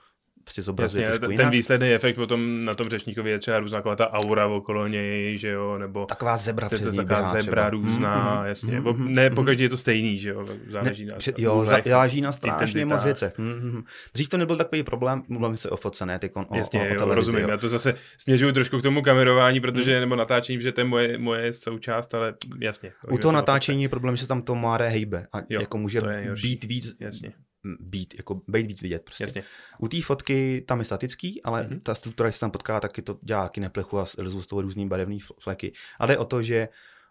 prostě 0.49 0.63
zobrazuje 0.63 1.03
jasně, 1.05 1.19
trošku 1.19 1.31
jinak. 1.33 1.45
ten 1.45 1.51
výsledný 1.51 1.89
efekt 1.93 2.15
potom 2.17 2.65
na 2.65 2.75
tom 2.75 2.89
řečníkovi 2.89 3.31
je 3.31 3.39
třeba 3.39 3.59
různá 3.59 3.83
ta 3.97 4.13
aura 4.13 4.47
okolo 4.47 4.87
něj, 4.87 5.39
že 5.39 5.49
jo, 5.49 5.79
nebo 5.79 6.07
Taková 6.07 6.37
zebra 6.37 6.69
se 6.69 6.75
přes 6.75 6.87
to 6.87 6.93
něj 6.93 6.97
taková 6.97 7.21
běhá 7.21 7.41
zebra 7.41 7.63
třeba. 7.63 7.71
různá, 7.71 8.35
Mhm, 8.39 8.47
jasně. 8.49 8.81
mhm, 8.81 8.89
mhm, 8.93 9.15
ne, 9.15 9.27
mhm. 9.27 9.35
pokaždé 9.37 9.65
je 9.65 9.69
to 9.69 9.77
stejný, 9.77 10.19
že 10.19 10.29
jo, 10.29 10.45
záleží 10.71 11.05
Ne, 11.05 11.13
na 11.13 11.17
při, 11.19 11.33
jo, 11.39 11.67
záleží 11.87 12.21
na 12.21 12.33
strašně 12.33 12.85
moc 12.85 13.05
věcech. 13.05 13.39
Mm-hmm. 13.39 13.83
Dřív 14.15 14.29
to 14.29 14.37
nebyl 14.37 14.57
takový 14.57 14.83
problém, 14.83 15.23
mluvím 15.29 15.57
se 15.57 15.71
o 15.71 15.77
fotce, 15.77 16.07
ne, 16.07 16.19
teď 16.19 16.33
o, 16.37 16.41
o, 16.41 16.57
Jasně, 16.57 16.81
o, 16.81 16.85
o 16.85 17.09
jo, 17.09 17.15
rozumím. 17.15 17.43
jo. 17.43 17.49
Já 17.51 17.57
to 17.57 17.69
zase 17.69 17.95
směřuju 18.19 18.53
trošku 18.53 18.79
k 18.79 18.83
tomu 18.83 19.03
kamerování, 19.03 19.61
protože, 19.61 20.01
nebo 20.01 20.17
natáčení, 20.17 20.61
že 20.61 20.73
to 20.73 20.81
je 20.81 20.85
moje, 20.85 21.19
moje 21.19 21.53
součást, 21.53 22.15
ale 22.15 22.35
jasně. 22.61 22.93
U 23.11 23.19
toho 23.19 23.33
natáčení 23.33 23.83
je 23.83 23.89
problém, 23.89 24.17
že 24.17 24.23
se 24.23 24.29
tam 24.29 24.43
to 24.43 24.55
máre 24.55 24.89
hejbe 24.89 25.27
a 25.33 25.39
Jo, 25.49 25.61
jako 25.61 25.79
může 25.79 26.01
být 26.43 26.65
víc. 26.65 26.97
Jasně, 27.01 27.33
být, 27.81 28.15
jako 28.19 28.41
být 28.49 28.67
víc 28.67 28.83
vidět 28.83 29.03
prostě. 29.05 29.25
jasně. 29.25 29.45
U 29.79 29.89
té 29.89 30.01
fotky 30.03 30.65
tam 30.69 30.79
je 30.79 30.85
statický, 30.85 31.43
ale 31.43 31.63
Mhm. 31.63 31.71
mm-hmm. 31.73 31.81
ta 31.83 31.95
struktura, 31.95 32.29
když 32.29 32.37
se 32.37 32.41
tam 32.41 32.51
potká, 32.51 32.81
taky 32.81 33.03
to 33.03 33.19
dělá 33.23 33.43
taky 33.43 33.61
neplechu 33.61 33.99
a 33.99 34.07
lezou 34.19 34.41
z 34.43 34.47
toho 34.47 34.63
různý 34.63 34.89
barevný 34.89 35.19
fl- 35.21 35.35
fleky. 35.41 35.73
Ale 35.99 36.13
jde 36.13 36.19
o 36.19 36.25
to, 36.25 36.43
že 36.43 36.69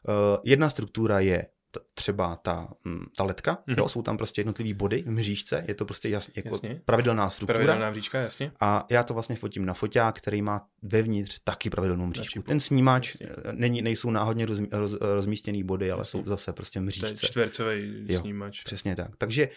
uh, 0.07 0.13
jedna 0.43 0.69
struktura 0.69 1.19
je 1.19 1.45
t- 1.71 1.79
třeba 1.93 2.35
ta, 2.35 2.67
mm, 2.83 3.05
ta 3.17 3.23
letka, 3.23 3.51
Mhm. 3.51 3.75
mm-hmm. 3.75 3.79
jo, 3.81 3.89
jsou 3.89 4.01
tam 4.01 4.17
prostě 4.17 4.39
jednotlivý 4.41 4.73
body 4.73 5.01
v 5.01 5.11
mřížce, 5.11 5.65
je 5.67 5.75
to 5.75 5.85
prostě 5.85 6.09
jasně, 6.09 6.33
jako 6.35 6.49
Jasně. 6.49 6.81
pravidelná 6.85 7.29
struktura. 7.29 7.57
Pravidelná 7.57 7.89
vříčka, 7.89 8.19
jasně. 8.19 8.51
A 8.59 8.85
já 8.89 9.03
to 9.03 9.13
vlastně 9.13 9.35
fotím 9.35 9.65
na 9.65 9.73
foťák, 9.73 10.17
který 10.17 10.41
má 10.41 10.67
vevnitř 10.81 11.39
taky 11.43 11.69
pravidelnou 11.69 12.05
mřížku. 12.05 12.41
Ten 12.41 12.59
snímač 12.59 13.07
Jasně. 13.21 13.35
eh, 13.45 13.53
není, 13.53 13.81
nejsou 13.81 14.11
náhodně 14.11 14.45
roz, 14.45 14.59
roz, 14.71 14.93
rozmístěný 15.01 15.63
body, 15.63 15.91
ale 15.91 16.01
Jasně. 16.01 16.11
jsou 16.21 16.27
zase 16.27 16.53
prostě 16.53 16.79
To 16.79 16.83
je 16.83 16.87
mřížce. 16.87 17.27
čtvercový 17.27 18.05
Jo. 18.09 18.19
snímač. 18.19 18.63
Přesně 18.63 18.95
tak. 18.95 19.11
Takže, 19.17 19.49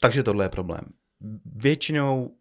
takže 0.00 0.22
tohle 0.22 0.44
je 0.44 0.48
problém. 0.48 0.84
Většinou 1.44 2.36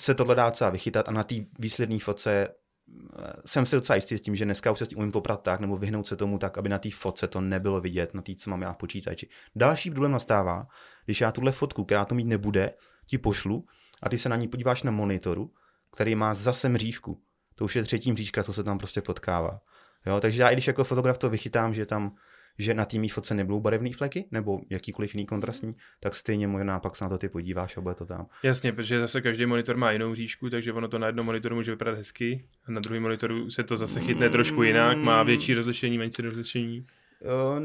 se 0.00 0.14
tohle 0.14 0.34
dá 0.34 0.46
docela 0.46 0.70
vychytat 0.70 1.08
a 1.08 1.12
na 1.12 1.24
té 1.24 1.34
výsledné 1.58 1.98
fotce 1.98 2.48
eh, 2.48 3.32
jsem 3.46 3.66
si 3.66 3.76
docela 3.76 3.96
jistý 3.96 4.18
s 4.18 4.20
tím, 4.20 4.36
že 4.36 4.44
dneska 4.44 4.70
už 4.70 4.78
se 4.78 4.84
s 4.84 4.88
tím 4.88 4.98
umím 4.98 5.12
poprat 5.12 5.42
tak, 5.42 5.60
nebo 5.60 5.76
vyhnout 5.76 6.06
se 6.06 6.16
tomu 6.16 6.38
tak, 6.38 6.58
aby 6.58 6.68
na 6.68 6.78
té 6.78 6.90
fotce 6.90 7.28
to 7.28 7.40
nebylo 7.40 7.80
vidět, 7.80 8.14
na 8.14 8.22
té, 8.22 8.34
co 8.34 8.50
mám 8.50 8.62
já 8.62 8.72
v 8.72 8.76
počítači. 8.76 9.28
Další 9.56 9.90
problém 9.90 10.12
nastává, 10.12 10.66
když 11.04 11.20
já 11.20 11.32
tuhle 11.32 11.52
fotku, 11.52 11.84
která 11.84 12.04
to 12.04 12.14
mít 12.14 12.26
nebude, 12.26 12.74
ti 13.06 13.18
pošlu 13.18 13.64
a 14.02 14.08
ty 14.08 14.18
se 14.18 14.28
na 14.28 14.36
ní 14.36 14.48
podíváš 14.48 14.82
na 14.82 14.90
monitoru, 14.90 15.52
který 15.92 16.14
má 16.14 16.34
zase 16.34 16.68
mřížku. 16.68 17.22
To 17.54 17.64
už 17.64 17.76
je 17.76 17.82
třetí 17.82 18.12
mřížka, 18.12 18.42
co 18.42 18.52
se 18.52 18.64
tam 18.64 18.78
prostě 18.78 19.02
potkává. 19.02 19.60
Jo, 20.06 20.20
takže 20.20 20.42
já 20.42 20.48
i 20.48 20.52
když 20.52 20.66
jako 20.66 20.84
fotograf 20.84 21.18
to 21.18 21.30
vychytám, 21.30 21.74
že 21.74 21.86
tam 21.86 22.14
že 22.58 22.74
na 22.74 22.84
té 22.84 22.98
mý 22.98 23.08
fotce 23.08 23.34
nebudou 23.34 23.60
barevné 23.60 23.92
fleky, 23.92 24.24
nebo 24.30 24.60
jakýkoliv 24.70 25.14
jiný 25.14 25.26
kontrastní, 25.26 25.72
tak 26.00 26.14
stejně 26.14 26.48
možná 26.48 26.80
pak 26.80 26.96
se 26.96 27.04
na 27.04 27.08
to 27.08 27.18
ty 27.18 27.28
podíváš 27.28 27.76
a 27.76 27.80
bude 27.80 27.94
to 27.94 28.06
tam. 28.06 28.26
Jasně, 28.42 28.72
protože 28.72 29.00
zase 29.00 29.20
každý 29.20 29.46
monitor 29.46 29.76
má 29.76 29.92
jinou 29.92 30.14
říšku, 30.14 30.50
takže 30.50 30.72
ono 30.72 30.88
to 30.88 30.98
na 30.98 31.06
jednom 31.06 31.26
monitoru 31.26 31.56
může 31.56 31.70
vypadat 31.70 31.96
hezky 31.96 32.44
a 32.64 32.72
na 32.72 32.80
druhém 32.80 33.02
monitoru 33.02 33.50
se 33.50 33.62
to 33.64 33.76
zase 33.76 34.00
chytne 34.00 34.30
trošku 34.30 34.62
jinak, 34.62 34.98
má 34.98 35.22
větší 35.22 35.54
rozlišení, 35.54 35.98
menší 35.98 36.22
rozlišení. 36.22 36.86
Uh, 37.20 37.60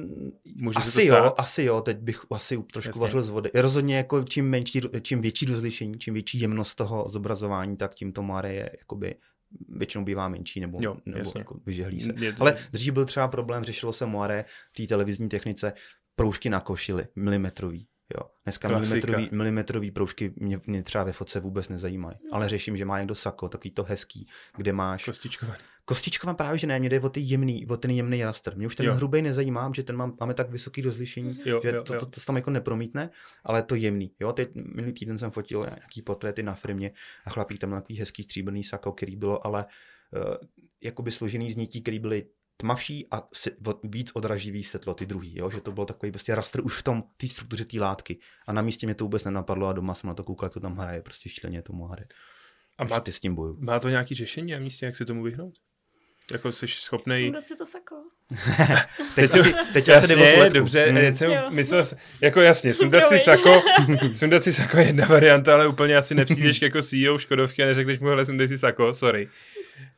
Může 0.55 0.79
se 0.79 1.01
asi 1.01 1.05
jo, 1.05 1.33
asi 1.37 1.63
jo, 1.63 1.81
teď 1.81 1.97
bych 1.97 2.25
asi 2.31 2.63
trošku 2.73 2.89
Jasně. 2.89 3.01
vařil 3.01 3.23
z 3.23 3.29
vody. 3.29 3.49
Rozhodně 3.53 3.97
jako 3.97 4.23
čím, 4.23 4.49
menší, 4.49 4.81
čím 5.01 5.21
větší 5.21 5.45
rozlišení, 5.45 5.99
čím 5.99 6.13
větší 6.13 6.39
jemnost 6.39 6.75
toho 6.75 7.05
zobrazování, 7.07 7.77
tak 7.77 7.93
tím 7.93 8.13
to 8.13 8.23
Mare 8.23 8.53
je 8.53 8.69
jakoby 8.79 9.15
většinou 9.69 10.03
bývá 10.03 10.29
menší 10.29 10.59
nebo, 10.59 10.77
Jo, 10.81 10.97
nebo 11.05 11.19
jasně. 11.19 11.39
jako 11.39 11.59
vyžehlí 11.65 11.99
se. 12.01 12.13
Je 12.19 12.33
to- 12.33 12.41
Ale 12.41 12.55
dřív 12.71 12.93
byl 12.93 13.05
třeba 13.05 13.27
problém, 13.27 13.63
řešilo 13.63 13.93
se 13.93 14.05
Moire 14.05 14.45
v 14.71 14.75
té 14.77 14.87
televizní 14.87 15.29
technice, 15.29 15.73
proužky 16.15 16.49
na 16.49 16.59
košili, 16.59 17.07
milimetrový. 17.15 17.87
Jo. 18.13 18.29
Dneska 18.43 18.67
Klasika. 18.67 18.95
milimetrový, 18.95 19.29
milimetrový 19.31 19.91
proužky 19.91 20.33
mě, 20.35 20.59
mě 20.67 20.83
třeba 20.83 21.03
ve 21.03 21.11
fotce 21.13 21.39
vůbec 21.39 21.69
nezajímají. 21.69 22.17
Ale 22.31 22.49
řeším, 22.49 22.77
že 22.77 22.85
má 22.85 22.99
někdo 22.99 23.15
sako, 23.15 23.49
takový 23.49 23.71
to 23.71 23.83
hezký, 23.83 24.27
kde 24.57 24.73
máš... 24.73 25.05
Kostičkovaný. 25.05 25.59
Kostičková 25.85 26.33
právě, 26.33 26.57
že 26.57 26.67
ne, 26.67 26.79
mě 26.79 26.89
jde 26.89 26.99
o, 26.99 27.09
ty 27.09 27.19
jemný, 27.19 27.67
o 27.67 27.77
ten 27.77 27.91
jemný 27.91 28.23
raster. 28.23 28.57
Mě 28.57 28.67
už 28.67 28.75
ten 28.75 28.85
Jo. 28.85 28.93
hrubý 28.93 29.21
nezajímá, 29.21 29.71
že 29.75 29.83
ten 29.83 29.95
mám, 29.95 30.17
máme 30.19 30.33
tak 30.33 30.49
vysoký 30.49 30.81
rozlišení, 30.81 31.39
Jo, 31.45 31.61
že 31.63 31.69
jo, 31.69 31.83
to, 31.83 31.93
jo. 31.93 31.99
to, 31.99 32.05
to, 32.05 32.19
se 32.19 32.25
tam 32.25 32.35
jako 32.35 32.49
nepromítne, 32.49 33.09
ale 33.45 33.63
to 33.63 33.75
jemný. 33.75 34.11
Jo, 34.19 34.33
teď 34.33 34.49
minulý 34.55 34.93
týden 34.93 35.17
jsem 35.17 35.31
fotil 35.31 35.59
nějaký 35.59 36.01
portréty 36.01 36.43
na 36.43 36.53
firmě 36.53 36.91
a 37.25 37.29
chlapík 37.29 37.59
tam 37.59 37.69
měl 37.69 37.81
takový 37.81 37.99
hezký 37.99 38.23
stříbrný 38.23 38.63
sako, 38.63 38.91
který 38.91 39.15
bylo 39.15 39.47
ale 39.47 39.65
uh, 40.15 40.35
jakoby 40.83 41.11
složený 41.11 41.51
z 41.51 41.55
nití, 41.55 41.81
který 41.81 41.99
byly 41.99 42.25
tmavší 42.57 43.07
a 43.11 43.27
od, 43.67 43.79
víc 43.83 44.11
odraživý 44.13 44.63
světlo, 44.63 44.93
ty 44.93 45.05
druhý, 45.05 45.37
jo? 45.37 45.49
že 45.49 45.61
to 45.61 45.71
byl 45.71 45.85
takový 45.85 46.11
prostě 46.11 46.35
rastr 46.35 46.65
už 46.65 46.79
v 46.79 46.83
tom, 46.83 47.03
té 47.17 47.27
struktuře 47.27 47.65
té 47.65 47.79
látky. 47.79 48.19
A 48.47 48.53
na 48.53 48.61
místě 48.61 48.87
mě 48.87 48.95
to 48.95 49.03
vůbec 49.03 49.25
nenapadlo 49.25 49.67
a 49.67 49.73
doma 49.73 49.93
jsem 49.93 50.07
na 50.07 50.13
to 50.13 50.23
koukal, 50.23 50.45
jak 50.45 50.53
to 50.53 50.59
tam 50.59 50.77
hraje, 50.77 51.01
prostě 51.01 51.29
šíleně 51.29 51.61
tomu 51.61 51.85
hraje. 51.85 52.07
A 52.77 52.83
má, 52.83 52.99
ty 52.99 53.11
s 53.11 53.19
tím 53.19 53.35
bojují. 53.35 53.57
má 53.59 53.79
to 53.79 53.89
nějaký 53.89 54.15
řešení 54.15 54.51
na 54.51 54.59
místě, 54.59 54.85
jak 54.85 54.95
se 54.95 55.05
tomu 55.05 55.23
vyhnout? 55.23 55.53
Jako 56.31 56.51
jsi 56.51 56.67
schopnej... 56.67 57.23
Sundat 57.23 57.45
si 57.45 57.55
to 57.57 57.65
sako. 57.65 57.95
Teď, 59.15 59.35
asi, 59.35 59.53
teď 59.73 59.89
asi 59.89 60.11
Jasně, 60.11 60.35
letku. 60.39 60.53
dobře, 60.57 60.91
Mm. 60.91 60.97
mm. 61.05 61.15
jsem 61.15 61.31
Jo. 61.31 61.41
myslel, 61.49 61.83
jako 62.21 62.41
jasně, 62.41 62.73
sundat 62.83 63.07
si 63.07 63.19
sako, 63.19 63.61
sundat 64.13 64.43
si 64.43 64.53
sako 64.53 64.77
je 64.77 64.85
jedna 64.85 65.05
varianta, 65.05 65.53
ale 65.53 65.67
úplně 65.67 65.97
asi 65.97 66.15
nepřijdeš 66.15 66.61
jako 66.61 66.81
CEO 66.81 67.17
Škodovky 67.17 67.63
a 67.63 67.65
neřekneš 67.65 67.99
mu, 67.99 68.07
hele, 68.07 68.25
sundej 68.25 68.47
si 68.47 68.57
sako, 68.57 68.93
sorry. 68.93 69.29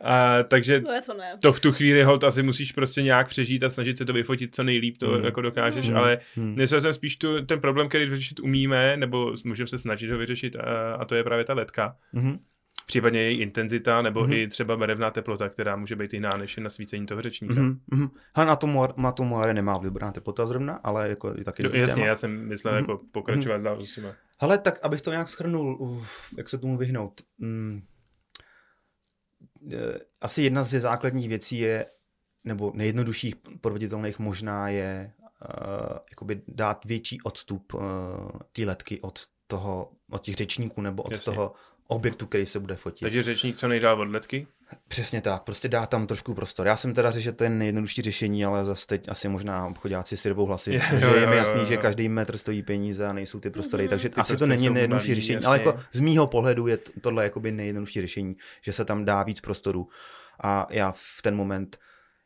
A, 0.02 0.44
takže 0.44 0.82
No 0.82 0.90
to 1.06 1.14
ne. 1.14 1.34
to 1.42 1.54
v 1.54 1.60
tu 1.60 1.72
chvíli 1.72 2.04
hold 2.04 2.24
asi 2.24 2.44
musíš 2.44 2.72
prostě 2.72 3.02
nějak 3.02 3.28
přežít 3.30 3.64
a 3.64 3.70
snažit 3.70 3.98
se 3.98 4.06
to 4.06 4.14
vyfotit 4.14 4.56
co 4.56 4.64
nejlíp, 4.64 4.98
to 4.98 5.08
Mm. 5.08 5.26
jako 5.26 5.42
dokážeš, 5.42 5.90
Mm. 5.90 5.98
ale 5.98 6.20
Mm. 6.36 6.56
myslel 6.58 6.82
jsem 6.82 6.94
spíš 6.94 7.16
tu, 7.18 7.46
ten 7.46 7.60
problém, 7.62 7.90
který 7.90 8.06
vyřešit 8.06 8.40
umíme, 8.40 8.98
nebo 8.98 9.34
můžeme 9.46 9.68
se 9.68 9.78
snažit 9.78 10.12
ho 10.12 10.18
vyřešit 10.18 10.56
a, 10.56 10.94
a 10.96 11.06
to 11.06 11.16
je 11.16 11.24
právě 11.24 11.46
ta 11.46 11.54
letka. 11.54 11.96
Mhm. 12.14 12.40
Případně 12.86 13.22
její 13.22 13.42
intenzita, 13.42 14.02
nebo 14.02 14.24
Mhm. 14.24 14.34
i 14.34 14.48
třeba 14.48 14.78
barevná 14.78 15.12
teplota, 15.12 15.50
která 15.50 15.76
může 15.76 15.96
být 15.96 16.14
jiná 16.14 16.30
než 16.38 16.58
na 16.58 16.70
svícení 16.70 17.06
toho 17.06 17.22
řečníka. 17.22 17.54
Mhm, 17.54 17.80
mhm. 17.92 18.10
Ha, 18.36 18.46
na 18.46 18.56
tomu, 18.56 18.84
na 18.98 19.12
tomu 19.12 19.30
Moare 19.30 19.54
nemá 19.54 19.80
brát 19.80 20.12
teplota 20.12 20.46
zrovna, 20.46 20.80
ale 20.84 21.10
jako 21.10 21.34
je 21.38 21.44
taky 21.44 21.64
dobrý 21.64 21.80
jasně, 21.80 21.94
téma. 21.96 22.06
já 22.06 22.16
jsem 22.16 22.48
myslel 22.48 22.74
Mhm. 22.74 22.82
jako 22.84 23.02
pokračovat 23.12 23.62
dál 23.62 23.86
s 23.86 23.96
těma. 23.96 24.10
Hele, 24.40 24.58
tak 24.58 24.80
abych 24.86 25.02
to 25.02 25.12
nějak 25.12 25.30
schrnul, 25.30 25.78
uf, 25.80 26.34
jak 26.38 26.50
se 26.50 26.58
tomu 26.58 26.78
vyhnout. 26.78 27.22
Mm. 27.38 27.82
Eh, 29.74 30.00
Asi 30.22 30.42
jedna 30.42 30.64
z 30.64 30.80
základních 30.80 31.30
věcí 31.30 31.60
je, 31.60 31.86
nebo 32.44 32.72
nejjednodušších 32.76 33.36
proveditelných 33.62 34.20
možná 34.20 34.70
je 34.70 35.12
uh, 35.42 35.98
jakoby 36.12 36.42
dát 36.48 36.86
větší 36.86 37.22
odstup 37.22 37.74
uh, 37.74 37.82
té 38.52 38.62
letky 38.66 39.02
od 39.02 39.20
toho, 39.48 39.92
od 40.12 40.22
těch 40.22 40.36
řečníků 40.36 40.82
nebo 40.82 41.04
od 41.04 41.12
Jasně. 41.12 41.34
toho 41.34 41.54
objektu, 41.88 42.26
který 42.26 42.46
se 42.46 42.60
bude 42.60 42.76
fotit. 42.76 43.02
Takže 43.02 43.24
řečník 43.24 43.58
co 43.58 43.68
nejdál 43.68 44.02
od 44.02 44.10
letky? 44.10 44.48
Přesně 44.88 45.22
tak, 45.22 45.44
prostě 45.44 45.68
dá 45.68 45.86
tam 45.86 46.08
trošku 46.08 46.34
prostor. 46.34 46.68
Já 46.68 46.78
jsem 46.78 46.94
teda 46.94 47.12
řekl, 47.12 47.24
že 47.24 47.32
to 47.32 47.44
je 47.44 47.50
nejjednodušší 47.50 48.02
řešení, 48.02 48.46
ale 48.46 48.66
zase 48.66 48.88
teď 48.88 49.10
asi 49.10 49.30
možná 49.30 49.68
obchodáci 49.68 50.18
si 50.18 50.30
rvou 50.30 50.46
hlasy, 50.46 50.80
že 51.00 51.06
jo, 51.06 51.14
je 51.14 51.28
mi 51.28 51.34
jo, 51.34 51.38
jasný, 51.38 51.60
jo, 51.60 51.66
že 51.66 51.78
každý 51.78 52.10
metr 52.10 52.38
stojí 52.38 52.64
peníze 52.64 53.08
a 53.08 53.14
nejsou 53.14 53.40
ty 53.40 53.50
prostory, 53.50 53.84
Mhm. 53.84 53.90
takže 53.90 54.10
Ty 54.10 54.16
asi 54.22 54.38
to 54.38 54.46
není 54.46 54.70
nejjednodušší 54.70 55.10
malý, 55.12 55.16
řešení, 55.22 55.36
jasně. 55.36 55.48
ale 55.48 55.58
jako 55.58 55.80
z 55.92 56.00
mýho 56.00 56.28
pohledu 56.28 56.68
je 56.68 56.78
tohle 57.02 57.24
jakoby 57.24 57.52
nejjednodušší 57.52 58.02
řešení, 58.02 58.36
že 58.62 58.74
se 58.74 58.86
tam 58.86 59.06
dá 59.06 59.24
víc 59.24 59.42
prostoru 59.42 59.88
a 60.44 60.68
já 60.70 60.92
v 60.96 61.22
ten 61.24 61.36
moment, 61.36 61.78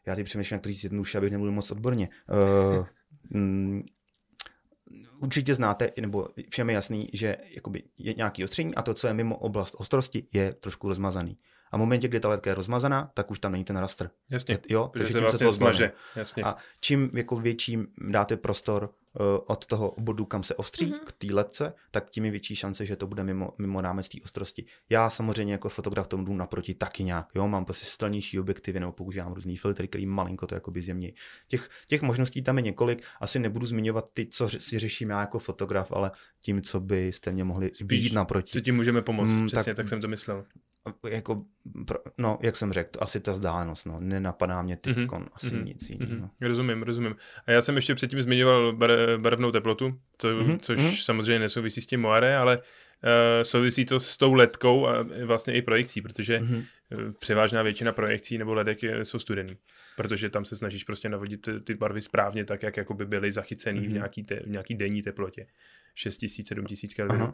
já 0.08 0.16
teď 0.16 0.26
přemýšlím, 0.26 0.56
jak 0.56 0.62
to 0.64 0.70
říct 0.70 0.84
jednoduše, 0.84 1.18
abych 1.18 1.32
nemluvil 1.32 1.52
moc 1.54 1.72
odborně. 1.72 2.10
Uh, 2.80 2.86
mm, 3.30 3.84
určitě 5.22 5.56
znáte, 5.56 5.92
nebo 6.02 6.28
všem 6.50 6.70
je 6.70 6.74
jasný, 6.74 7.10
že 7.14 7.38
jakoby 7.56 7.84
je 7.98 8.14
nějaký 8.14 8.44
ostření 8.44 8.76
a 8.76 8.82
to, 8.82 8.94
co 8.94 9.08
je 9.08 9.14
mimo 9.14 9.38
oblast 9.38 9.76
ostrosti, 9.78 10.28
je 10.34 10.54
trošku 10.54 10.88
rozmazaný. 10.88 11.38
A 11.72 11.78
v 11.78 11.80
momentě, 11.80 12.08
kdy 12.08 12.20
ta 12.20 12.30
letka 12.30 12.50
je 12.50 12.54
rozmazaná, 12.54 13.12
tak 13.14 13.32
už 13.32 13.40
tam 13.40 13.52
není 13.52 13.64
ten 13.64 13.78
rastr. 13.78 14.10
Jasně, 14.32 14.54
Je- 14.54 14.60
jo, 14.70 14.88
protože 14.94 15.04
takže 15.04 15.14
se 15.14 15.20
tím 15.20 15.20
se 15.20 15.24
vlastně 15.32 15.46
to 15.48 15.52
zbavím. 15.52 15.76
smaže. 15.78 15.92
Jasně. 16.16 16.44
A 16.44 16.56
čím 16.82 17.10
jako 17.14 17.36
větší 17.40 17.78
dáte 18.12 18.38
prostor 18.38 18.90
uh, 19.20 19.26
od 19.48 19.66
toho 19.66 19.94
bodu, 19.98 20.26
kam 20.26 20.44
se 20.44 20.56
ostří, 20.56 20.86
Mhm. 20.86 20.94
mm-hmm. 20.94 21.04
k 21.06 21.12
té 21.12 21.28
letce, 21.34 21.74
tak 21.92 22.10
tím 22.10 22.26
je 22.26 22.32
větší 22.32 22.56
šance, 22.56 22.86
že 22.86 22.96
to 22.96 23.08
bude 23.08 23.24
mimo, 23.24 23.54
mimo 23.58 23.82
rámec 23.82 24.10
té 24.10 24.18
ostrosti. 24.24 24.66
Já 24.90 25.10
samozřejmě 25.10 25.54
jako 25.54 25.70
fotograf 25.70 26.08
tomu 26.08 26.24
jdu 26.26 26.36
naproti 26.36 26.74
taky 26.74 27.04
nějak. 27.04 27.28
Jo? 27.36 27.48
Mám 27.48 27.66
prostě 27.66 27.86
silnější 27.86 28.40
objektivy 28.40 28.80
nebo 28.80 28.92
používám 28.92 29.34
různý 29.34 29.58
filtry, 29.58 29.88
který 29.88 30.06
malinko 30.06 30.48
to 30.48 30.56
jakoby 30.56 30.82
zjemní. 30.82 31.14
Těch, 31.48 31.70
těch 31.88 32.02
možností 32.02 32.42
tam 32.42 32.58
je 32.58 32.62
několik. 32.62 33.04
Asi 33.22 33.40
nebudu 33.40 33.66
zmiňovat 33.66 34.06
ty, 34.14 34.26
co 34.26 34.50
si 34.50 34.80
řeším 34.80 35.10
já 35.10 35.20
jako 35.20 35.40
fotograf, 35.40 35.92
ale 35.92 36.12
tím, 36.42 36.62
co 36.62 36.80
byste 36.80 37.32
mě 37.32 37.44
mohli 37.44 37.72
být 37.84 38.14
naproti. 38.14 38.52
Co 38.52 38.60
tím 38.62 38.76
můžeme 38.76 39.02
pomoct, 39.02 39.30
Mm, 39.30 39.48
přesně, 39.48 39.56
tak- 39.56 39.66
tak... 39.66 39.76
tak 39.76 39.90
jsem 39.90 40.02
to 40.02 40.08
myslel. 40.08 40.46
Jako, 41.10 41.44
no, 42.18 42.40
jak 42.42 42.56
jsem 42.56 42.74
řekl, 42.74 42.90
asi 43.02 43.20
ta 43.20 43.32
vzdálenost, 43.32 43.86
no. 43.86 43.98
Nenapadá 44.00 44.62
mě 44.62 44.76
teď 44.78 44.98
Mhm, 44.98 45.08
mm-hmm. 45.08 45.28
asi 45.34 45.46
mhm, 45.48 45.56
mm-hmm. 45.56 45.66
nic 45.68 45.90
jiného. 45.90 46.12
Mhm, 46.12 46.30
rozumím, 46.42 46.84
rozumím. 46.84 47.16
A 47.48 47.52
já 47.52 47.62
jsem 47.62 47.76
ještě 47.76 47.96
předtím 47.96 48.22
zmiňoval 48.22 48.74
bar, 48.74 48.92
barevnou 49.18 49.52
teplotu, 49.52 50.00
co, 50.18 50.28
Mhm, 50.28 50.60
což 50.60 50.78
mhm. 50.80 50.92
samozřejmě 50.96 51.40
nesouvisí 51.40 51.82
s 51.82 51.88
tím 51.88 52.02
moare, 52.02 52.38
ale 52.38 52.58
uh, 52.58 52.64
souvisí 53.44 53.86
to 53.86 54.00
s 54.00 54.18
tou 54.18 54.34
letkou 54.34 54.88
a 54.88 55.06
vlastně 55.26 55.54
i 55.54 55.62
projekcí, 55.62 56.02
protože 56.02 56.40
Mm-hmm. 56.40 56.64
převážná 57.20 57.62
většina 57.64 57.92
projekcí 57.92 58.38
nebo 58.38 58.54
ledek 58.54 58.84
je, 58.84 59.06
jsou 59.06 59.20
studený, 59.20 59.58
protože 59.98 60.30
tam 60.30 60.46
se 60.46 60.56
snažíš 60.56 60.84
prostě 60.84 61.10
navodit 61.10 61.42
ty, 61.42 61.60
ty 61.60 61.74
barvy 61.76 62.02
správně 62.02 62.46
tak, 62.46 62.64
jak 62.64 62.78
jako 62.78 62.94
by 62.94 63.06
byly 63.06 63.32
zachycený 63.32 63.80
mm-hmm. 63.80 63.84
v, 63.84 63.88
Mhm. 63.88 63.94
nějaký 63.94 64.24
te, 64.24 64.36
v 64.40 64.50
nějaký 64.50 64.76
denní 64.76 65.02
teplotě. 65.02 65.46
6000, 65.96 66.48
7000 66.48 66.94
Kelvinů. 66.94 67.34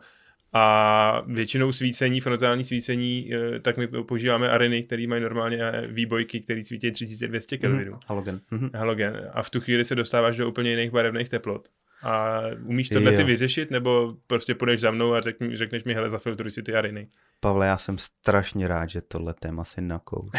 A 0.57 1.23
většinou 1.27 1.71
svícení, 1.71 2.21
frontální 2.21 2.63
svícení, 2.63 3.31
eh, 3.33 3.59
tak 3.59 3.77
my 3.77 3.87
používáme 3.87 4.49
areny, 4.49 4.83
které 4.83 5.07
mají 5.07 5.21
normálně 5.21 5.57
eh, 5.63 5.87
výbojky, 5.87 6.41
které 6.41 6.63
svítí 6.63 6.91
3200 6.91 7.57
Kelvinů. 7.57 7.91
Mm-hmm. 7.91 8.05
Halogen. 8.07 8.39
Mm-hmm. 8.51 8.69
Halogen. 8.77 9.29
A 9.33 9.43
v 9.43 9.49
tu 9.49 9.61
chvíli 9.61 9.83
se 9.83 9.95
dostáváš 9.95 10.37
do 10.37 10.49
úplně 10.49 10.69
jiných 10.69 10.91
barevných 10.91 11.29
teplot. 11.29 11.67
A 12.03 12.41
umíš 12.63 12.89
tohle 12.89 13.11
ty 13.11 13.23
vyřešit, 13.23 13.71
nebo 13.71 14.15
prostě 14.27 14.55
půjdeš 14.55 14.81
za 14.81 14.91
mnou 14.91 15.13
a 15.13 15.21
řekni, 15.21 15.57
řekneš 15.57 15.83
mi, 15.83 15.93
hele, 15.93 16.09
zafiltruj 16.09 16.51
si 16.51 16.63
ty 16.63 16.75
areny. 16.75 17.07
Pavle, 17.39 17.67
já 17.67 17.77
jsem 17.77 17.97
strašně 17.97 18.67
rád, 18.67 18.89
že 18.89 19.01
tohle 19.01 19.33
téma 19.33 19.63
si 19.63 19.81
nakous. 19.81 20.31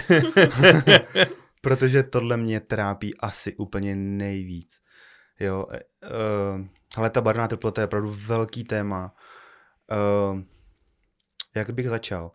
Protože 1.61 2.03
tohle 2.03 2.37
mě 2.37 2.61
trápí 2.61 3.17
asi 3.17 3.57
úplně 3.57 3.97
nejvíc. 3.97 4.81
Jo, 5.41 5.67
uh, 5.67 6.67
ale 6.97 7.11
ta 7.11 7.21
barná 7.21 7.49
teplota 7.49 7.81
je 7.81 7.87
opravdu 7.87 8.17
velký 8.27 8.65
téma. 8.65 9.05
Uh, 9.05 9.36
jak 11.57 11.71
bych 11.71 11.89
začal? 11.89 12.31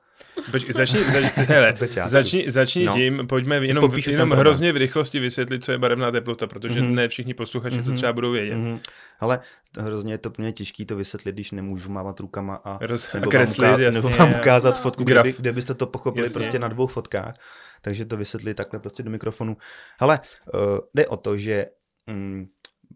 Počkej, 0.51 0.73
začni, 0.73 0.99
zač, 1.03 1.23
hele, 1.35 1.73
začni, 2.07 2.51
začni 2.51 2.85
No. 2.85 2.93
tím, 2.93 3.27
pojďme 3.27 3.55
jenom, 3.55 3.91
jenom 4.07 4.31
hrozně 4.31 4.71
v 4.71 4.77
rychlosti 4.77 5.19
vysvětlit, 5.19 5.63
co 5.63 5.71
je 5.71 5.77
barevná 5.77 6.11
teplota, 6.11 6.47
protože 6.47 6.81
Mhm. 6.81 6.89
mm-hmm. 6.91 6.95
ne 6.95 7.07
všichni 7.07 7.33
posluchači 7.33 7.75
mm-hmm. 7.75 7.83
to 7.83 7.89
Mhm. 7.89 7.95
třeba 7.97 8.13
budou 8.13 8.31
vědět. 8.31 8.55
Mm-hmm. 8.55 8.79
Ale 9.19 9.39
hrozně 9.79 10.13
je 10.13 10.17
to 10.17 10.29
pro 10.29 10.41
mě 10.43 10.51
těžké 10.53 10.85
to 10.85 10.95
vysvětlit, 10.95 11.31
když 11.31 11.51
nemůžu 11.51 11.91
mávat 11.91 12.19
rukama 12.19 12.55
a 12.55 12.85
Roz, 12.85 13.13
nebo, 13.13 13.29
kreslit, 13.31 13.57
vám, 13.59 13.67
ukázat, 13.69 13.81
jasně, 13.83 14.01
nebo 14.01 14.09
vám 14.17 14.33
ukázat 14.39 14.75
No. 14.75 14.81
fotku, 14.81 15.03
Graf. 15.03 15.23
kde, 15.25 15.31
by, 15.31 15.37
kde 15.41 15.51
byste 15.53 15.73
to 15.73 15.87
pochopili 15.87 16.25
Jasně. 16.25 16.33
prostě 16.33 16.59
na 16.59 16.67
dvou 16.67 16.87
fotkách. 16.87 17.35
Takže 17.81 18.05
to 18.05 18.17
vysvětlit 18.17 18.53
takhle 18.53 18.79
prostě 18.79 19.03
do 19.03 19.09
mikrofonu. 19.11 19.57
Hele, 19.99 20.19
uh, 20.53 20.59
jde 20.95 21.07
o 21.07 21.17
to, 21.17 21.37
že 21.37 21.65
mm, 22.07 22.45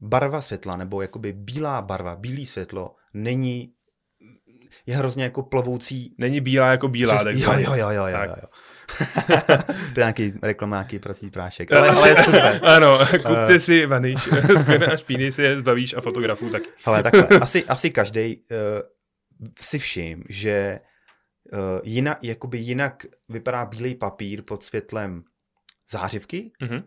barva 0.01 0.41
světla, 0.41 0.77
nebo 0.77 1.01
jakoby 1.01 1.33
bílá 1.33 1.81
barva, 1.81 2.15
bílý 2.15 2.45
světlo, 2.45 2.95
není 3.13 3.71
je 4.85 4.97
hrozně 4.97 5.23
jako 5.23 5.43
plovoucí. 5.43 6.15
Není 6.17 6.41
bílá 6.41 6.71
jako 6.71 6.87
bílá, 6.87 7.15
Přes- 7.17 7.37
jo, 7.39 7.53
jo, 7.53 7.73
jo, 7.75 7.89
jo, 7.89 8.05
jo, 8.07 8.11
Tak. 8.11 8.29
jo, 8.29 8.35
jo. 8.41 8.47
to 9.93 9.99
je 9.99 10.03
nějaký 10.03 10.33
reklama, 10.41 10.75
nějaký 10.77 10.99
prací 10.99 11.31
prášek. 11.31 11.71
Ale, 11.73 11.89
ale 11.89 12.09
je 12.09 12.23
super. 12.23 12.59
Ano, 12.63 12.99
kupte 13.25 13.59
si 13.59 13.85
vaniš, 13.85 14.23
skvěle 14.61 14.87
a 14.87 14.97
špíny 14.97 15.31
si 15.31 15.41
je 15.41 15.59
zbavíš 15.59 15.93
a 15.97 16.01
fotografů 16.01 16.49
taky. 16.49 16.69
Ale 16.85 17.03
takhle, 17.03 17.39
asi, 17.39 17.65
asi 17.65 17.89
každý 17.89 18.37
uh, 18.37 18.47
si 19.59 19.79
všim, 19.79 20.23
že 20.29 20.79
uh, 21.53 21.59
jinak, 21.83 22.17
jakoby 22.23 22.57
jinak 22.57 23.05
vypadá 23.29 23.65
bílý 23.65 23.95
papír 23.95 24.41
pod 24.41 24.63
světlem 24.63 25.23
zářivky, 25.89 26.51
Mhm. 26.61 26.83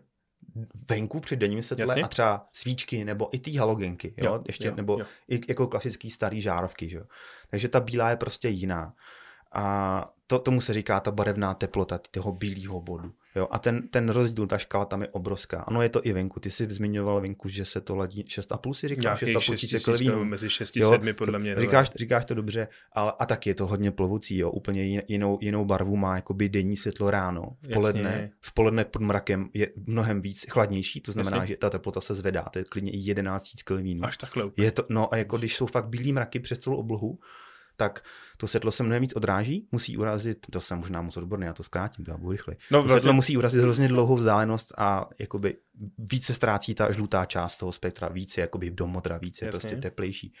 Venku 0.89 1.19
při 1.19 1.35
denním 1.35 1.61
světle 1.61 1.91
Jasně. 1.91 2.03
a 2.03 2.07
třeba 2.07 2.47
svíčky 2.53 3.05
nebo 3.05 3.35
i 3.35 3.39
ty 3.39 3.51
halogenky, 3.51 4.13
jo, 4.17 4.33
Jo, 4.33 4.43
ještě, 4.47 4.67
jo, 4.67 4.75
nebo 4.75 4.99
jo. 4.99 5.05
i 5.29 5.41
jako 5.47 5.67
klasický 5.67 6.09
starý 6.09 6.41
žárovky, 6.41 6.89
že 6.89 6.97
jo. 6.97 7.03
Takže 7.49 7.67
ta 7.67 7.79
bílá 7.79 8.09
je 8.09 8.15
prostě 8.15 8.49
jiná. 8.49 8.93
A 9.51 10.13
to, 10.27 10.39
tomu 10.39 10.61
se 10.61 10.73
říká 10.73 10.99
ta 10.99 11.11
barevná 11.11 11.53
teplota 11.53 11.99
toho 12.11 12.31
bílého 12.31 12.81
bodu. 12.81 13.13
Jo? 13.35 13.47
A 13.51 13.59
ten, 13.59 13.87
ten 13.87 14.09
rozdíl, 14.09 14.47
ta 14.47 14.57
škála 14.57 14.85
tam 14.85 15.01
je 15.01 15.07
obrovská. 15.07 15.61
Ano, 15.61 15.81
je 15.81 15.89
to 15.89 16.05
i 16.05 16.13
venku. 16.13 16.39
Ty 16.39 16.51
jsi 16.51 16.67
zmiňoval 16.69 17.21
venku, 17.21 17.49
že 17.49 17.65
se 17.65 17.81
to 17.81 17.95
ladí 17.95 18.23
6,5 18.23 18.73
si 18.73 18.87
říkal? 18.87 19.01
Nějakých 19.03 19.29
6,5 19.29 19.39
6 19.39 19.55
tisíce 19.61 19.77
tisíc, 19.77 19.85
kelvinů. 19.85 20.25
mezi 20.25 20.49
6 20.49 20.77
a 20.77 20.79
Jo, 20.79 20.91
7 20.91 21.13
podle 21.13 21.39
mě. 21.39 21.55
Říkáš, 21.59 21.89
říkáš 21.95 22.25
to 22.25 22.33
dobře, 22.33 22.67
ale 22.93 23.13
a 23.19 23.25
tak 23.25 23.47
je 23.47 23.55
to 23.55 23.67
hodně 23.67 23.91
plovoucí, 23.91 24.37
jo. 24.37 24.51
Úplně 24.51 24.81
jin- 24.83 25.03
jinou, 25.07 25.37
jinou 25.41 25.65
barvu 25.65 25.95
má 25.97 26.15
jakoby 26.15 26.49
denní 26.49 26.77
světlo 26.77 27.11
ráno. 27.11 27.41
V 27.41 27.63
Jasně. 27.63 27.73
poledne, 27.73 28.31
v 28.41 28.53
poledne 28.53 28.85
pod 28.85 29.01
mrakem 29.01 29.49
je 29.53 29.67
mnohem 29.85 30.21
víc 30.21 30.45
chladnější, 30.49 31.01
to 31.01 31.11
znamená, 31.11 31.37
Jasně. 31.37 31.47
že 31.47 31.57
ta 31.57 31.69
teplota 31.69 32.01
se 32.01 32.15
zvedá, 32.15 32.43
to 32.53 32.59
je 32.59 32.65
klidně 32.65 32.91
i 32.91 32.97
11 32.97 33.43
000 33.43 33.51
kelvinů. 33.65 34.05
Až 34.05 34.17
takhle 34.17 34.43
úplně. 34.43 34.67
Je 34.67 34.71
to, 34.71 34.83
no 34.89 35.13
a 35.13 35.17
jako 35.17 35.37
když 35.37 35.55
jsou 35.55 35.65
fakt 35.65 35.87
bílý 35.89 36.13
mraky 36.13 36.39
přes 36.39 36.59
celou 36.59 36.75
oblohu, 36.75 37.19
tak 37.79 38.03
to 38.37 38.47
světlo 38.47 38.71
se 38.71 38.83
mnohem 38.83 39.01
víc 39.01 39.13
odráží, 39.15 39.67
musí 39.71 39.97
urazit, 39.97 40.45
to 40.51 40.61
jsem 40.61 40.79
možná 40.79 41.01
moc 41.01 41.17
odborný, 41.17 41.45
já 41.45 41.53
to 41.53 41.63
zkrátím, 41.63 42.05
to 42.05 42.11
já 42.11 42.17
budu 42.17 42.31
rychlej. 42.31 42.57
No, 42.71 42.81
To 42.81 42.87
světlo 42.87 42.93
vlastně, 42.93 43.11
musí 43.11 43.37
urazit 43.37 43.61
hrozně 43.61 43.87
dlouhou 43.87 44.15
vzdálenost 44.15 44.73
a 44.77 45.09
jakoby 45.19 45.57
víc 45.97 46.25
se 46.25 46.33
ztrácí 46.33 46.75
ta 46.75 46.91
žlutá 46.91 47.25
část 47.25 47.57
toho 47.57 47.71
spektra, 47.71 48.07
víc 48.07 48.37
je 48.37 48.41
jakoby 48.41 48.69
do 48.69 48.87
modra, 48.87 49.17
víc 49.17 49.41
je 49.41 49.45
Jasně. 49.45 49.59
prostě 49.59 49.77
teplejší. 49.77 50.33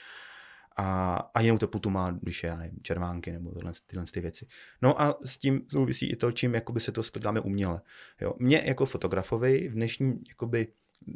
A, 0.77 1.15
a 1.33 1.41
jinou 1.41 1.57
teplotu 1.57 1.89
má, 1.89 2.11
když 2.11 2.43
je, 2.43 2.57
nevím, 2.57 2.79
červánky 2.83 3.31
nebo 3.31 3.51
tyhle, 3.51 3.71
tyhle 3.87 4.05
ty 4.13 4.21
věci. 4.21 4.47
No 4.81 5.01
a 5.01 5.17
s 5.23 5.37
tím 5.37 5.61
souvisí 5.71 6.11
i 6.11 6.15
to, 6.15 6.31
čím 6.31 6.55
jakoby 6.55 6.79
se 6.79 6.91
to 6.91 7.01
děláme 7.19 7.39
uměle. 7.39 7.81
Jo. 8.21 8.33
Mně 8.39 8.63
jako 8.65 8.85
fotografovi 8.85 9.69
v 9.69 9.73
dnešní 9.73 10.19
jakoby 10.29 10.67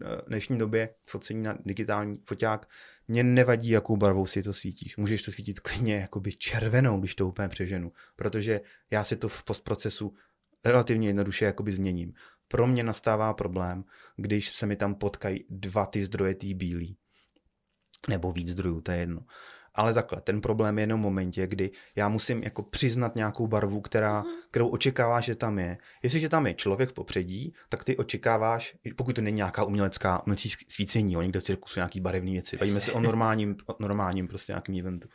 v 0.02 0.28
dnešní 0.28 0.58
době 0.58 0.90
focení 1.08 1.44
na 1.44 1.58
digitální 1.66 2.20
foťák, 2.26 2.70
mě 3.08 3.24
nevadí, 3.24 3.70
jakou 3.70 3.98
barvou 3.98 4.26
si 4.26 4.44
to 4.44 4.54
svítíš. 4.54 4.98
Můžeš 4.98 5.22
to 5.22 5.32
svítit 5.32 5.60
klidně 5.60 5.96
jakoby 5.96 6.32
červenou, 6.32 7.00
když 7.00 7.16
to 7.16 7.28
úplně 7.28 7.48
přeženu, 7.48 7.92
protože 8.16 8.62
já 8.92 9.04
si 9.04 9.16
to 9.16 9.30
v 9.30 9.44
postprocesu 9.44 10.14
relativně 10.66 11.10
jednoduše 11.10 11.46
jakoby 11.46 11.72
změním. 11.72 12.14
Pro 12.48 12.68
mě 12.68 12.84
nastává 12.84 13.34
problém, 13.34 13.84
když 14.16 14.50
se 14.50 14.66
mi 14.66 14.76
tam 14.76 14.96
potkají 14.96 15.46
dva 15.50 15.86
ty 15.86 16.04
zdroje 16.04 16.36
tý 16.36 16.54
bílý. 16.54 16.98
Nebo 18.10 18.32
víc 18.32 18.50
zdrojů, 18.50 18.82
to 18.82 18.92
je 18.92 18.98
jedno. 18.98 19.22
Ale 19.76 19.94
takhle, 19.94 20.22
ten 20.22 20.42
problém 20.42 20.78
je 20.78 20.82
jenom 20.84 21.00
v 21.00 21.04
momentě, 21.04 21.48
kdy 21.48 21.72
já 21.96 22.10
musím 22.10 22.44
jako 22.44 22.64
přiznat 22.64 23.16
nějakou 23.16 23.48
barvu, 23.48 23.82
která, 23.82 24.22
Mhm. 24.22 24.30
kterou 24.52 24.68
očekáváš, 24.68 25.26
že 25.26 25.36
tam 25.36 25.60
je. 25.60 25.78
Jestliže 26.04 26.30
tam 26.30 26.48
je 26.48 26.54
člověk 26.54 26.90
v 26.90 26.94
popředí, 26.94 27.54
tak 27.70 27.84
ty 27.84 27.98
očekáváš, 27.98 28.76
pokud 28.96 29.16
to 29.16 29.22
není 29.22 29.38
nějaká 29.38 29.64
umělecká 29.64 30.24
umělecí 30.24 30.50
svícení, 30.68 31.14
jo, 31.14 31.22
někde 31.22 31.40
v 31.40 31.44
cirkusu 31.44 31.80
nějaký 31.80 32.00
barevné 32.00 32.32
věci. 32.32 32.58
Bavíme 32.58 32.82
se 32.82 32.92
o 32.92 33.00
normálním, 33.00 33.56
o 33.66 33.76
normálním 33.80 34.28
prostě 34.28 34.52
nějakým 34.52 34.80
eventu. 34.80 35.08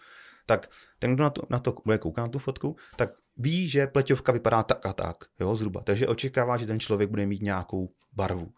Tak 0.47 0.71
ten, 0.99 1.15
kdo 1.15 1.25
na 1.25 1.31
to, 1.31 1.43
na 1.51 1.59
to 1.59 1.75
bude 1.85 1.99
koukat 1.99 2.25
na 2.25 2.29
tu 2.29 2.39
fotku, 2.39 2.77
tak 2.97 3.11
ví, 3.37 3.69
že 3.69 3.87
pleťovka 3.87 4.33
vypadá 4.33 4.63
tak 4.63 4.87
a 4.87 4.93
tak, 4.93 5.17
jo, 5.41 5.55
zhruba. 5.57 5.81
Takže 5.83 6.07
očekává, 6.09 6.57
že 6.57 6.67
ten 6.67 6.81
člověk 6.81 7.11
bude 7.11 7.27
mít 7.27 7.43
nějakou 7.43 7.89
barvu. 8.13 8.53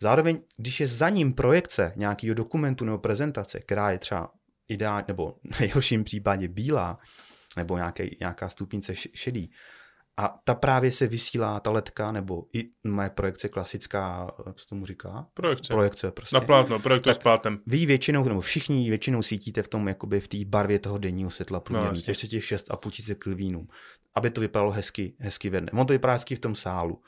Zároveň, 0.00 0.40
když 0.56 0.80
je 0.80 0.86
za 0.86 1.08
ním 1.08 1.32
projekce 1.32 1.92
nějakého 1.96 2.34
dokumentu 2.34 2.84
nebo 2.84 2.98
prezentace, 2.98 3.60
která 3.60 3.90
je 3.90 3.98
třeba 3.98 4.30
ideální, 4.72 5.04
nebo 5.08 5.34
v 5.52 5.60
nejhorším 5.60 6.04
případě 6.04 6.48
bílá, 6.48 6.96
nebo 7.56 7.76
nějaký, 7.76 8.16
nějaká 8.20 8.48
stupnice 8.48 8.94
šedý, 9.14 9.50
a 10.18 10.38
ta 10.44 10.54
právě 10.54 10.92
se 10.92 11.06
vysílá, 11.06 11.60
ta 11.60 11.70
letka, 11.70 12.12
nebo 12.12 12.44
i 12.54 12.64
moje 12.84 13.10
projekce 13.10 13.48
klasická, 13.48 14.30
jak 14.46 14.58
se 14.58 14.66
tomu 14.66 14.86
říká? 14.86 15.26
Projekce. 15.34 15.68
Projekce 15.72 16.10
prostě. 16.10 16.36
Na 16.36 16.40
plátno, 16.40 16.78
projektor 16.78 17.12
Tak- 17.14 17.20
s 17.20 17.22
plátem. 17.22 17.58
Vy 17.66 17.86
většinou, 17.86 18.24
nebo 18.24 18.40
všichni 18.40 18.88
většinou 18.90 19.22
sítíte 19.22 19.62
v 19.62 19.68
tom, 19.68 19.88
jakoby 19.88 20.20
v 20.20 20.28
té 20.28 20.36
barvě 20.44 20.78
toho 20.78 20.98
denního 20.98 21.30
světla 21.30 21.60
průměrně, 21.60 21.88
No, 21.88 21.92
jasně. 21.92 22.14
těch, 22.14 22.30
těch 22.30 22.44
6,5 22.44 22.90
tisíce 22.90 23.14
kelvínů, 23.14 23.68
aby 24.16 24.30
to 24.30 24.40
vypadalo 24.40 24.70
hezky, 24.70 25.14
hezky 25.18 25.50
ve 25.50 25.60
dne. 25.60 25.70
On 25.72 25.86
to 25.86 25.92
vypadá 25.92 26.12
hezky 26.12 26.34
v 26.36 26.40
tom 26.40 26.54
sálu. 26.54 27.02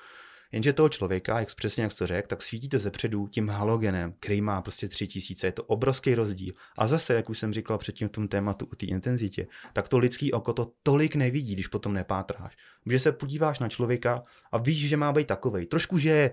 Jenže 0.55 0.73
toho 0.73 0.89
člověka, 0.89 1.41
jak 1.41 1.55
přesně 1.55 1.83
jak 1.83 1.95
to 1.95 2.07
řekl, 2.07 2.29
tak 2.29 2.43
svítíte 2.43 2.79
ze 2.79 2.91
předu 2.91 3.27
tím 3.27 3.49
halogenem, 3.49 4.15
který 4.21 4.41
má 4.41 4.63
prostě 4.63 4.89
3000, 4.89 5.47
je 5.47 5.53
to 5.53 5.65
obrovský 5.65 6.15
rozdíl. 6.15 6.53
A 6.79 6.87
zase, 6.87 7.15
jak 7.15 7.31
už 7.31 7.39
jsem 7.39 7.53
říkal 7.53 7.79
předtím 7.79 8.09
v 8.09 8.11
tom 8.11 8.29
tématu 8.29 8.69
o 8.73 8.77
té 8.77 8.87
intenzitě, 8.87 9.47
tak 9.73 9.89
to 9.89 9.99
lidský 9.99 10.33
oko 10.33 10.53
to 10.53 10.73
tolik 10.83 11.15
nevidí, 11.15 11.55
když 11.55 11.67
potom 11.67 11.93
nepátráš. 11.93 12.57
Protože 12.85 13.01
se 13.01 13.13
podíváš 13.13 13.59
na 13.59 13.69
člověka 13.69 14.23
a 14.53 14.59
víš, 14.59 14.89
že 14.89 14.97
má 14.97 15.13
být 15.13 15.27
takovej. 15.27 15.67
Trošku, 15.67 15.99
že 15.99 16.11
je 16.11 16.31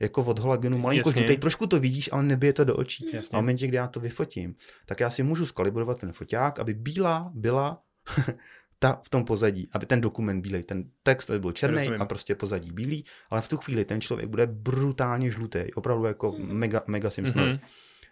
jako 0.00 0.24
od 0.24 0.38
halogenu 0.38 0.78
malinko 0.78 1.08
Jasně. 1.08 1.36
trošku 1.36 1.66
to 1.66 1.80
vidíš, 1.80 2.08
ale 2.12 2.22
nebije 2.22 2.52
to 2.52 2.64
do 2.64 2.76
očí. 2.76 3.06
Jasně. 3.12 3.36
A 3.36 3.38
v 3.38 3.42
momentě, 3.42 3.66
kdy 3.66 3.76
já 3.76 3.86
to 3.86 4.00
vyfotím, 4.00 4.54
tak 4.86 5.00
já 5.00 5.10
si 5.10 5.22
můžu 5.22 5.46
skalibrovat 5.46 6.00
ten 6.00 6.12
foťák, 6.12 6.58
aby 6.58 6.74
bílá 6.74 7.30
byla 7.34 7.82
ta 8.82 9.00
v 9.04 9.08
tom 9.08 9.24
pozadí, 9.24 9.68
aby 9.72 9.86
ten 9.86 10.00
dokument 10.00 10.40
bílej, 10.40 10.62
ten 10.62 10.84
text 11.02 11.30
aby 11.30 11.38
byl 11.38 11.52
černý 11.52 11.78
Rozumím. 11.78 12.02
a 12.02 12.04
prostě 12.04 12.34
pozadí 12.34 12.72
bílý, 12.72 13.04
ale 13.30 13.42
v 13.42 13.48
tu 13.48 13.56
chvíli 13.56 13.84
ten 13.84 14.00
člověk 14.00 14.28
bude 14.28 14.46
brutálně 14.46 15.30
žlutý, 15.30 15.74
opravdu 15.74 16.04
jako 16.04 16.34
mega, 16.38 16.82
mega 16.86 17.10
Simpson. 17.10 17.42
Mhm. 17.42 17.52
Mm-hmm. 17.52 17.60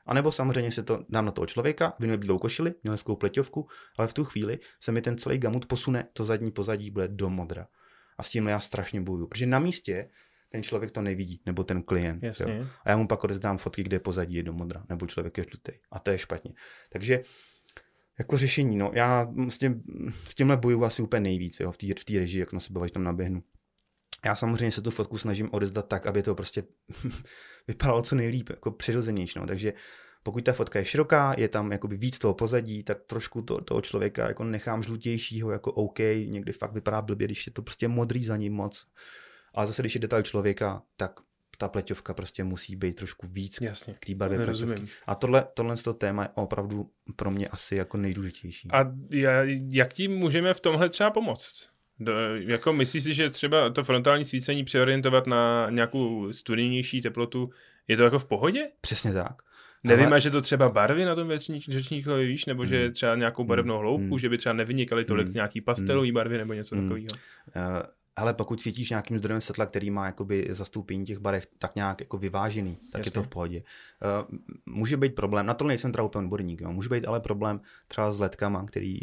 A 0.07 0.15
nebo 0.15 0.33
samozřejmě 0.33 0.73
si 0.73 0.83
to 0.83 1.05
dám 1.09 1.25
na 1.25 1.31
toho 1.31 1.47
člověka, 1.47 1.87
aby 1.87 2.07
měl 2.07 2.19
bílou 2.19 2.39
košili, 2.39 2.75
měl 2.83 2.95
hezkou 2.95 3.17
pleťovku, 3.17 3.69
ale 3.99 4.09
v 4.09 4.13
tu 4.13 4.25
chvíli 4.25 4.59
se 4.81 4.93
mi 4.93 5.03
ten 5.03 5.19
celý 5.19 5.39
gamut 5.39 5.67
posune, 5.67 6.07
to 6.13 6.25
zadní 6.25 6.51
pozadí 6.51 6.91
bude 6.91 7.09
do 7.09 7.31
modra. 7.31 7.67
A 8.19 8.23
s 8.23 8.29
tím 8.29 8.49
já 8.49 8.61
strašně 8.61 9.01
bojuju, 9.01 9.27
protože 9.27 9.47
na 9.47 9.59
místě 9.59 10.11
ten 10.49 10.63
člověk 10.63 10.91
to 10.91 11.03
nevidí, 11.03 11.41
nebo 11.47 11.65
ten 11.65 11.83
klient. 11.83 12.23
Jasně. 12.23 12.55
Jo. 12.59 12.67
A 12.85 12.91
já 12.91 12.97
mu 12.97 13.07
pak 13.07 13.25
odezdám 13.25 13.59
fotky, 13.59 13.83
kde 13.83 13.99
pozadí 13.99 14.35
je 14.35 14.43
do 14.43 14.53
modra, 14.53 14.85
nebo 14.89 15.07
člověk 15.07 15.39
je 15.39 15.45
žlutý. 15.51 15.73
A 15.93 15.99
to 15.99 16.11
je 16.11 16.19
špatně. 16.19 16.53
Takže 16.93 17.23
jako 18.21 18.39
řešení, 18.39 18.77
no, 18.77 18.91
já 18.95 19.33
s, 19.49 19.59
tím, 19.59 19.83
s 20.25 20.35
tímhle 20.35 20.57
bojuju 20.57 20.85
asi 20.85 21.03
úplně 21.03 21.21
nejvíc, 21.21 21.61
jo, 21.61 21.73
v 21.73 21.77
té 21.77 21.87
v 22.15 22.19
režii, 22.19 22.41
jak 22.41 22.53
na 22.53 22.61
sebe 22.61 22.91
tam 22.91 23.05
naběhnu. 23.05 23.43
Já 24.25 24.37
samozřejmě 24.37 24.73
se 24.73 24.83
tu 24.83 24.91
fotku 24.91 25.19
snažím 25.19 25.49
odezdat 25.53 25.89
tak, 25.89 26.07
aby 26.07 26.23
to 26.23 26.35
prostě 26.35 26.63
vypadalo 27.69 28.03
co 28.03 28.15
nejlíp, 28.15 28.49
jako 28.51 28.71
přirozenější, 28.71 29.39
no, 29.39 29.47
takže 29.47 29.73
pokud 30.23 30.45
ta 30.45 30.53
fotka 30.53 30.79
je 30.79 30.85
široká, 30.85 31.35
je 31.39 31.49
tam 31.49 31.73
jakoby 31.73 31.97
víc 31.97 32.19
toho 32.19 32.35
pozadí, 32.35 32.83
tak 32.83 32.99
trošku 33.07 33.43
to, 33.43 33.61
toho 33.61 33.81
člověka 33.81 34.29
jako 34.29 34.45
nechám 34.45 34.83
žlutějšího, 34.83 35.51
jako 35.51 35.73
OK, 35.73 35.99
někdy 36.25 36.53
fakt 36.53 36.73
vypadá 36.73 37.03
blbě, 37.03 37.27
když 37.27 37.47
je 37.47 37.53
to 37.53 37.63
prostě 37.63 37.89
modrý 37.89 38.25
za 38.25 38.37
ním 38.37 38.53
moc. 38.53 38.87
Ale 39.55 39.67
zase, 39.67 39.83
když 39.83 39.95
je 39.95 40.01
detail 40.01 40.23
člověka, 40.23 40.83
tak 40.97 41.21
ta 41.61 41.69
pleťovka 41.69 42.15
prostě 42.15 42.45
musí 42.45 42.77
být 42.77 42.97
trošku 42.97 43.27
víc 43.27 43.59
Jasně. 43.61 43.95
k 44.01 44.07
té 44.07 44.15
barvě 44.15 44.45
Rozumím. 44.45 44.75
pleťovky. 44.75 44.95
A 45.07 45.15
tohle, 45.15 45.45
tohle 45.55 45.77
z 45.77 45.83
toho 45.83 45.95
téma 45.95 46.23
je 46.23 46.29
opravdu 46.35 46.91
pro 47.17 47.31
mě 47.31 47.49
asi 47.49 47.77
jako 47.77 47.97
nejdůležitější. 47.97 48.69
A 48.73 48.93
jak 49.73 49.93
tím 49.93 50.13
můžeme 50.17 50.55
v 50.55 50.61
tomhle 50.61 50.89
třeba 50.89 51.11
pomoct? 51.11 51.69
Do, 52.01 52.13
jako 52.37 52.73
myslíš 52.73 53.05
si, 53.05 53.15
že 53.15 53.31
třeba 53.31 53.71
to 53.71 53.85
frontální 53.85 54.25
svícení 54.25 54.65
přeorientovat 54.65 55.27
na 55.27 55.71
nějakou 55.71 56.33
studijnější 56.33 57.01
teplotu, 57.01 57.51
je 57.89 57.97
to 57.97 58.03
jako 58.03 58.19
v 58.19 58.25
pohodě? 58.25 58.69
Přesně 58.81 59.13
tak. 59.13 59.43
Nevím, 59.85 60.07
Ale- 60.07 60.21
že 60.21 60.31
to 60.31 60.41
třeba 60.41 60.69
barvy 60.69 61.05
na 61.05 61.15
tom 61.15 61.33
řečníkovi, 61.69 62.27
víš, 62.27 62.47
nebo 62.47 62.67
že 62.67 62.91
třeba 62.91 63.15
nějakou 63.17 63.45
barevnou 63.45 63.79
hloubku, 63.79 64.07
Hmm. 64.09 64.19
že 64.19 64.29
by 64.29 64.39
třeba 64.39 64.53
nevynikaly 64.53 65.05
tolik 65.05 65.27
Hmm. 65.27 65.35
nějaký 65.35 65.61
pastelový 65.61 66.13
barvy 66.13 66.39
nebo 66.39 66.53
něco 66.53 66.77
Hmm. 66.77 66.85
takového. 66.85 67.07
Uh, 67.57 67.83
ale 68.21 68.35
pokud 68.35 68.61
svítíš 68.61 68.91
nějakým 68.91 69.19
zdrojem 69.19 69.41
světla, 69.41 69.67
který 69.67 69.91
má 69.91 70.07
jakoby 70.07 70.49
zastoupení 70.51 71.05
těch 71.05 71.19
barev 71.19 71.47
tak 71.59 71.75
nějak 71.75 72.01
jako 72.01 72.19
vyvážený, 72.19 72.77
tak 72.93 72.99
Jasně. 72.99 73.09
je 73.09 73.13
to 73.13 73.23
v 73.23 73.29
pohodě. 73.29 73.63
Uh, 73.63 74.39
může 74.67 74.97
být 74.97 75.15
problém, 75.15 75.47
na 75.47 75.55
to 75.55 75.65
nejsem 75.65 75.93
teda 75.93 76.05
úplně 76.05 76.25
odborník, 76.25 76.61
jo. 76.61 76.73
může 76.73 76.89
být 76.89 77.07
ale 77.07 77.21
problém 77.21 77.61
třeba 77.89 78.13
s 78.13 78.21
ledkama, 78.21 78.65
který 78.65 78.99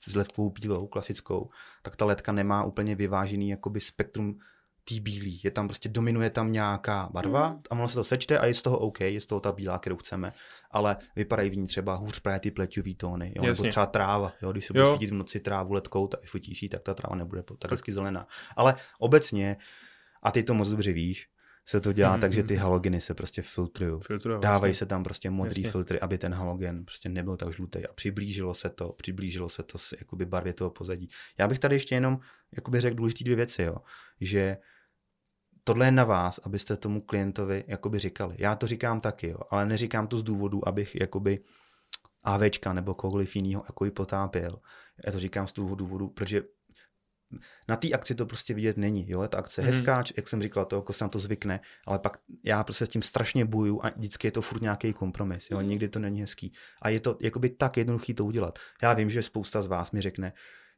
s 0.00 0.14
ledkovou 0.14 0.50
bílou, 0.50 0.86
klasickou, 0.86 1.50
tak 1.82 1.96
ta 1.96 2.04
ledka 2.04 2.32
nemá 2.32 2.64
úplně 2.64 2.94
vyvážený 2.94 3.48
jakoby 3.48 3.80
spektrum 3.80 4.38
tý 4.84 5.00
bílý. 5.00 5.40
Je 5.44 5.50
tam 5.50 5.68
prostě, 5.68 5.88
dominuje 5.88 6.30
tam 6.30 6.52
nějaká 6.52 7.08
barva 7.12 7.48
Mhm. 7.48 7.58
a 7.70 7.72
ono 7.72 7.88
se 7.88 7.94
to 7.94 8.04
sečte 8.04 8.38
a 8.38 8.46
je 8.46 8.54
z 8.54 8.62
toho 8.62 8.78
OK, 8.78 9.00
je 9.00 9.20
z 9.20 9.26
toho 9.26 9.40
ta 9.40 9.52
bílá, 9.52 9.78
kterou 9.78 9.96
chceme, 9.96 10.32
ale 10.70 10.96
vypadají 11.16 11.50
v 11.50 11.56
ní 11.56 11.66
třeba 11.66 11.94
hůř 11.94 12.20
právě 12.20 12.40
ty 12.40 12.50
pleťový 12.50 12.94
tóny, 12.94 13.32
jo? 13.36 13.42
nebo 13.42 13.68
třeba 13.68 13.86
tráva, 13.86 14.32
jo? 14.42 14.52
když 14.52 14.66
se 14.66 14.72
Jo. 14.76 14.84
bude 14.84 14.96
svítit 14.96 15.10
v 15.10 15.14
noci 15.18 15.40
trávu 15.40 15.72
ledkou, 15.72 16.06
tak 16.06 16.20
vyfotíš 16.22 16.64
tak 16.70 16.82
ta 16.82 16.94
tráva 16.94 17.16
nebude 17.16 17.42
tak 17.58 17.70
hezky 17.70 17.92
zelená. 17.92 18.26
Ale 18.56 18.74
obecně, 18.98 19.56
a 20.22 20.30
ty 20.32 20.42
to 20.42 20.54
moc 20.54 20.68
dobře 20.68 20.92
víš, 20.92 21.28
se 21.66 21.80
to 21.80 21.92
dělá 21.92 22.10
Mhm, 22.12 22.20
tak, 22.20 22.32
že 22.32 22.40
mhm. 22.40 22.48
ty 22.48 22.56
halogeny 22.56 23.00
se 23.00 23.14
prostě 23.14 23.42
filtrují. 23.42 24.00
Dávají 24.40 24.74
se 24.74 24.86
tam 24.86 25.04
prostě 25.04 25.30
modrý 25.30 25.62
Jasně. 25.62 25.70
filtry, 25.72 26.00
aby 26.00 26.18
ten 26.18 26.34
halogen 26.34 26.84
prostě 26.84 27.08
nebyl 27.08 27.36
tak 27.36 27.52
žlutý 27.52 27.86
a 27.86 27.92
přiblížilo 27.92 28.54
se 28.54 28.70
to, 28.70 28.92
přiblížilo 28.92 29.48
se 29.48 29.62
to 29.62 29.78
s 29.78 29.94
jakoby 29.98 30.26
barvě 30.26 30.52
toho 30.52 30.70
pozadí. 30.70 31.08
Já 31.38 31.48
bych 31.48 31.58
tady 31.58 31.76
ještě 31.76 31.94
jenom 31.94 32.18
jakoby 32.56 32.80
řekl 32.80 32.96
důležité 32.96 33.24
dvě 33.24 33.36
věci, 33.36 33.62
jo. 33.62 33.76
že 34.20 34.56
tohle 35.64 35.86
je 35.86 35.90
na 35.90 36.04
vás, 36.04 36.40
abyste 36.42 36.76
tomu 36.76 37.00
klientovi 37.00 37.64
jakoby 37.66 37.98
říkali. 37.98 38.36
Já 38.38 38.54
to 38.54 38.66
říkám 38.66 39.00
taky, 39.00 39.28
jo, 39.28 39.38
ale 39.50 39.66
neříkám 39.66 40.06
to 40.06 40.16
z 40.16 40.22
důvodu, 40.22 40.68
abych 40.68 40.94
jakoby 41.00 41.38
AVčka 42.22 42.72
nebo 42.72 42.94
kohokoliv 42.94 43.36
jiného 43.36 43.64
jako 43.68 43.90
potápěl. 43.90 44.60
Já 45.06 45.12
to 45.12 45.18
říkám 45.18 45.46
z 45.46 45.52
toho 45.52 45.74
důvodu, 45.74 46.08
protože 46.08 46.42
na 47.68 47.76
té 47.76 47.88
akci 47.90 48.14
to 48.14 48.26
prostě 48.26 48.54
vidět 48.54 48.76
není. 48.76 49.10
Jo? 49.10 49.22
Je 49.22 49.28
ta 49.28 49.38
akce 49.38 49.60
Mhm. 49.62 49.70
hezká, 49.70 50.04
jak 50.16 50.28
jsem 50.28 50.42
říkal, 50.42 50.64
to 50.64 50.76
jako 50.76 50.92
se 50.92 51.04
na 51.04 51.08
to 51.08 51.18
zvykne, 51.18 51.60
ale 51.86 51.98
pak 51.98 52.16
já 52.44 52.64
prostě 52.64 52.86
s 52.86 52.88
tím 52.88 53.02
strašně 53.02 53.44
bojuju 53.44 53.80
a 53.82 53.90
vždycky 53.96 54.26
je 54.26 54.32
to 54.32 54.42
furt 54.42 54.62
nějaký 54.62 54.92
kompromis. 54.92 55.50
Jo? 55.50 55.58
Mhm. 55.58 55.68
Nikdy 55.68 55.88
to 55.88 55.98
není 55.98 56.20
hezký. 56.20 56.52
A 56.82 56.88
je 56.88 57.00
to 57.00 57.16
jakoby 57.20 57.50
tak 57.50 57.76
jednoduchý 57.76 58.14
to 58.14 58.24
udělat. 58.24 58.58
Já 58.82 58.94
vím, 58.94 59.10
že 59.10 59.22
spousta 59.22 59.62
z 59.62 59.66
vás 59.66 59.90
mi 59.90 60.00
řekne, 60.00 60.32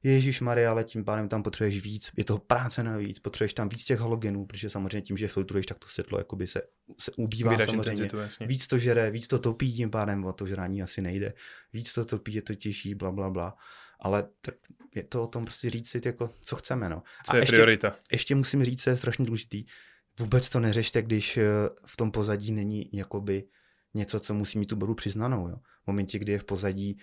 Ježíš 0.05 0.41
Maria, 0.41 0.71
ale 0.71 0.85
tím 0.85 1.05
pádem 1.05 1.29
tam 1.29 1.43
potřebuješ 1.43 1.83
víc, 1.83 2.11
je 2.17 2.25
toho 2.25 2.39
práce 2.39 2.83
navíc, 2.83 3.19
potřebuješ 3.19 3.55
tam 3.55 3.69
víc 3.69 3.85
těch 3.85 4.01
halogenů, 4.01 4.47
protože 4.47 4.71
samozřejmě 4.71 5.03
tím, 5.03 5.17
že 5.17 5.29
filtruješ, 5.29 5.67
tak 5.67 5.79
to 5.79 5.89
světlo 5.89 6.19
jakoby 6.19 6.47
se, 6.47 6.63
se 7.01 7.13
ubývá 7.17 7.51
Vydáš 7.51 7.67
samozřejmě. 7.67 7.91
intenzitu, 7.91 8.19
jasně. 8.19 8.47
Víc 8.47 8.67
to 8.67 8.79
žere, 8.79 9.11
víc 9.11 9.27
to 9.27 9.39
topí, 9.39 9.73
tím 9.73 9.91
pádem 9.91 10.25
o 10.25 10.33
to 10.33 10.47
žrání 10.47 10.83
asi 10.83 11.03
nejde. 11.03 11.35
Víc 11.73 11.93
to 11.93 12.05
topí, 12.05 12.35
je 12.35 12.43
to 12.43 12.55
těžší, 12.55 12.95
bla, 12.95 13.13
bla, 13.13 13.31
bla. 13.31 13.57
Ale 14.01 14.29
tak 14.41 14.55
je 14.95 15.03
to 15.03 15.23
o 15.23 15.27
tom 15.27 15.45
prostě 15.45 15.71
říct 15.71 15.89
si, 15.89 16.01
jako, 16.05 16.31
co 16.41 16.57
chceme. 16.57 16.89
No. 16.89 17.03
Co 17.25 17.37
je 17.37 17.43
ještě, 17.43 17.57
priorita? 17.57 17.97
ještě 18.13 18.35
musím 18.35 18.65
říct, 18.65 18.83
co 18.83 18.91
je 18.91 18.97
strašně 18.97 19.25
důležitý, 19.25 19.65
vůbec 20.19 20.49
to 20.49 20.61
neřešte, 20.61 21.03
když 21.03 21.37
eh, 21.37 21.45
v 21.87 21.97
tom 21.97 22.11
pozadí 22.11 22.53
není 22.53 22.89
jakoby 22.93 23.45
něco, 23.95 24.21
co 24.21 24.35
musí 24.35 24.59
mít 24.59 24.67
tu 24.67 24.77
barvu 24.77 24.95
přiznanou. 24.95 25.49
Jo. 25.49 25.57
V 25.83 25.87
momentě, 25.87 26.19
kdy 26.19 26.33
je 26.33 26.39
v 26.39 26.45
pozadí 26.45 26.99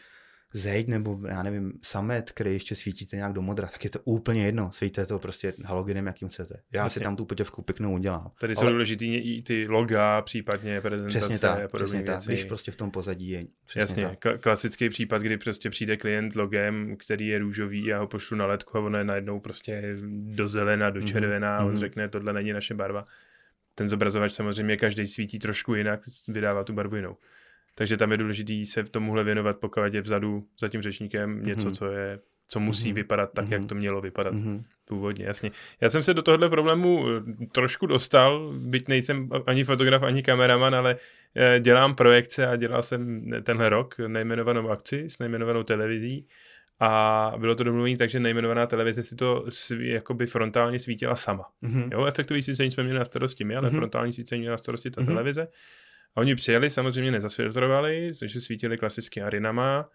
zeď 0.53 0.87
nebo 0.87 1.19
já 1.27 1.43
nevím, 1.43 1.73
samet, 1.81 2.31
který 2.31 2.53
ještě 2.53 2.75
svítíte 2.75 3.15
nějak 3.15 3.33
do 3.33 3.41
modra, 3.41 3.67
tak 3.67 3.83
je 3.83 3.89
to 3.89 3.99
úplně 4.03 4.45
jedno. 4.45 4.71
Svítíte 4.71 5.05
to 5.05 5.19
prostě 5.19 5.53
halogenem, 5.65 6.05
jakým 6.07 6.27
chcete. 6.27 6.61
Já 6.71 6.83
Jasně. 6.83 6.99
si 6.99 7.03
tam 7.03 7.15
tu 7.15 7.25
potěvku 7.25 7.61
pěknou 7.61 7.93
udělám. 7.93 8.31
Tady 8.39 8.55
jsou 8.55 8.61
Ale 8.61 8.71
důležitý 8.71 9.15
i 9.15 9.41
ty 9.41 9.67
loga, 9.67 10.21
případně 10.21 10.81
prezentace 10.81 11.19
Přesně 11.19 11.35
a 11.35 11.39
tak, 11.39 11.71
podobné 11.71 11.87
přesně 11.87 12.03
tak. 12.03 12.21
Když 12.25 12.45
prostě 12.45 12.71
v 12.71 12.75
tom 12.75 12.91
pozadí 12.91 13.29
je. 13.29 13.45
Jasně, 13.75 14.17
Tak. 14.21 14.41
Klasický 14.41 14.89
případ, 14.89 15.21
kdy 15.21 15.37
prostě 15.37 15.69
přijde 15.69 15.97
klient 15.97 16.31
s 16.31 16.35
logem, 16.35 16.95
který 16.97 17.27
je 17.27 17.39
růžový, 17.39 17.85
já 17.85 17.99
ho 17.99 18.07
pošlu 18.07 18.37
na 18.37 18.45
ledku 18.45 18.77
a 18.77 18.81
ono 18.81 18.97
je 18.97 19.03
najednou 19.03 19.39
prostě 19.39 19.95
do 20.09 20.47
zelena, 20.47 20.89
do 20.89 20.99
Mhm, 20.99 21.07
červená 21.07 21.57
a 21.57 21.63
on 21.63 21.71
mhm. 21.71 21.77
řekne, 21.77 22.09
tohle 22.09 22.33
není 22.33 22.53
naše 22.53 22.73
barva. 22.73 23.05
ten 23.75 23.87
zobrazovač 23.87 24.33
samozřejmě 24.33 24.77
každý 24.77 25.07
svítí 25.07 25.39
trošku 25.39 25.75
jinak, 25.75 25.99
vydává 26.27 26.63
tu 26.63 26.73
barvu 26.73 26.95
jinou. 26.95 27.17
Takže 27.75 27.97
tam 27.97 28.11
je 28.11 28.17
důležité 28.17 28.65
se 28.65 28.83
v 28.83 28.89
tomuhle 28.89 29.23
věnovat, 29.23 29.57
pokud 29.57 29.93
je 29.93 30.01
vzadu 30.01 30.47
za 30.59 30.67
tím 30.67 30.81
řečníkem 30.81 31.43
něco, 31.43 31.69
mm-hmm. 31.69 31.73
co 31.73 31.85
je 31.91 32.19
co 32.51 32.59
musí 32.59 32.91
mm-hmm. 32.91 32.95
vypadat 32.95 33.33
tak, 33.33 33.45
mm-hmm. 33.45 33.51
jak 33.51 33.65
to 33.65 33.75
mělo 33.75 34.01
vypadat 34.01 34.33
mm-hmm. 34.33 34.63
původně, 34.85 35.25
jasně. 35.25 35.51
Já 35.81 35.89
jsem 35.89 36.03
se 36.03 36.13
do 36.13 36.21
tohohle 36.21 36.49
problému 36.49 37.05
eh, 37.09 37.45
trošku 37.51 37.85
dostal, 37.85 38.53
byť 38.53 38.87
nejsem 38.87 39.29
ani 39.45 39.63
fotograf, 39.63 40.03
ani 40.03 40.23
kameraman, 40.23 40.75
ale 40.75 40.95
eh, 41.35 41.59
dělám 41.59 41.95
projekce 41.95 42.47
a 42.47 42.55
dělal 42.55 42.83
jsem 42.83 43.31
tenhle 43.43 43.69
rok 43.69 43.95
nejmenovanou 44.07 44.69
akci 44.69 45.09
s 45.09 45.19
nejmenovanou 45.19 45.63
televizí 45.63 46.27
a 46.79 47.33
bylo 47.37 47.55
to 47.55 47.63
domluvené 47.63 47.97
tak, 47.97 48.09
že 48.09 48.19
nejmenovaná 48.19 48.67
televize 48.67 49.03
si 49.03 49.15
to 49.15 49.45
sví, 49.49 49.89
jakoby 49.89 50.25
frontálně 50.25 50.79
svítila 50.79 51.15
sama. 51.15 51.45
Mm-hmm. 51.63 51.89
Jo, 51.91 52.05
efektový 52.05 52.41
svícení 52.41 52.71
jsme 52.71 52.83
měli 52.83 52.99
na 52.99 53.05
starosti 53.05 53.43
my, 53.43 53.55
ale 53.55 53.69
mm-hmm. 53.69 53.77
frontální 53.77 54.13
svícení 54.13 54.41
měla 54.41 54.53
na 54.53 54.57
starosti 54.57 54.91
ta 54.91 55.01
mm-hmm. 55.01 55.05
televize. 55.05 55.47
A 56.15 56.21
oni 56.21 56.35
přijeli, 56.35 56.69
samozřejmě 56.69 57.11
nezasvětlovali, 57.11 58.09
takže 58.19 58.41
svítili 58.41 58.77
klasicky 58.77 59.21
arinama, 59.21 59.89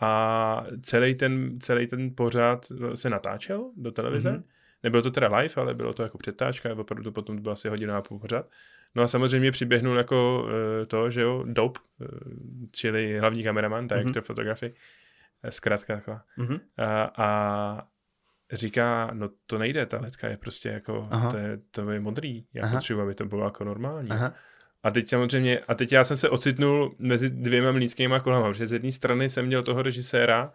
a 0.00 0.64
celý 0.82 1.14
ten, 1.14 1.60
celý 1.60 1.86
ten 1.86 2.14
pořád 2.14 2.66
se 2.94 3.10
natáčel 3.10 3.70
do 3.76 3.92
televize. 3.92 4.30
Mm-hmm. 4.30 4.42
Nebylo 4.82 5.02
to 5.02 5.10
teda 5.10 5.36
live, 5.36 5.54
ale 5.56 5.74
bylo 5.74 5.92
to 5.92 6.02
jako 6.02 6.18
předtáčka, 6.18 6.72
opravdu 6.76 7.04
to 7.04 7.12
potom 7.12 7.36
to 7.36 7.42
bylo 7.42 7.52
asi 7.52 7.68
hodina 7.68 7.98
a 7.98 8.02
půl 8.02 8.18
pořád. 8.18 8.46
No 8.94 9.02
a 9.02 9.08
samozřejmě 9.08 9.50
přiběhnul 9.50 9.96
jako 9.96 10.42
uh, 10.44 10.50
to, 10.86 11.10
že 11.10 11.22
jo, 11.22 11.44
Dope, 11.46 11.80
uh, 12.00 12.08
čili 12.72 13.18
hlavní 13.18 13.44
kameraman, 13.44 13.88
director 13.88 14.22
mm-hmm. 14.22 14.26
fotografy, 14.26 14.74
eh, 15.42 15.50
zkrátka 15.50 15.94
taková. 15.94 16.22
Mm-hmm. 16.38 16.60
A, 16.76 17.12
a 17.16 17.88
říká, 18.52 19.10
no 19.12 19.30
to 19.46 19.58
nejde, 19.58 19.86
ta 19.86 20.00
ledka 20.00 20.28
je 20.28 20.36
prostě 20.36 20.68
jako, 20.68 21.08
to 21.30 21.38
je, 21.38 21.58
to 21.70 21.90
je 21.90 22.00
modrý, 22.00 22.46
já 22.54 22.62
Aha. 22.62 22.76
potřebuji, 22.76 23.02
aby 23.02 23.14
to 23.14 23.24
bylo 23.24 23.44
jako 23.44 23.64
normální. 23.64 24.10
Aha. 24.10 24.34
A 24.86 24.90
teď 24.90 25.08
samozřejmě, 25.08 25.58
a 25.68 25.74
teď 25.74 25.92
já 25.92 26.04
jsem 26.04 26.16
se 26.16 26.28
ocitnul 26.28 26.94
mezi 26.98 27.30
dvěma 27.30 27.72
mlínskýma 27.72 28.20
kolama, 28.20 28.48
protože 28.48 28.66
z 28.66 28.72
jedné 28.72 28.92
strany 28.92 29.30
jsem 29.30 29.46
měl 29.46 29.62
toho 29.62 29.82
režiséra 29.82 30.52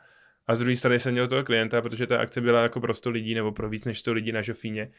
a 0.47 0.55
z 0.55 0.59
druhé 0.59 0.75
strany 0.75 0.99
jsem 0.99 1.11
měl 1.11 1.27
toho 1.27 1.43
klienta, 1.43 1.81
protože 1.81 2.07
ta 2.07 2.17
akce 2.17 2.41
byla 2.41 2.61
jako 2.61 2.79
pro 2.79 2.93
100 2.93 3.09
lidí 3.09 3.33
nebo 3.33 3.51
pro 3.51 3.69
víc 3.69 3.85
než 3.85 3.99
100 3.99 4.13
lidí 4.13 4.31
na 4.31 4.41
Žofíně. 4.41 4.91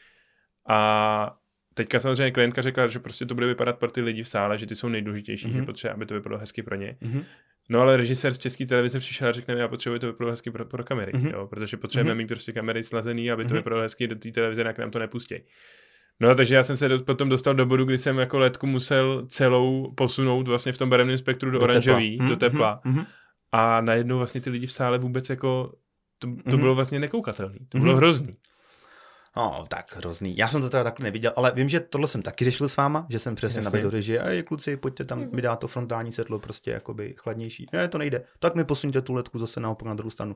A 0.67 1.37
teďka 1.73 1.99
samozřejmě 1.99 2.31
klientka 2.31 2.61
řekla, 2.61 2.87
že 2.87 2.99
prostě 2.99 3.25
to 3.25 3.35
bude 3.35 3.47
vypadat 3.47 3.79
pro 3.79 3.91
ty 3.91 4.01
lidi 4.01 4.23
v 4.23 4.29
sále, 4.29 4.57
že 4.57 4.65
ty 4.65 4.75
jsou 4.75 4.89
nejdůležitější, 4.89 5.47
mm-hmm. 5.47 5.51
že 5.51 5.57
mhm. 5.57 5.65
potřeba, 5.65 5.93
aby 5.93 6.05
to 6.05 6.13
vypadalo 6.13 6.39
hezky 6.39 6.63
pro 6.63 6.75
ně. 6.75 6.97
Mm-hmm. 7.01 7.23
No 7.69 7.79
ale 7.79 7.97
režisér 7.97 8.33
z 8.33 8.37
české 8.37 8.65
televize 8.65 8.99
přišel 8.99 9.27
a 9.27 9.31
řekne, 9.31 9.53
já 9.53 9.67
potřebuji 9.67 9.99
to 9.99 10.07
vypadalo 10.07 10.31
hezky 10.31 10.51
pro, 10.51 10.65
pro 10.65 10.83
kamery, 10.83 11.11
mm-hmm. 11.11 11.33
jo, 11.33 11.47
protože 11.47 11.77
potřebujeme 11.77 12.13
mm-hmm. 12.13 12.17
mít 12.17 12.27
prostě 12.27 12.51
kamery 12.51 12.83
slazený, 12.83 13.31
aby 13.31 13.43
to 13.43 13.49
mm-hmm. 13.49 13.53
vypadalo 13.53 13.81
hezky 13.81 14.07
do 14.07 14.15
té 14.15 14.31
televize, 14.31 14.61
jak 14.61 14.77
nám 14.77 14.91
to 14.91 14.99
nepustí. 14.99 15.35
No 16.19 16.35
takže 16.35 16.55
já 16.55 16.63
jsem 16.63 16.77
se 16.77 16.89
do, 16.89 16.99
potom 17.03 17.29
dostal 17.29 17.53
do 17.53 17.65
bodu, 17.65 17.85
kdy 17.85 17.97
jsem 17.97 18.17
jako 18.17 18.39
letku 18.39 18.67
musel 18.67 19.25
celou 19.27 19.91
posunout 19.95 20.47
vlastně 20.47 20.71
v 20.71 20.77
tom 20.77 20.89
barevném 20.89 21.17
spektru 21.17 21.51
do, 21.51 21.59
do 21.59 21.63
oranžový, 21.63 22.17
tepla. 22.17 22.29
do 22.29 22.35
tepla. 22.35 22.81
Mm-hmm. 22.85 23.05
A 23.51 23.81
najednou 23.81 24.17
vlastně 24.17 24.41
ty 24.41 24.49
lidi 24.49 24.67
v 24.67 24.71
sále 24.71 24.97
vůbec 24.97 25.29
jako, 25.29 25.73
to, 26.19 26.27
to 26.27 26.33
mm-hmm. 26.33 26.59
bylo 26.59 26.75
vlastně 26.75 26.99
nekoukatelný, 26.99 27.59
to 27.69 27.77
mm-hmm. 27.77 27.81
bylo 27.81 27.95
hrozný. 27.95 28.35
No, 29.37 29.63
tak 29.69 29.95
hrozný. 29.95 30.37
Já 30.37 30.47
jsem 30.47 30.61
to 30.61 30.69
teda 30.69 30.83
takhle 30.83 31.03
neviděl, 31.03 31.33
ale 31.35 31.51
vím, 31.55 31.69
že 31.69 31.79
tohle 31.79 32.07
jsem 32.07 32.21
taky 32.21 32.45
řešil 32.45 32.67
s 32.67 32.77
váma, 32.77 33.05
že 33.09 33.19
jsem 33.19 33.35
přesně 33.35 33.61
nabídl 33.61 33.89
režii, 33.89 34.19
ej 34.19 34.43
kluci, 34.43 34.77
pojďte 34.77 35.05
tam, 35.05 35.27
mi 35.31 35.41
dá 35.41 35.55
to 35.55 35.67
frontální 35.67 36.11
světlo 36.11 36.39
prostě 36.39 36.71
jakoby 36.71 37.15
chladnější. 37.17 37.65
Ne, 37.73 37.87
to 37.87 37.97
nejde. 37.97 38.23
Tak 38.39 38.55
mi 38.55 38.63
posuňte 38.63 39.01
tu 39.01 39.13
letku 39.13 39.39
zase 39.39 39.59
naopak 39.59 39.87
na 39.87 39.93
druhou 39.93 40.09
stranu 40.09 40.35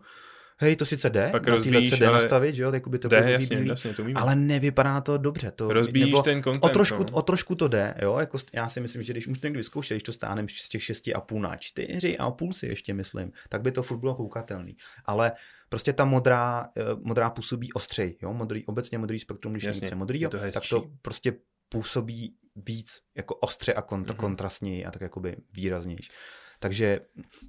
hej, 0.57 0.75
to 0.75 0.85
sice 0.85 1.09
jde, 1.09 1.29
Pak 1.31 1.47
na 1.47 1.55
rozbíjíš, 1.55 1.89
jde 1.89 2.07
ale... 2.07 2.17
nastavit, 2.17 2.55
že 2.55 2.63
jo, 2.63 2.71
jako 2.71 2.89
by 2.89 2.99
to 2.99 3.07
jde, 3.07 3.31
jasně, 3.31 3.65
jasně, 3.69 3.93
to 3.93 4.03
ale 4.15 4.35
nevypadá 4.35 5.01
to 5.01 5.17
dobře. 5.17 5.51
To, 5.51 5.73
Rozbíjíš 5.73 6.05
nebo 6.05 6.23
ten 6.23 6.43
content, 6.43 6.63
o 6.63 6.69
trošku, 6.69 7.03
no. 7.03 7.09
o 7.13 7.21
trošku 7.21 7.55
to 7.55 7.67
jde, 7.67 7.93
jo, 8.01 8.17
jako 8.17 8.37
já 8.53 8.69
si 8.69 8.79
myslím, 8.79 9.03
že 9.03 9.13
když 9.13 9.27
už 9.27 9.41
někdy 9.41 9.57
vyzkoušet, 9.57 9.93
když 9.93 10.03
to 10.03 10.13
stáhneme 10.13 10.47
z 10.51 10.69
těch 10.69 10.81
6,5 10.81 11.39
na 11.39 11.57
4 11.57 12.17
a 12.17 12.31
půl 12.31 12.53
si 12.53 12.67
ještě 12.67 12.93
myslím, 12.93 13.31
tak 13.49 13.61
by 13.61 13.71
to 13.71 13.83
furt 13.83 13.97
bylo 13.97 14.15
koukatelný. 14.15 14.77
Ale 15.05 15.31
prostě 15.69 15.93
ta 15.93 16.05
modrá, 16.05 16.67
eh, 16.77 16.83
modrá 17.01 17.29
působí 17.29 17.73
ostřej, 17.73 18.17
jo, 18.21 18.33
modrý, 18.33 18.65
obecně 18.65 18.97
modrý 18.97 19.19
spektrum, 19.19 19.53
když 19.53 19.63
Jasně, 19.63 19.85
více 19.85 19.95
modrý, 19.95 20.21
jo, 20.21 20.29
to 20.29 20.37
tak 20.37 20.63
to 20.69 20.89
prostě 21.01 21.33
působí 21.69 22.35
víc 22.55 22.99
jako 23.15 23.35
ostře 23.35 23.73
a 23.73 23.81
kont- 23.81 24.05
mm-hmm. 24.05 24.15
kontrastněji 24.15 24.85
a 24.85 24.91
tak 24.91 25.01
jakoby 25.01 25.35
výraznější. 25.53 26.11
Takže 26.59 26.99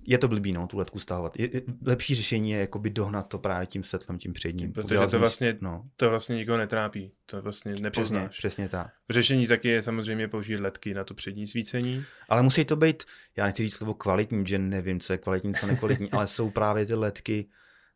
je 0.07 0.19
to 0.19 0.29
blbý, 0.29 0.53
no, 0.53 0.67
tu 0.67 0.79
letku 0.79 0.99
stahovat. 0.99 1.39
Je, 1.39 1.55
je, 1.55 1.63
lepší 1.87 2.15
řešení 2.15 2.51
je 2.51 2.59
jakoby 2.59 2.91
dohnat 2.91 3.29
to 3.29 3.39
právě 3.39 3.67
tím 3.67 3.85
setlem, 3.85 4.19
tím 4.19 4.33
předním. 4.33 4.73
Protože 4.73 5.07
to 5.07 5.19
vlastně, 5.19 5.59
no. 5.61 5.85
to 5.97 6.11
vlastně 6.11 6.37
nikoho 6.37 6.59
netrápí. 6.59 7.13
To 7.27 7.43
vlastně 7.43 7.73
nepoznáš. 7.81 8.31
Přesně, 8.31 8.39
přesně 8.39 8.69
tak. 8.69 8.91
Řešení 9.11 9.47
taky 9.47 9.69
je 9.69 9.83
samozřejmě 9.83 10.29
použít 10.29 10.61
ledky 10.61 10.95
na 10.95 11.05
to 11.05 11.15
přední 11.15 11.47
svícení. 11.47 12.05
Ale 12.29 12.43
musí 12.43 12.65
to 12.65 12.77
být, 12.77 13.03
já 13.37 13.47
nechci 13.47 13.63
říct 13.63 13.75
slovo 13.75 13.95
kvalitní, 13.95 14.47
že 14.47 14.59
nevím, 14.59 15.01
co 15.01 15.13
je 15.13 15.19
kvalitní, 15.19 15.55
co 15.55 15.67
nekvalitní, 15.67 16.11
ale 16.13 16.27
jsou 16.27 16.51
právě 16.51 16.87
ty 16.87 16.95
ledky, 16.95 17.49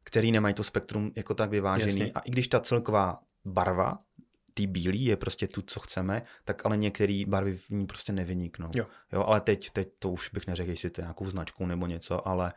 které 0.05 0.31
nemají 0.31 0.55
to 0.55 0.65
spektrum 0.65 1.13
jako 1.17 1.35
tak 1.35 1.51
vyvážený. 1.51 2.01
Jasně. 2.01 2.13
A 2.15 2.21
i 2.21 2.31
když 2.31 2.49
ta 2.49 2.61
celková 2.61 3.19
barva 3.45 3.99
ty 4.55 4.67
bílý 4.67 5.05
je 5.05 5.17
prostě 5.17 5.47
tu, 5.47 5.63
co 5.63 5.81
chceme, 5.81 6.23
tak 6.45 6.67
ale 6.67 6.77
některé 6.77 7.23
barvy 7.27 7.57
v 7.57 7.71
ní 7.71 7.87
prostě 7.87 8.13
nevyniknou. 8.13 8.71
Jo. 8.75 8.87
jo 9.13 9.25
ale 9.25 9.41
teď, 9.41 9.71
teď 9.71 9.89
to 9.99 10.11
už 10.11 10.31
bych 10.31 10.47
neřekl, 10.47 10.71
jestli 10.71 10.91
to 10.91 11.01
je 11.01 11.05
nějakou 11.05 11.27
značku 11.27 11.67
nebo 11.67 11.87
něco, 11.87 12.29
ale 12.29 12.53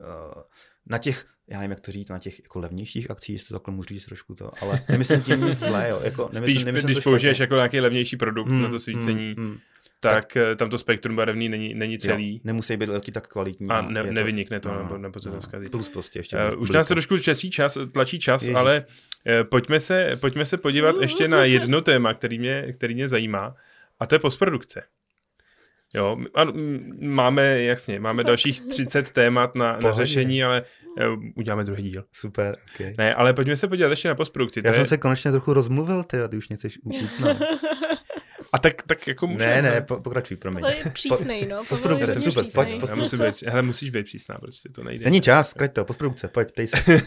uh, 0.00 0.42
na 0.86 0.98
těch, 0.98 1.26
já 1.48 1.58
nevím, 1.58 1.70
jak 1.70 1.80
to 1.80 1.92
říct, 1.92 2.08
na 2.08 2.18
těch 2.18 2.40
jako 2.40 2.58
levnějších 2.58 3.10
akcích, 3.10 3.34
jestli 3.34 3.48
to 3.48 3.54
takhle 3.54 3.74
můžu 3.74 3.86
říct 3.88 4.04
trošku 4.04 4.34
to, 4.34 4.50
ale 4.62 4.84
nemyslím 4.88 5.20
tím 5.20 5.40
nic 5.40 5.58
zlé, 5.58 5.88
jo. 5.90 6.00
Jako, 6.04 6.30
nemyslím, 6.32 6.54
Spíš, 6.54 6.64
nemyslím 6.64 6.92
když 6.92 7.04
použiješ 7.04 7.38
jako 7.38 7.54
nějaký 7.54 7.80
levnější 7.80 8.16
produkt 8.16 8.48
hmm, 8.48 8.62
na 8.62 8.70
to 8.70 8.80
svícení, 8.80 9.34
hmm, 9.36 9.46
hmm 9.46 9.58
tak, 10.00 10.14
tak 10.14 10.36
eh, 10.36 10.56
tam 10.56 10.70
to 10.70 10.78
spektrum 10.78 11.16
barevný 11.16 11.48
není, 11.48 11.74
není 11.74 11.98
celý. 11.98 12.34
Jo, 12.34 12.40
nemusí 12.44 12.76
být 12.76 12.90
taky 12.90 13.12
tak 13.12 13.28
kvalitní. 13.28 13.68
A 13.68 13.82
ne, 13.82 14.02
nevynikne 14.02 14.60
to, 14.60 14.68
no, 14.68 14.82
nebo, 14.82 14.98
nebo 14.98 15.20
se 15.20 15.28
to 15.28 15.34
no, 15.34 15.42
zkazí. 15.42 15.68
Plus 15.68 15.88
prostě 15.88 16.18
ještě. 16.18 16.36
Uh, 16.36 16.62
už 16.62 16.70
nás 16.70 16.88
trošku 16.88 17.18
časí 17.18 17.50
čas, 17.50 17.78
tlačí 17.92 18.18
čas, 18.18 18.42
Ježiš. 18.42 18.56
ale 18.56 18.84
uh, 19.26 19.48
pojďme, 19.48 19.80
se, 19.80 20.16
pojďme 20.20 20.46
se 20.46 20.56
podívat 20.56 20.96
ještě 21.00 21.28
na 21.28 21.44
jedno 21.54 21.80
téma, 21.80 22.14
který 22.14 22.38
mě, 22.38 22.72
který 22.72 22.94
mě 22.94 23.08
zajímá, 23.08 23.54
a 24.00 24.06
to 24.06 24.14
je 24.14 24.18
postprodukce. 24.18 24.82
Jo, 25.94 26.16
ano, 26.34 26.52
máme, 27.00 27.62
jasně, 27.62 28.00
máme 28.00 28.24
dalších 28.24 28.60
30 28.60 29.10
témat 29.10 29.54
na, 29.54 29.78
na 29.80 29.92
řešení, 29.92 30.44
ale 30.44 30.62
uh, 30.98 31.22
uděláme 31.34 31.64
druhý 31.64 31.82
díl. 31.82 32.04
Super, 32.12 32.56
okay. 32.74 32.94
Ne, 32.98 33.14
ale 33.14 33.32
pojďme 33.32 33.56
se 33.56 33.68
podívat 33.68 33.88
ještě 33.90 34.08
na 34.08 34.14
postprodukci. 34.14 34.60
Já 34.64 34.70
to 34.70 34.74
jsem 34.74 34.82
je... 34.82 34.86
se 34.86 34.96
konečně 34.96 35.30
trochu 35.30 35.52
rozmluvil, 35.52 36.04
ty, 36.04 36.16
ty 36.28 36.36
už 36.36 36.48
něco 36.48 36.68
utnout. 36.84 37.36
A 38.56 38.58
tak, 38.58 38.82
tak 38.82 39.06
jako 39.08 39.26
můžeme. 39.26 39.62
Ne, 39.62 39.62
ne, 39.62 39.80
po, 39.80 40.00
pokračuj, 40.00 40.36
promiň. 40.36 40.60
To 40.64 40.68
je 40.70 40.92
přísnej, 40.92 41.46
no. 41.46 41.64
Postprodukce, 41.68 42.20
super, 42.20 42.44
pojď, 42.54 42.80
postprodukce. 42.80 43.16
Být, 43.16 43.46
hele, 43.46 43.62
musíš 43.62 43.90
být 43.90 44.06
přísná, 44.06 44.38
prostě 44.38 44.68
to 44.68 44.84
nejde. 44.84 45.04
Není 45.04 45.20
čas, 45.20 45.52
krať 45.52 45.72
to, 45.72 45.84
postprodukce, 45.84 46.28
pojď, 46.28 46.48
ptej 46.52 46.66
se. 46.66 46.76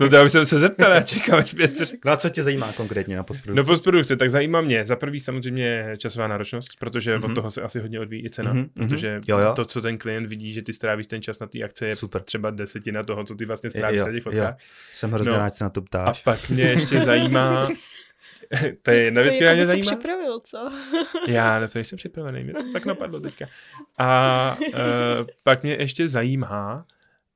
no 0.00 0.08
to 0.08 0.16
já 0.16 0.22
už 0.22 0.32
jsem 0.32 0.46
se 0.46 0.58
zeptal, 0.58 0.92
já 0.92 1.00
čekám, 1.00 1.38
až 1.38 1.54
mě 1.54 1.68
co 1.68 1.84
No 2.04 2.12
a 2.12 2.16
co 2.16 2.28
tě 2.28 2.42
zajímá 2.42 2.72
konkrétně 2.72 3.16
na 3.16 3.22
postprodukci? 3.22 3.56
No 3.56 3.64
postprodukce, 3.64 4.16
tak 4.16 4.30
zajímá 4.30 4.60
mě 4.60 4.84
za 4.84 4.96
prvý 4.96 5.20
samozřejmě 5.20 5.94
časová 5.96 6.28
náročnost, 6.28 6.70
protože 6.78 7.16
mm-hmm. 7.16 7.24
od 7.24 7.26
mhm. 7.26 7.34
toho 7.34 7.50
se 7.50 7.62
asi 7.62 7.80
hodně 7.80 8.00
odvíjí 8.00 8.24
i 8.26 8.30
cena, 8.30 8.54
mm-hmm. 8.54 8.68
protože 8.74 9.20
jo, 9.28 9.38
jo. 9.38 9.52
to, 9.56 9.64
co 9.64 9.80
ten 9.80 9.98
klient 9.98 10.26
vidí, 10.26 10.52
že 10.52 10.62
ty 10.62 10.72
strávíš 10.72 11.06
ten 11.06 11.22
čas 11.22 11.38
na 11.38 11.46
té 11.46 11.62
akce, 11.62 11.86
je 11.86 11.96
super. 11.96 12.22
třeba 12.22 12.50
desetina 12.50 13.02
toho, 13.02 13.24
co 13.24 13.34
ty 13.34 13.44
vlastně 13.44 13.70
strávíš 13.70 14.00
na 14.00 14.12
těch 14.12 14.22
fotkách. 14.22 14.56
Jsem 14.92 15.12
hrozně 15.12 15.32
no. 15.32 15.38
rád, 15.38 15.54
se 15.54 15.64
na 15.64 15.70
to 15.70 15.82
ptáš. 15.82 16.22
A 16.26 16.30
pak 16.30 16.50
mě 16.50 16.64
ještě 16.64 17.00
zajímá, 17.00 17.68
to 18.82 18.90
je 18.90 19.02
jedna 19.02 19.22
věc, 19.22 19.34
která 19.34 19.54
mě 19.54 19.66
zajímá. 19.66 19.90
připravil, 19.90 20.40
co? 20.40 20.72
Já 21.28 21.58
na 21.58 21.68
to 21.68 21.72
nejsem 21.74 21.96
připravený, 21.96 22.44
mě 22.44 22.52
to 22.52 22.72
tak 22.72 22.86
napadlo 22.86 23.20
teďka. 23.20 23.46
A 23.98 24.56
uh, 24.60 24.76
pak 25.42 25.62
mě 25.62 25.72
ještě 25.74 26.08
zajímá, 26.08 26.86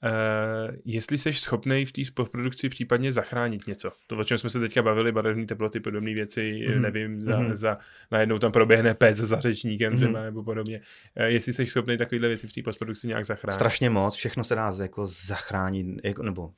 Uh, 0.05 0.75
jestli 0.85 1.19
jsi 1.19 1.33
schopný 1.33 1.85
v 1.85 1.93
té 1.93 2.03
postprodukci 2.15 2.69
případně 2.69 3.13
zachránit 3.13 3.67
něco. 3.67 3.93
To, 4.07 4.17
o 4.17 4.25
čem 4.25 4.39
jsme 4.39 4.51
se 4.51 4.61
teďka 4.61 4.83
bavili, 4.83 5.13
barevné 5.13 5.47
teploty, 5.47 5.81
podobné 5.81 6.15
věci, 6.15 6.67
mm. 6.69 6.83
nevím, 6.83 7.21
za, 7.21 7.39
mm. 7.39 7.57
za, 7.57 7.79
najednou 8.11 8.39
tam 8.39 8.53
proběhne 8.53 8.95
pes 8.95 9.17
za 9.17 9.41
řečníkem 9.41 9.93
mm. 9.93 9.99
třeba, 9.99 10.23
nebo 10.23 10.43
podobně. 10.43 10.81
Uh, 11.21 11.25
jestli 11.25 11.53
jsi 11.53 11.67
schopný 11.67 11.97
takovéhle 11.97 12.29
věci 12.29 12.47
v 12.47 12.53
té 12.53 12.63
postprodukci 12.63 13.07
nějak 13.07 13.25
zachránit. 13.25 13.55
Strašně 13.55 13.91
moc, 13.91 14.15
všechno 14.15 14.45
se 14.45 14.55
dá 14.55 14.73
jako 14.83 15.07
zachránit, 15.07 15.87
jako, 16.05 16.23
nebo 16.23 16.51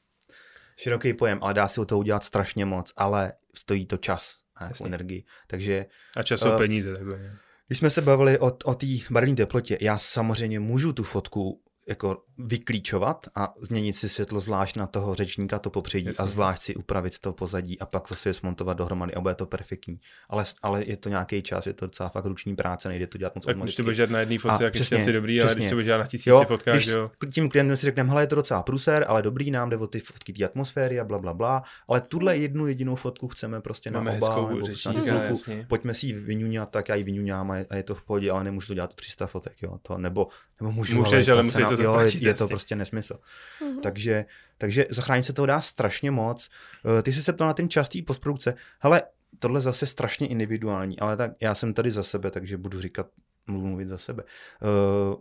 široký 0.76 1.12
pojem, 1.12 1.38
ale 1.42 1.54
dá 1.54 1.68
se 1.68 1.86
to 1.86 1.98
udělat 1.98 2.24
strašně 2.24 2.64
moc, 2.64 2.92
ale 2.96 3.32
stojí 3.54 3.86
to 3.86 3.96
čas 3.96 4.36
a 4.58 4.64
jako 4.64 4.84
energii. 4.84 5.24
Takže, 5.46 5.86
a 6.16 6.22
čas 6.22 6.40
jsou 6.40 6.50
uh, 6.50 6.58
peníze 6.58 6.94
takzvaně. 6.94 7.32
Když 7.66 7.78
jsme 7.78 7.90
se 7.90 8.02
bavili 8.02 8.38
o, 8.38 8.50
o 8.64 8.74
té 8.74 8.86
barevné 9.10 9.36
teplotě, 9.36 9.78
já 9.80 9.98
samozřejmě 9.98 10.60
můžu 10.60 10.92
tu 10.92 11.02
fotku 11.02 11.62
jako 11.88 12.24
vyklíčovat 12.38 13.26
a 13.34 13.54
změnit 13.60 13.92
si 13.92 14.08
světlo 14.08 14.40
zvlášť 14.40 14.76
na 14.76 14.86
toho 14.86 15.14
řečníka, 15.14 15.58
to 15.58 15.70
popředí 15.70 16.06
Jasně. 16.06 16.22
a 16.22 16.26
zvlášť 16.26 16.62
si 16.62 16.74
upravit 16.74 17.18
to 17.18 17.32
pozadí 17.32 17.78
a 17.78 17.86
pak 17.86 18.08
zase 18.08 18.28
je 18.28 18.34
smontovat 18.34 18.76
dohromady 18.76 19.14
a 19.14 19.20
bude 19.20 19.34
to 19.34 19.46
perfektní. 19.46 20.00
Ale, 20.28 20.44
ale 20.62 20.84
je 20.84 20.96
to 20.96 21.08
nějaký 21.08 21.42
čas, 21.42 21.66
je 21.66 21.72
to 21.72 21.86
docela 21.86 22.08
fakt 22.08 22.24
ruční 22.24 22.56
práce, 22.56 22.88
nejde 22.88 23.06
to 23.06 23.18
dělat 23.18 23.34
moc 23.34 23.44
Tak 23.44 23.58
když 23.58 23.74
to 23.74 23.82
budeš 23.82 24.10
na 24.10 24.20
jedné 24.20 24.38
fotce, 24.38 24.64
jak 24.64 24.72
přesně, 24.72 24.96
je 24.96 25.02
asi 25.02 25.12
dobrý, 25.12 25.38
přesně. 25.38 25.50
ale 25.50 25.54
když 25.54 25.70
to 25.70 25.74
budeš 25.74 25.88
na 25.88 26.06
tisíci 26.06 26.30
jo, 26.30 26.44
fotkách, 26.44 26.74
když 26.74 26.86
jo. 26.86 27.10
tím 27.32 27.50
klientem 27.50 27.76
si 27.76 27.86
řekneme, 27.86 28.08
hele, 28.08 28.22
je 28.22 28.26
to 28.26 28.34
docela 28.34 28.62
pruser, 28.62 29.04
ale 29.08 29.22
dobrý, 29.22 29.50
nám 29.50 29.70
jde 29.70 29.76
o 29.76 29.86
ty 29.86 30.00
fotky 30.00 30.32
té 30.32 30.44
atmosféry 30.44 31.00
a 31.00 31.04
bla, 31.04 31.18
bla, 31.18 31.34
bla, 31.34 31.62
ale 31.88 32.00
tuhle 32.00 32.36
jednu 32.36 32.66
jedinou 32.66 32.96
fotku 32.96 33.28
chceme 33.28 33.60
prostě 33.60 33.90
Máme 33.90 34.10
na 34.10 34.16
oba, 34.16 34.28
hezkou, 34.28 34.48
nebo 34.48 34.66
řečníka, 34.66 35.22
pojďme 35.68 35.94
si 35.94 36.06
ji 36.06 36.12
vyňuňat, 36.12 36.70
tak 36.70 36.88
já 36.88 36.94
ji 36.94 37.04
vyňuňám 37.04 37.50
a 37.50 37.76
je 37.76 37.82
to 37.82 37.94
v 37.94 38.02
pohodě, 38.02 38.30
ale 38.30 38.44
nemůžu 38.44 38.66
to 38.66 38.74
dělat 38.74 38.94
300 38.94 39.26
fotek, 39.26 39.62
jo, 39.62 39.78
to, 39.82 39.98
nebo, 39.98 40.28
nebo 40.60 40.72
můžu, 40.72 40.96
Můžeš, 40.96 41.28
ale, 41.28 41.40
ale 41.40 41.48
cena, 41.48 41.68
to 41.68 41.82
jo, 41.82 41.98
je, 42.28 42.30
je 42.30 42.34
to 42.34 42.48
prostě 42.48 42.76
nesmysl. 42.76 43.18
Mm-hmm. 43.60 43.80
Takže, 43.80 44.24
takže 44.58 44.86
zachránit 44.90 45.22
se 45.22 45.32
toho 45.32 45.46
dá 45.46 45.60
strašně 45.60 46.10
moc. 46.10 46.50
Eh, 46.98 47.02
ty 47.02 47.12
jsi 47.12 47.22
se 47.22 47.32
ptal 47.32 47.46
na 47.46 47.54
ten 47.54 47.68
častý 47.68 48.02
postprodukce. 48.02 48.54
Hele, 48.80 49.02
tohle 49.38 49.60
zase 49.60 49.86
strašně 49.86 50.26
individuální, 50.26 51.00
ale 51.00 51.16
tak 51.16 51.32
já 51.40 51.54
jsem 51.54 51.74
tady 51.74 51.90
za 51.90 52.02
sebe, 52.02 52.30
takže 52.30 52.56
budu 52.56 52.80
říkat, 52.80 53.06
mluvit, 53.46 53.68
mluvit 53.68 53.88
za 53.88 53.98
sebe. 53.98 54.22
Uh, 54.22 55.14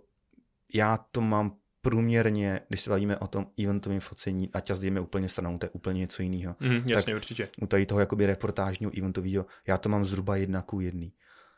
já 0.74 0.98
to 1.12 1.22
mám 1.22 1.56
průměrně, 1.82 2.60
když 2.68 2.82
se 2.82 2.90
bavíme 2.90 3.18
o 3.18 3.28
tom 3.28 3.48
eventovém 3.64 4.00
focení, 4.00 4.50
a 4.54 4.60
čas 4.60 4.80
dejme 4.80 5.02
úplně 5.02 5.30
stranou, 5.30 5.58
to 5.58 5.66
je 5.66 5.70
úplně 5.70 6.00
něco 6.00 6.24
jiného. 6.24 6.56
Mm, 6.60 6.76
jasně, 6.76 6.96
tak 6.96 7.16
určitě. 7.16 7.48
U 7.62 7.68
tady 7.68 7.86
toho 7.86 8.00
jakoby 8.00 8.26
reportážního 8.26 8.92
eventového, 8.98 9.46
já 9.68 9.78
to 9.78 9.90
mám 9.90 10.06
zhruba 10.06 10.36
jedna 10.36 10.62
ku 10.62 10.80
jedný. 10.80 11.14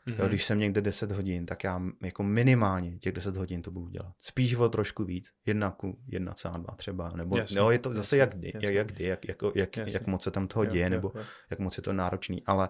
Mm-hmm. 0.06 0.16
Jo, 0.18 0.28
když 0.28 0.44
jsem 0.44 0.58
někde 0.58 0.80
10 0.80 1.12
hodin, 1.12 1.46
tak 1.46 1.64
já 1.64 1.82
jako 2.02 2.22
minimálně 2.22 2.98
těch 2.98 3.12
10 3.12 3.36
hodin 3.36 3.62
to 3.62 3.70
budu 3.70 3.88
dělat. 3.88 4.14
Spíš 4.18 4.54
o 4.54 4.68
trošku 4.68 5.04
víc, 5.04 5.30
jedna 5.46 5.70
ku 5.70 5.98
1,2 6.08 6.76
třeba, 6.76 7.12
nebo 7.16 7.36
jasně, 7.36 7.58
jo, 7.58 7.70
je 7.70 7.78
to 7.78 7.94
zase 7.94 8.16
jasně, 8.16 8.18
jak 8.18 8.34
kdy, 8.34 8.52
jasně. 8.54 8.72
jak, 8.72 8.86
kdy, 8.92 9.04
jak, 9.04 9.28
jako, 9.28 9.52
jak, 9.54 9.76
jak 9.76 10.06
moc 10.06 10.22
se 10.22 10.30
tam 10.30 10.48
toho 10.48 10.64
děje, 10.64 10.84
jo, 10.84 10.90
nebo 10.90 11.12
jo, 11.14 11.20
jo. 11.20 11.26
jak 11.50 11.58
moc 11.58 11.76
je 11.76 11.82
to 11.82 11.92
náročný, 11.92 12.42
ale 12.46 12.68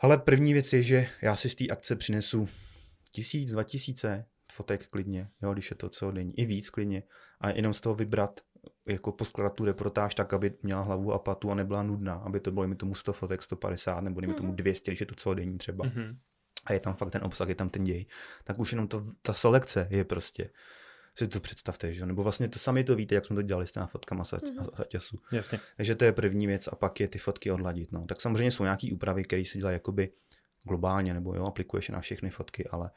ale 0.00 0.18
první 0.18 0.52
věc 0.52 0.72
je, 0.72 0.82
že 0.82 1.08
já 1.22 1.36
si 1.36 1.48
z 1.48 1.54
té 1.54 1.64
akce 1.66 1.96
přinesu 1.96 2.48
tisíc, 3.12 3.52
dva 3.52 3.62
tisíce 3.62 4.24
fotek 4.52 4.86
klidně, 4.86 5.30
jo, 5.42 5.52
když 5.52 5.70
je 5.70 5.76
to 5.76 5.88
celodenní, 5.88 6.38
i 6.38 6.46
víc 6.46 6.70
klidně 6.70 7.02
a 7.40 7.50
jenom 7.50 7.74
z 7.74 7.80
toho 7.80 7.94
vybrat 7.94 8.40
jako 8.88 9.12
poskladat 9.12 9.54
tu 9.54 9.64
reportáž 9.64 10.14
tak, 10.14 10.32
aby 10.32 10.54
měla 10.62 10.80
hlavu 10.80 11.12
a 11.12 11.18
patu 11.18 11.50
a 11.50 11.54
nebyla 11.54 11.82
nudná, 11.82 12.14
aby 12.14 12.40
to 12.40 12.50
bylo 12.50 12.68
mi 12.68 12.74
tomu 12.74 12.94
100 12.94 13.12
fotek, 13.12 13.42
150 13.42 14.00
nebo 14.00 14.20
mi 14.20 14.34
tomu 14.34 14.52
200, 14.52 14.90
mhm. 14.90 14.92
když 14.92 15.00
je 15.00 15.06
to 15.06 15.14
celodenní 15.14 15.58
třeba. 15.58 15.84
Mm-hmm. 15.84 16.16
A 16.64 16.72
je 16.72 16.80
tam 16.80 16.94
fakt 16.94 17.10
ten 17.10 17.24
obsah, 17.24 17.48
je 17.48 17.54
tam 17.54 17.70
ten 17.70 17.84
děj. 17.84 18.06
Tak 18.44 18.58
už 18.58 18.72
jenom 18.72 18.88
to, 18.88 19.04
ta 19.22 19.34
selekce 19.34 19.88
je 19.90 20.04
prostě 20.04 20.50
si 21.18 21.28
to 21.28 21.40
představte, 21.40 21.94
že? 21.94 22.06
Nebo 22.06 22.22
vlastně 22.22 22.48
to 22.48 22.58
sami 22.58 22.84
to 22.84 22.96
víte, 22.96 23.14
jak 23.14 23.24
jsme 23.24 23.36
to 23.36 23.42
dělali 23.42 23.66
s 23.66 23.72
těma 23.72 23.86
fotkama 23.86 24.22
mm-hmm. 24.22 24.84
Jasně. 25.32 25.60
Takže 25.76 25.94
to 25.94 26.04
je 26.04 26.12
první 26.12 26.46
věc 26.46 26.68
a 26.68 26.76
pak 26.76 27.00
je 27.00 27.08
ty 27.08 27.18
fotky 27.18 27.50
odladit. 27.50 27.92
No. 27.92 28.06
Tak 28.06 28.20
samozřejmě 28.20 28.50
jsou 28.50 28.64
nějaké 28.64 28.88
úpravy, 28.92 29.24
které 29.24 29.44
se 29.44 29.58
dělají 29.58 29.74
jakoby 29.74 30.12
globálně, 30.62 31.14
nebo 31.14 31.34
jo, 31.34 31.44
aplikuješ 31.44 31.88
na 31.88 32.00
všechny 32.00 32.30
fotky, 32.30 32.66
ale 32.68 32.84
uh, 32.84 32.96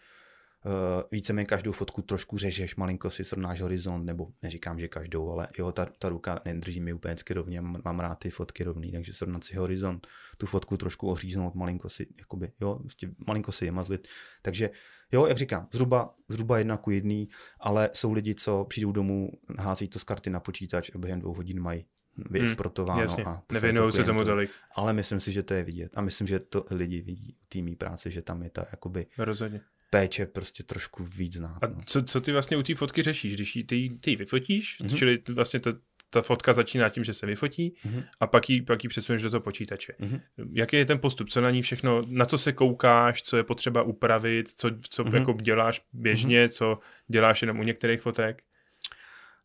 více 1.12 1.34
mi 1.34 1.46
každou 1.46 1.72
fotku 1.72 2.02
trošku 2.02 2.38
řežeš, 2.38 2.76
malinko 2.76 3.10
si 3.10 3.24
srovnáš 3.24 3.62
horizont, 3.62 4.06
nebo 4.06 4.28
neříkám, 4.42 4.80
že 4.80 4.88
každou, 4.88 5.32
ale 5.32 5.48
jo, 5.58 5.72
ta, 5.72 5.86
ta 6.00 6.10
ruka 6.10 6.42
nedrží 6.46 6.82
mi 6.82 6.94
úplně 6.94 7.16
rovně, 7.34 7.62
mám, 7.62 7.82
mám 7.86 8.00
rád 8.00 8.16
ty 8.16 8.30
fotky 8.30 8.64
rovný, 8.64 8.92
takže 8.92 9.14
srovnat 9.14 9.44
si 9.44 9.56
horizont, 9.56 10.08
tu 10.38 10.46
fotku 10.46 10.78
trošku 10.78 11.10
oříznout, 11.10 11.56
malinko 11.56 11.90
si, 11.90 12.08
jakoby, 12.18 12.52
jo, 12.62 12.80
malinko 13.28 13.52
si 13.52 13.66
je 13.66 13.72
mazlit, 13.72 14.08
takže 14.42 14.70
jo, 15.12 15.26
jak 15.26 15.38
říkám, 15.38 15.68
zhruba, 15.72 16.16
zhruba 16.28 16.58
jedna 16.58 16.78
ku 16.78 16.92
jedný, 16.92 17.30
ale 17.60 17.90
jsou 17.94 18.14
lidi, 18.14 18.36
co 18.36 18.66
přijdou 18.70 18.92
domů, 18.92 19.32
hází 19.60 19.88
to 19.88 20.00
z 20.00 20.04
karty 20.04 20.30
na 20.30 20.40
počítač 20.40 20.92
a 20.96 20.98
během 20.98 21.20
dvou 21.20 21.34
hodin 21.34 21.62
mají 21.62 21.86
vyexportováno. 22.30 23.14
Hmm, 23.18 23.28
a 23.28 23.44
Nevěnují 23.54 23.92
se 23.92 24.04
tomu 24.04 24.24
tolik. 24.24 24.52
Ale 24.76 24.94
myslím 24.94 25.20
si, 25.20 25.32
že 25.32 25.44
to 25.44 25.54
je 25.54 25.64
vidět. 25.64 25.92
A 25.96 26.02
myslím, 26.02 26.28
že 26.28 26.40
to 26.40 26.66
lidi 26.72 27.02
vidí 27.02 27.38
u 27.42 27.46
týmí 27.50 27.76
práce, 27.76 28.12
že 28.12 28.22
tam 28.22 28.44
je 28.44 28.50
ta 28.50 28.66
jakoby 28.72 29.08
Rozhodně 29.18 29.62
péče 29.92 30.26
prostě 30.26 30.64
trošku 30.64 31.04
víc 31.04 31.34
znát. 31.34 31.64
A 31.64 31.68
no. 31.68 31.82
co, 31.86 32.04
co 32.04 32.22
ty 32.22 32.32
vlastně 32.32 32.58
u 32.58 32.64
té 32.64 32.76
fotky 32.76 33.04
řešíš, 33.04 33.36
když 33.36 33.58
ty, 33.66 33.90
ty 34.02 34.16
vyfotíš, 34.16 34.82
mm-hmm. 34.82 34.98
čili 34.98 35.20
vlastně 35.36 35.60
to, 35.60 35.72
ta 36.10 36.22
fotka 36.22 36.54
začíná 36.54 36.90
tím, 36.90 37.04
že 37.04 37.14
se 37.14 37.26
vyfotí 37.26 37.74
mm-hmm. 37.86 38.04
a 38.20 38.28
pak 38.28 38.50
ji, 38.50 38.62
pak 38.62 38.84
ji 38.84 38.90
přesuneš 38.90 39.22
do 39.22 39.30
toho 39.30 39.42
počítače. 39.42 39.94
Mm-hmm. 40.00 40.22
Jaký 40.54 40.76
je 40.76 40.86
ten 40.86 41.00
postup? 41.00 41.30
Co 41.30 41.42
na 41.42 41.52
ní 41.52 41.62
všechno, 41.62 42.04
na 42.08 42.26
co 42.26 42.38
se 42.38 42.54
koukáš, 42.54 43.22
co 43.22 43.38
je 43.38 43.44
potřeba 43.44 43.84
upravit, 43.84 44.50
co, 44.50 44.70
co 44.90 45.04
mm-hmm. 45.04 45.16
jako 45.16 45.34
děláš 45.42 45.82
běžně, 45.94 46.46
mm-hmm. 46.46 46.54
co 46.54 46.80
děláš 47.08 47.42
jenom 47.42 47.60
u 47.60 47.64
některých 47.64 48.02
fotek? 48.02 48.44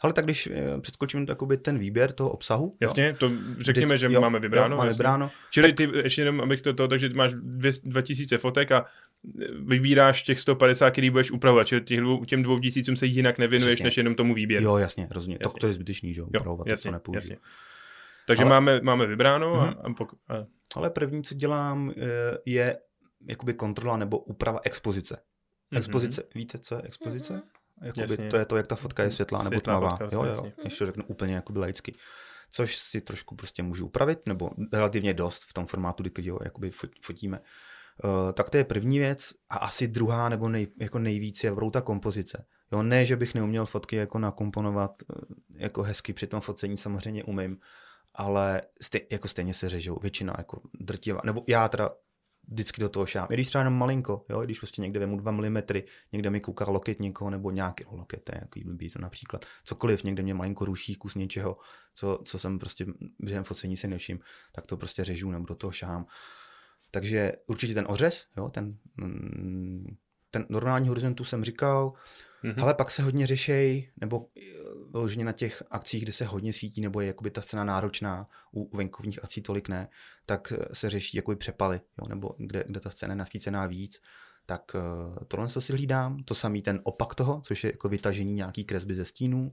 Ale 0.00 0.12
tak 0.12 0.24
když 0.24 0.46
eh, 0.46 0.80
přeskočím 0.80 1.26
takoby 1.26 1.56
ten 1.56 1.78
výběr 1.78 2.12
toho 2.12 2.30
obsahu. 2.30 2.76
Jasně, 2.80 3.16
to 3.18 3.30
řekněme, 3.58 3.94
když, 3.94 4.00
že 4.00 4.06
jo, 4.10 4.20
máme 4.20 4.38
vybráno. 4.38 4.74
Jo, 4.74 4.78
máme 4.78 4.90
vybráno. 4.90 5.30
Čili 5.50 5.68
tak... 5.68 5.76
ty, 5.76 5.98
ještě 5.98 6.22
jenom, 6.22 6.40
abych 6.40 6.62
to, 6.62 6.74
to 6.74 6.88
takže 6.88 7.08
máš 7.08 7.32
2000 7.84 8.38
fotek 8.38 8.72
a 8.72 8.84
vybíráš 9.66 10.22
těch 10.22 10.40
150, 10.40 10.90
který 10.90 11.10
budeš 11.10 11.30
upravovat, 11.30 11.66
čili 11.66 11.80
těch 11.80 12.00
dvou, 12.00 12.24
těm 12.24 12.42
dvou 12.42 12.58
tisícům 12.58 12.96
se 12.96 13.06
jinak 13.06 13.38
nevěnuješ, 13.38 13.74
Přesně. 13.74 13.84
než 13.84 13.96
jenom 13.96 14.14
tomu 14.14 14.34
výběru. 14.34 14.64
Jo, 14.64 14.76
jasně, 14.76 15.08
rozumím. 15.10 15.38
To, 15.38 15.50
to 15.50 15.66
je 15.66 15.72
zbytečný, 15.72 16.14
že 16.14 16.20
jo, 16.20 16.26
upravovat 16.26 16.66
jasně, 16.66 16.82
to, 16.82 16.88
co 16.88 16.92
nepoužiju. 16.92 17.32
Jasně. 17.32 17.36
Takže 18.26 18.42
Ale... 18.42 18.50
máme, 18.50 18.80
máme 18.80 19.06
vybráno. 19.06 19.54
A, 19.54 19.64
mhm. 19.64 19.78
a, 19.82 19.88
pok- 19.88 20.16
a... 20.28 20.46
Ale 20.76 20.90
první, 20.90 21.22
co 21.22 21.34
dělám, 21.34 21.92
eh, 21.96 22.02
je 22.46 22.78
jakoby 23.28 23.54
kontrola 23.54 23.96
nebo 23.96 24.18
úprava 24.18 24.60
expozice. 24.64 25.22
Mhm. 25.70 25.78
Expozice, 25.78 26.22
mm-hmm. 26.22 26.34
víte, 26.34 26.58
co 26.58 26.74
je 26.74 26.82
expozice? 26.82 27.32
Mm-hmm. 27.34 27.56
Jakoby 27.82 28.16
to 28.30 28.36
je 28.36 28.44
to, 28.44 28.56
jak 28.56 28.66
ta 28.66 28.76
fotka 28.76 29.02
je 29.02 29.10
světlá, 29.10 29.42
nebo 29.42 29.60
tmavá. 29.60 29.90
Fotka, 29.96 30.08
jo, 30.12 30.24
jo, 30.24 30.52
když 30.62 30.78
to 30.78 30.86
řeknu 30.86 31.04
úplně 31.06 31.34
jakoby 31.34 31.58
laicky. 31.58 31.92
Což 32.50 32.76
si 32.76 33.00
trošku 33.00 33.36
prostě 33.36 33.62
můžu 33.62 33.86
upravit, 33.86 34.18
nebo 34.26 34.50
relativně 34.72 35.14
dost 35.14 35.44
v 35.48 35.52
tom 35.52 35.66
formátu, 35.66 36.02
kdy 36.02 36.28
ho 36.30 36.38
jakoby 36.44 36.70
fotíme. 37.00 37.40
Uh, 38.04 38.32
tak 38.32 38.50
to 38.50 38.56
je 38.56 38.64
první 38.64 38.98
věc 38.98 39.32
a 39.50 39.56
asi 39.56 39.88
druhá 39.88 40.28
nebo 40.28 40.48
nej, 40.48 40.66
jako 40.80 40.98
nejvíc 40.98 41.44
je 41.44 41.52
ta 41.72 41.80
kompozice. 41.80 42.46
Jo, 42.72 42.82
ne, 42.82 43.06
že 43.06 43.16
bych 43.16 43.34
neuměl 43.34 43.66
fotky 43.66 43.96
jako 43.96 44.18
nakomponovat 44.18 44.90
uh, 45.02 45.36
jako 45.56 45.82
hezky 45.82 46.12
při 46.12 46.26
tom 46.26 46.40
focení, 46.40 46.76
samozřejmě 46.76 47.24
umím, 47.24 47.58
ale 48.14 48.62
stej, 48.82 49.06
jako 49.10 49.28
stejně 49.28 49.54
se 49.54 49.68
řežou, 49.68 49.98
většina 50.02 50.34
jako 50.38 50.60
drtivá, 50.80 51.20
nebo 51.24 51.44
já 51.48 51.68
teda 51.68 51.90
vždycky 52.48 52.80
do 52.80 52.88
toho 52.88 53.06
šám. 53.06 53.26
I 53.30 53.34
když 53.34 53.48
třeba 53.48 53.60
jenom 53.60 53.74
malinko, 53.74 54.24
jo, 54.28 54.40
když 54.40 54.58
prostě 54.58 54.82
někde 54.82 55.00
vemu 55.00 55.16
2 55.16 55.30
mm, 55.30 55.56
někde 56.12 56.30
mi 56.30 56.40
kouká 56.40 56.70
loket 56.70 57.00
někoho 57.00 57.30
nebo 57.30 57.50
nějaký 57.50 57.84
loket, 57.90 58.24
to 58.24 58.32
je 58.34 58.40
jaký 58.42 58.64
blbý, 58.64 58.90
to 58.90 58.98
například 58.98 59.44
cokoliv, 59.64 60.04
někde 60.04 60.22
mě 60.22 60.34
malinko 60.34 60.64
ruší 60.64 60.94
kus 60.94 61.14
něčeho, 61.14 61.56
co, 61.94 62.20
co 62.24 62.38
jsem 62.38 62.58
prostě 62.58 62.86
během 63.18 63.44
focení 63.44 63.76
si 63.76 63.88
nevšim, 63.88 64.20
tak 64.52 64.66
to 64.66 64.76
prostě 64.76 65.04
řežu 65.04 65.30
nebo 65.30 65.46
do 65.46 65.54
toho 65.54 65.72
šám. 65.72 66.06
Takže 66.96 67.32
určitě 67.46 67.74
ten 67.74 67.84
ořez, 67.88 68.26
jo, 68.36 68.48
ten, 68.48 68.76
mm, 68.96 69.96
ten 70.30 70.46
normální 70.48 70.88
horizontu 70.88 71.24
jsem 71.24 71.44
říkal, 71.44 71.92
Mm-hmm. 72.44 72.62
Ale 72.62 72.74
pak 72.74 72.90
se 72.90 73.02
hodně 73.02 73.26
řešej, 73.26 73.90
nebo 74.00 74.26
eh, 74.36 74.40
vyloženě 74.92 75.24
na 75.24 75.32
těch 75.32 75.62
akcích, 75.70 76.02
kde 76.02 76.12
se 76.12 76.24
hodně 76.24 76.52
svítí, 76.52 76.80
nebo 76.80 77.00
je 77.00 77.06
jakoby 77.06 77.30
ta 77.30 77.42
scéna 77.42 77.64
náročná, 77.64 78.28
u 78.52 78.76
venkovních 78.76 79.24
akcí 79.24 79.42
tolik 79.42 79.68
ne, 79.68 79.88
tak 80.26 80.52
eh, 80.52 80.74
se 80.74 80.90
řeší 80.90 81.16
jakoby 81.16 81.36
přepaly, 81.36 81.80
jo, 81.98 82.08
nebo 82.08 82.34
kde, 82.38 82.64
kde 82.66 82.80
ta 82.80 82.90
scéna 82.90 83.12
je 83.12 83.16
nasvícená 83.16 83.66
víc, 83.66 84.00
tak 84.46 84.62
uh, 84.74 85.14
tohle 85.28 85.48
si 85.48 85.72
hlídám, 85.72 86.22
to 86.22 86.34
samý 86.34 86.62
ten 86.62 86.80
opak 86.82 87.14
toho, 87.14 87.40
což 87.44 87.64
je 87.64 87.70
jako 87.70 87.88
vytažení 87.88 88.34
nějaký 88.34 88.64
kresby 88.64 88.94
ze 88.94 89.04
stínů, 89.04 89.52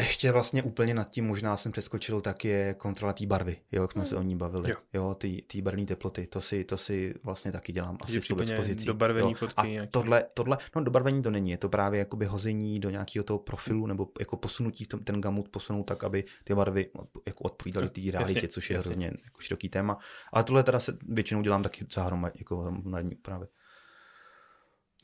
ještě 0.00 0.32
vlastně 0.32 0.62
úplně 0.62 0.94
nad 0.94 1.10
tím 1.10 1.26
možná 1.26 1.56
jsem 1.56 1.72
přeskočil, 1.72 2.20
tak 2.20 2.44
je 2.44 2.74
kontrola 2.74 3.12
té 3.12 3.26
barvy, 3.26 3.56
jo, 3.72 3.82
jak 3.82 3.92
jsme 3.92 4.00
hmm. 4.00 4.08
se 4.08 4.16
o 4.16 4.22
ní 4.22 4.36
bavili. 4.36 4.70
Jo, 4.70 4.76
jo 4.92 5.14
ty, 5.14 5.62
barvné 5.62 5.86
teploty, 5.86 6.26
to 6.26 6.40
si, 6.40 6.64
to 6.64 6.76
si 6.76 7.14
vlastně 7.22 7.52
taky 7.52 7.72
dělám 7.72 7.98
asi 8.00 8.20
s 8.20 8.26
tou 8.26 8.38
expozicí. 8.38 8.86
Dobarvení 8.86 9.34
fotky 9.34 9.54
A 9.56 9.66
nějaký. 9.66 9.90
tohle, 9.90 10.24
tohle, 10.34 10.58
no 10.76 10.84
dobarvení 10.84 11.22
to 11.22 11.30
není, 11.30 11.50
je 11.50 11.56
to 11.56 11.68
právě 11.68 11.98
jakoby 11.98 12.26
hození 12.26 12.80
do 12.80 12.90
nějakého 12.90 13.24
toho 13.24 13.38
profilu 13.38 13.86
nebo 13.86 14.08
jako 14.20 14.36
posunutí 14.36 14.84
v 14.84 14.88
tom, 14.88 15.04
ten 15.04 15.20
gamut 15.20 15.48
posunout 15.48 15.82
tak, 15.82 16.04
aby 16.04 16.24
ty 16.44 16.54
barvy 16.54 16.90
jako 17.26 17.44
odpovídaly 17.44 17.88
té 17.88 18.00
realitě, 18.10 18.48
což 18.48 18.70
je 18.70 18.74
jasně. 18.74 18.90
hrozně 18.90 19.06
jako 19.24 19.40
široký 19.40 19.68
téma. 19.68 19.98
Ale 20.32 20.44
tohle 20.44 20.62
teda 20.62 20.80
se 20.80 20.98
většinou 21.08 21.42
dělám 21.42 21.62
taky 21.62 21.84
docela 21.84 22.06
hromad, 22.06 22.32
jako 22.36 22.56
hromadní 22.56 23.16
úpravy. 23.16 23.46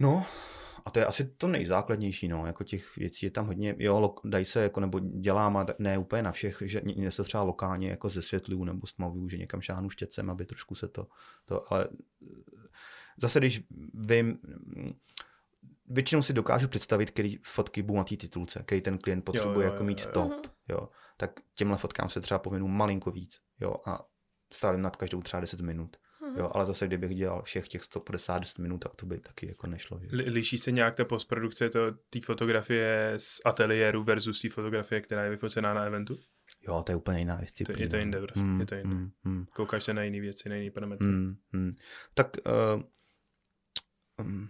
No, 0.01 0.27
a 0.85 0.91
to 0.91 0.99
je 0.99 1.07
asi 1.07 1.25
to 1.25 1.49
nejzákladnější, 1.49 2.29
no, 2.29 2.47
jako 2.47 2.65
těch 2.65 2.97
věcí 2.97 3.27
je 3.27 3.31
tam 3.31 3.47
hodně, 3.47 3.75
jo, 3.79 4.15
dají 4.25 4.45
se, 4.45 4.63
jako, 4.63 4.81
nebo 4.81 4.99
dělám, 4.99 5.57
a 5.57 5.67
ne 5.79 5.99
úplně 5.99 6.23
na 6.23 6.33
všech, 6.33 6.63
že 6.67 6.83
něco 6.85 7.25
třeba 7.25 7.43
lokálně 7.43 7.91
jako 7.91 8.09
ze 8.09 8.23
světlů 8.23 8.65
nebo 8.65 8.87
stmavů, 8.87 9.29
že 9.29 9.39
někam 9.39 9.61
šáhnu 9.61 9.91
štětcem, 9.91 10.31
aby 10.31 10.47
trošku 10.47 10.75
se 10.75 10.89
to, 10.89 11.07
to 11.45 11.73
ale 11.73 11.89
zase, 13.17 13.39
když 13.39 13.63
vím, 13.95 14.39
většinou 15.87 16.23
si 16.23 16.33
dokážu 16.33 16.69
představit, 16.69 17.11
který 17.11 17.39
fotky 17.43 17.83
budou 17.83 17.99
na 17.99 18.05
té 18.05 18.17
titulce, 18.17 18.63
který 18.67 18.81
ten 18.81 18.99
klient 18.99 19.25
potřebuje 19.25 19.55
jo, 19.55 19.63
jo, 19.63 19.73
jako 19.73 19.85
mít 19.85 20.01
jo, 20.01 20.07
jo. 20.07 20.13
top, 20.13 20.47
jo. 20.69 20.89
Tak 21.17 21.31
těmhle 21.55 21.79
fotkám 21.79 22.09
se 22.09 22.21
třeba 22.21 22.39
povinu 22.39 22.69
malinko 22.69 23.11
víc, 23.11 23.41
jo, 23.61 23.77
a 23.87 24.05
strávím 24.53 24.83
nad 24.83 24.97
každou 24.97 25.23
třeba 25.23 25.41
10 25.41 25.61
minut. 25.61 25.97
Jo, 26.37 26.51
ale 26.55 26.67
zase, 26.67 26.87
kdybych 26.87 27.15
dělal 27.15 27.43
všech 27.43 27.69
těch 27.69 27.85
150 27.85 28.43
minut, 28.59 28.79
tak 28.79 28.97
to 28.97 29.07
by 29.07 29.19
taky 29.21 29.47
jako 29.49 29.67
nešlo. 29.67 30.01
Že? 30.03 30.07
Li- 30.17 30.31
Liší 30.33 30.59
se 30.59 30.73
nějak 30.73 30.95
ta 30.97 31.05
postprodukce 31.05 31.71
té 32.11 32.21
fotografie 32.25 33.15
z 33.17 33.41
ateliéru 33.45 34.05
versus 34.05 34.41
té 34.43 34.51
fotografie, 34.51 35.01
která 35.01 35.25
je 35.25 35.31
vyfocená 35.31 35.75
na 35.75 35.85
eventu? 35.85 36.19
Jo, 36.69 36.83
to 36.87 36.93
je 36.93 36.97
úplně 36.97 37.19
jiná 37.19 37.37
To, 37.37 37.41
disciplína. 37.43 37.81
je 37.83 37.89
to 37.89 37.97
jinde, 37.97 38.21
prostě, 38.21 38.41
Hmm, 38.41 38.61
je 38.61 38.67
to 38.67 38.75
jinde. 38.75 38.95
hmm, 38.95 39.11
hmm. 39.25 39.47
Koukáš 39.57 39.85
se 39.85 39.95
na 39.95 40.03
jiné 40.03 40.21
věci, 40.21 40.49
na 40.49 40.55
jiný 40.55 40.71
parametry. 40.71 41.07
Hmm, 41.09 41.37
hmm. 41.53 41.73
Tak 42.15 42.37
uh, 42.47 42.83
um, 44.27 44.49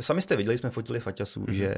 sami 0.00 0.22
jste 0.22 0.36
viděli, 0.36 0.58
jsme 0.58 0.70
fotili 0.70 1.00
Faťasu, 1.00 1.40
Mhm. 1.40 1.48
mm-hmm. 1.48 1.52
že 1.56 1.74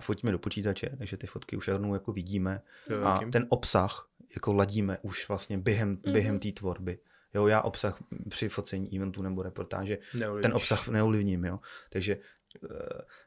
fotíme 0.00 0.32
do 0.32 0.38
počítače, 0.38 0.90
takže 0.98 1.16
ty 1.16 1.26
fotky 1.26 1.56
už 1.56 1.68
rovnou 1.68 1.94
jako 1.94 2.12
vidíme 2.12 2.60
Jo, 2.90 3.04
a 3.04 3.20
ten 3.32 3.46
obsah 3.48 4.08
jako 4.34 4.52
ladíme 4.52 4.98
už 5.02 5.28
vlastně 5.28 5.58
během, 5.58 5.88
Mhm. 5.88 5.96
mm-hmm. 5.98 6.12
během 6.12 6.38
té 6.38 6.52
tvorby. 6.52 6.98
Jo, 7.36 7.46
já 7.46 7.60
obsah 7.60 7.98
při 8.28 8.48
focení 8.48 8.96
eventu 8.96 9.22
nebo 9.22 9.42
reportáže, 9.42 9.98
Neovlivníš. 10.14 10.42
ten 10.42 10.54
obsah 10.54 10.88
neovlivním, 10.88 11.44
jo. 11.44 11.60
Takže 11.90 12.16
uh, 12.62 12.70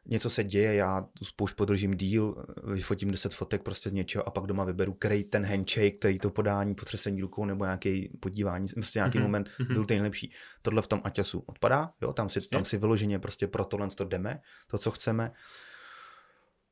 něco 0.06 0.30
se 0.30 0.44
děje, 0.44 0.74
já 0.76 1.02
tu 1.20 1.26
spoušť 1.26 1.56
podržím 1.56 1.98
díl, 1.98 2.46
eh, 2.50 2.74
vyfotím 2.74 3.12
10 3.12 3.34
fotek 3.34 3.64
prostě 3.64 3.90
z 3.90 3.94
něčeho 3.94 4.28
a 4.28 4.32
pak 4.32 4.44
doma 4.46 4.64
vyberu, 4.64 4.94
který 4.94 5.24
ten 5.24 5.46
handshake, 5.46 5.98
který 6.00 6.20
to 6.20 6.30
podání, 6.30 6.76
potřesení 6.76 7.22
rukou 7.22 7.46
nebo 7.46 7.66
nějaký 7.66 8.18
podívání, 8.20 8.68
prostě 8.68 9.00
nějaký 9.00 9.18
Mhm, 9.18 9.26
mm-hmm. 9.26 9.28
moment 9.28 9.50
mhm. 9.60 9.74
byl 9.74 9.86
ten 9.86 9.96
nejlepší. 9.98 10.34
Tohle 10.62 10.82
v 10.82 10.88
tom 10.88 11.02
Aťasu 11.04 11.40
odpadá, 11.40 11.92
jo, 12.02 12.14
tam 12.14 12.30
si, 12.30 12.40
tam 12.50 12.66
si 12.66 12.78
vyloženě 12.78 13.20
prostě 13.20 13.48
pro 13.48 13.66
tohle 13.66 13.88
to 13.88 14.06
jdeme, 14.06 14.42
to, 14.68 14.78
co 14.78 14.92
chceme. 14.92 15.32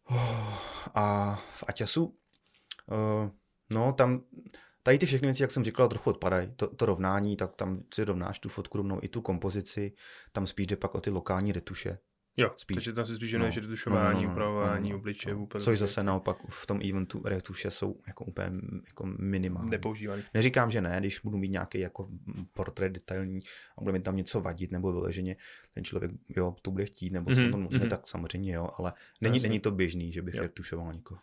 Oh, 0.09 0.53
A 0.95 1.35
v 1.35 1.63
Aťasu, 1.67 2.05
uh, 2.05 3.29
no 3.73 3.93
tam, 3.93 4.21
tady 4.87 4.97
ty 4.99 5.05
všechny 5.05 5.27
věci, 5.27 5.43
jak 5.43 5.51
jsem 5.51 5.63
říkal, 5.63 5.87
trochu 5.87 6.09
odpadají. 6.09 6.51
To, 6.55 6.67
to 6.67 6.85
rovnání, 6.85 7.35
tak 7.37 7.55
tam 7.55 7.83
si 7.93 8.03
rovnáš 8.03 8.39
tu 8.39 8.49
fotku 8.49 8.77
rovnou 8.77 8.99
i 9.03 9.07
tu 9.07 9.21
kompozici, 9.21 9.91
tam 10.31 10.47
spíš 10.47 10.67
jde 10.67 10.75
pak 10.75 10.95
o 10.95 11.01
ty 11.01 11.09
lokální 11.09 11.51
retuše. 11.51 11.97
Jo, 12.37 12.51
spíš. 12.55 12.75
takže 12.75 12.93
tam 12.93 13.05
se 13.05 13.15
spíš 13.15 13.33
No. 13.33 13.37
věnuješ 13.39 13.55
no, 13.55 13.61
retušování, 13.61 14.15
No, 14.15 14.21
no, 14.21 14.27
no, 14.27 14.31
upravování 14.31 14.89
no, 14.89 14.93
no, 14.95 14.99
obličeje, 14.99 15.35
no. 15.35 15.41
úplně 15.43 15.63
Což 15.63 15.79
zase 15.79 16.03
naopak 16.03 16.37
v 16.49 16.65
tom 16.67 16.79
eventu 16.89 17.21
retuše 17.25 17.71
jsou 17.71 18.01
jako 18.07 18.25
úplně 18.25 18.51
jako 18.87 19.05
minimální. 19.19 19.69
nepoužívaný. 19.69 20.23
Neříkám, 20.33 20.71
že 20.71 20.81
ne, 20.81 20.95
když 20.99 21.19
budu 21.19 21.37
mít 21.37 21.49
nějaký 21.49 21.79
jako 21.79 22.09
portrét 22.53 22.91
detailní 22.91 23.39
a 23.77 23.81
bude 23.81 23.93
mi 23.93 23.99
tam 23.99 24.15
něco 24.15 24.41
vadit 24.41 24.71
nebo 24.71 24.91
vyloženě 24.91 25.35
ten 25.73 25.83
člověk 25.83 26.11
jo, 26.29 26.55
to 26.61 26.71
bude 26.71 26.85
chtít 26.85 27.13
nebo 27.13 27.33
se 27.33 27.41
Mhm, 27.41 27.49
mm-hmm. 27.49 27.51
to 27.51 27.57
může, 27.57 27.77
mhm. 27.77 27.89
tak 27.89 28.07
samozřejmě 28.07 28.53
jo, 28.53 28.69
ale 28.77 28.93
není, 29.21 29.35
Jasně. 29.35 29.49
není 29.49 29.59
to 29.59 29.71
běžný, 29.71 30.11
že 30.11 30.21
bych 30.21 30.35
Jo. 30.35 30.41
retušoval 30.41 30.93
někoho. 30.93 31.19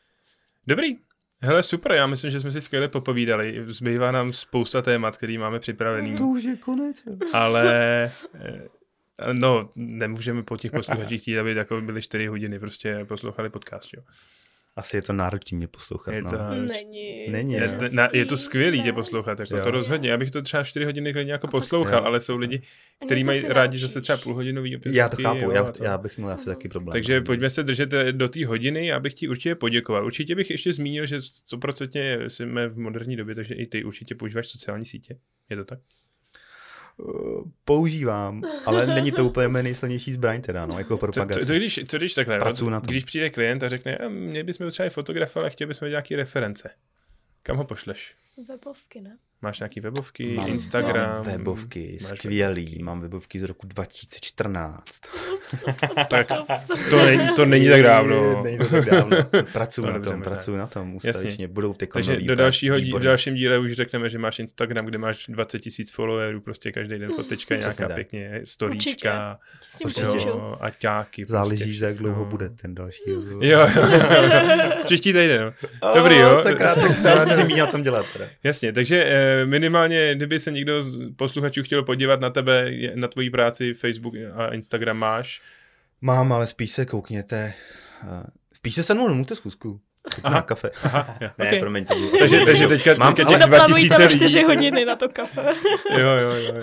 Dobrý. 0.67 0.97
Hele, 1.45 1.63
super, 1.63 1.93
já 1.93 2.07
myslím, 2.07 2.31
že 2.31 2.41
jsme 2.41 2.53
si 2.53 2.61
skvěle 2.61 2.89
popovídali. 2.89 3.65
Zbývá 3.67 4.13
nám 4.13 4.33
spousta 4.33 4.83
témat, 4.83 5.17
který 5.17 5.39
máme 5.39 5.61
připravený, 5.61 6.17
už 6.21 6.45
je 6.45 6.57
konec. 6.57 7.03
ale 7.33 8.11
eh, 8.35 8.69
no, 9.33 9.71
nemůžeme 9.77 10.43
po 10.43 10.57
těch 10.57 10.73
posluchačích 10.73 11.21
chtít, 11.23 11.39
aby 11.39 11.55
jako 11.55 11.81
byly 11.81 12.03
4 12.03 12.27
hodiny 12.27 12.59
prostě 12.59 13.05
poslouchali 13.05 13.51
podcast, 13.51 13.95
jo. 13.95 14.03
Asi 14.77 14.97
je 14.97 15.03
to 15.03 15.13
náročný 15.13 15.57
mě 15.57 15.69
poslouchat. 15.69 16.13
Je 16.13 16.23
no. 16.23 16.31
to, 16.31 16.37
Není. 16.55 17.27
Není, 17.29 17.53
je, 17.53 17.61
ne? 17.61 17.79
to, 17.79 17.85
na, 17.93 18.09
je 18.13 18.25
to 18.27 18.37
skvělý 18.37 18.83
tě 18.83 18.93
poslouchat, 18.93 19.41
jako 19.41 19.57
Jo. 19.57 19.65
to 19.65 19.71
rozhodně. 19.71 20.11
Já 20.11 20.17
bych 20.17 20.31
to 20.31 20.43
třeba 20.43 20.65
4 20.65 20.85
hodiny 20.85 21.13
klidně 21.13 21.33
jako 21.33 21.49
poslouchal, 21.49 21.99
Jo. 22.01 22.05
ale 22.07 22.21
jsou 22.21 22.37
lidi, 22.37 22.63
kteří 23.07 23.25
mají 23.25 23.43
rádi 23.49 23.69
naučíš. 23.69 23.81
zase 23.81 24.01
třeba 24.01 24.19
půlhodinový 24.19 24.81
Já 24.87 25.09
to 25.09 25.17
chápu, 25.23 25.41
jo, 25.41 25.51
já, 25.51 25.65
to. 25.65 25.85
já 25.85 25.99
bych 25.99 26.19
měl 26.19 26.31
asi 26.31 26.47
taky 26.47 26.69
problém. 26.69 26.93
Takže 26.93 27.21
no. 27.21 27.27
pojďme 27.27 27.51
se 27.51 27.63
držet 27.63 27.93
eh, 27.93 28.13
do 28.13 28.29
té 28.29 28.47
hodiny, 28.47 28.87
já 28.87 29.01
bych 29.01 29.15
ti 29.15 29.29
určitě 29.29 29.55
poděkoval. 29.55 30.07
Určitě 30.07 30.35
bych 30.35 30.51
ještě 30.51 30.73
zmínil, 30.73 31.07
že 31.07 31.17
100% 31.17 32.25
jsme 32.29 32.69
v 32.69 32.79
moderní 32.79 33.17
době, 33.17 33.35
takže 33.35 33.55
i 33.55 33.67
ty 33.67 33.85
určitě 33.85 34.15
používáš 34.15 34.49
sociální 34.49 34.85
sítě. 34.85 35.19
Je 35.51 35.57
to 35.57 35.65
tak? 35.65 35.79
Používám, 37.65 38.43
ale 38.67 38.87
není 38.87 39.13
to 39.13 39.25
úplně 39.25 39.49
moje 39.49 39.63
nejsilnější 39.63 40.13
zbraň 40.13 40.41
teda, 40.43 40.67
no, 40.67 40.79
jako 40.79 40.95
Co, 40.95 40.99
propagace. 40.99 41.41
co, 41.41 41.47
co, 41.47 41.55
když, 41.55 41.81
co 41.89 41.97
když 41.97 42.15
takhle, 42.15 42.39
Pracuju 42.39 42.71
na 42.71 42.81
tom. 42.81 42.87
když 42.91 43.05
přijde 43.05 43.31
klient 43.31 43.63
a 43.63 43.69
řekne, 43.69 43.97
"A 43.97 44.09
mě 44.09 44.45
bychom 44.45 44.71
třeba 44.71 44.89
fotografa, 44.91 45.41
ale 45.41 45.51
chtěli 45.51 45.69
bychom 45.69 45.89
nějaké 45.89 46.17
reference. 46.17 46.71
Kam 47.43 47.57
ho 47.57 47.65
pošleš? 47.65 48.15
Webovky, 48.49 49.01
ne? 49.01 49.17
Máš 49.45 49.59
nějaký 49.61 49.81
webovky, 49.81 50.35
Mám, 50.37 50.49
Instagram? 50.49 51.11
mám 51.15 51.25
webovky, 51.25 51.99
máš 52.03 52.19
skvělý, 52.19 52.63
webovky. 52.65 52.83
mám 52.83 53.01
webovky 53.01 53.39
z 53.39 53.43
roku 53.43 53.67
2014. 53.67 54.85
Tak 56.11 56.27
to 56.91 57.05
není, 57.05 57.29
to 57.37 57.45
není 57.47 57.69
tak 57.69 57.83
dávno. 57.83 58.43
Není 58.43 58.59
to 58.59 58.65
tak 58.69 58.85
dávno. 58.91 59.17
Pracuji 59.53 59.83
To 59.87 59.93
na 59.93 59.99
tom, 59.99 60.23
pracuji 60.23 60.57
na 60.57 60.67
tom, 60.67 60.95
Jasně. 60.95 61.11
ustavičně. 61.11 61.49
Budou 61.49 61.75
ty 61.75 61.87
Takže 61.87 62.13
nový 62.13 62.27
do 62.27 62.35
dalšího, 62.37 62.81
dí, 62.81 62.93
dalším 62.99 63.35
díle 63.35 63.59
už 63.59 63.73
řekneme, 63.73 64.09
že 64.09 64.19
máš 64.19 64.39
Instagram, 64.39 64.87
kde 64.87 64.99
máš 64.99 65.27
20 65.29 65.59
tisíc 65.59 65.91
followerů, 65.93 66.41
prostě 66.41 66.73
každý 66.73 66.99
den 66.99 67.11
fotečka 67.13 67.57
nějaká 67.57 67.89
pěkně, 67.89 68.41
storíčka, 68.45 69.39
S 69.61 69.79
tím 69.79 69.87
Určitě. 69.87 70.07
pomůžu. 70.07 70.29
jo, 70.29 70.57
aťáky. 70.61 71.25
Záleží, 71.29 71.65
prostě 71.65 71.81
za 71.81 71.87
jak 71.87 71.97
dlouho 71.97 72.25
bude 72.25 72.49
ten 72.49 72.75
další 72.75 73.03
rozhovor. 73.15 73.45
Jo, 73.45 73.61
jo, 73.77 73.83
jo. 73.93 74.83
Příští 74.85 75.13
týden. 75.13 75.53
Dobrý, 75.95 76.17
jo. 76.17 76.41
Sakra, 76.43 76.75
tak 77.03 77.29
musím 77.29 77.47
mít 77.47 77.57
na 77.57 77.67
tom 77.67 77.83
dělat. 77.83 78.07
Jasně, 78.45 78.73
takže 78.73 79.05
eh, 79.07 79.34
minimálně, 79.47 80.15
kdyby 80.15 80.41
se 80.41 80.51
někdo 80.51 80.83
z 80.83 81.15
posluchačů 81.17 81.63
chtěl 81.63 81.83
podívat 81.83 82.21
na 82.21 82.31
tebe, 82.31 82.71
na 82.95 83.09
tvoji 83.09 83.31
práci, 83.31 83.75
Facebook 83.75 84.15
a 84.35 84.55
Instagram 84.55 84.97
máš. 84.99 85.43
Mám, 86.01 86.33
ale 86.33 86.47
spíš 86.47 86.71
se 86.71 86.87
koukněte. 86.87 87.55
eh, 88.05 88.27
Spíš 88.53 88.75
se 88.75 88.83
se 88.83 88.95
mnou 88.95 89.09
domluvte 89.09 89.35
zkusku. 89.35 89.81
Aha. 90.23 90.35
Na 90.35 90.43
kafe. 90.43 90.71
Aha, 90.85 91.17
Ne, 91.21 91.33
okay. 91.47 91.59
promiň, 91.61 91.85
to 91.85 91.95
bylo. 91.95 92.11
Takže, 92.19 92.41
takže 92.47 92.67
teďka, 92.69 92.95
Mám- 92.95 93.15
teďka 93.15 93.29
těch 93.31 93.37
Si 93.37 93.41
naplánujte 93.41 93.73
2000 93.89 93.99
na 94.03 94.07
lidí. 94.09 94.19
4 94.19 94.43
hodiny 94.45 94.85
na 94.85 94.97
to 94.97 95.09
kafe. 95.09 95.43
Jo, 95.91 95.99
jo, 96.09 96.31
jo, 96.33 96.55
jo. 96.55 96.63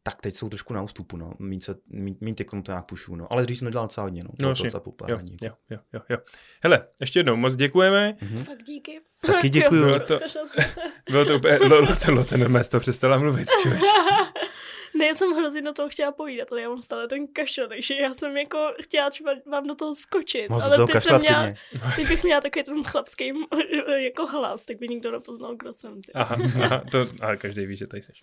tak 0.03 0.21
teď 0.21 0.35
jsou 0.35 0.49
trošku 0.49 0.73
na 0.73 0.81
ústupu, 0.81 1.17
no. 1.17 1.33
Mít, 1.39 1.63
se, 1.63 1.75
mít, 1.89 2.21
mít 2.21 2.33
teď 2.33 2.47
to 2.63 2.71
nějak 2.71 2.85
pušu, 2.85 3.15
no. 3.15 3.33
Ale 3.33 3.43
dřív 3.43 3.57
jsem 3.57 3.65
nedělal 3.65 3.87
docela 3.87 4.03
hodně, 4.03 4.23
no. 4.23 4.29
No, 4.41 4.55
to 4.55 4.63
docela 4.63 4.79
Jo, 4.79 4.83
populární. 4.83 5.37
jo, 5.41 5.51
jo, 5.69 5.79
jo, 5.93 6.01
jo. 6.09 6.17
Hele, 6.63 6.87
ještě 7.01 7.19
jednou 7.19 7.35
moc 7.35 7.55
děkujeme. 7.55 8.15
Fakt 8.43 8.63
díky. 8.63 8.99
Taky 9.27 9.49
děkuju. 9.49 9.81
Bylo 9.81 9.99
to- 9.99 10.19
Bylo 11.11 11.25
to 11.25 11.35
úplně, 11.35 11.57
Lotte, 11.57 12.11
Lotte, 12.11 12.37
normálně 12.37 12.63
z 12.63 12.69
toho 12.69 12.81
přestala 12.81 13.17
mluvit. 13.17 13.49
člověče. 13.61 13.85
Ne, 14.97 15.05
já 15.05 15.15
jsem 15.15 15.31
hrozně 15.33 15.61
do 15.61 15.73
toho 15.73 15.89
chtěla 15.89 16.11
povídat, 16.11 16.51
ale 16.51 16.61
já 16.61 16.69
mám 16.69 16.81
stále 16.81 17.07
ten 17.07 17.27
kašel, 17.27 17.67
takže 17.67 17.93
já 17.95 18.13
jsem 18.13 18.37
jako 18.37 18.73
chtěla 18.83 19.09
třeba 19.09 19.31
vám 19.51 19.67
do 19.67 19.75
toho 19.75 19.95
skočit, 19.95 20.49
Moc 20.49 20.63
ale 20.63 20.75
toho 20.75 20.87
teď 20.87 21.03
jsem 21.03 21.19
měla, 21.19 21.45
teď 21.95 22.07
bych 22.09 22.23
měla 22.23 22.41
takový 22.41 22.63
ten 22.65 22.83
chlapský 22.83 23.33
jako 23.97 24.25
hlas, 24.27 24.65
tak 24.65 24.77
by 24.77 24.87
nikdo 24.87 25.11
nepoznal, 25.11 25.55
kdo 25.55 25.73
jsem. 25.73 26.01
Ty. 26.01 26.11
Aha, 26.13 26.35
aha, 26.63 26.83
to, 26.91 27.07
ale 27.21 27.37
každý 27.37 27.65
ví, 27.65 27.77
že 27.77 27.87
tady 27.87 28.01
jsi. 28.01 28.11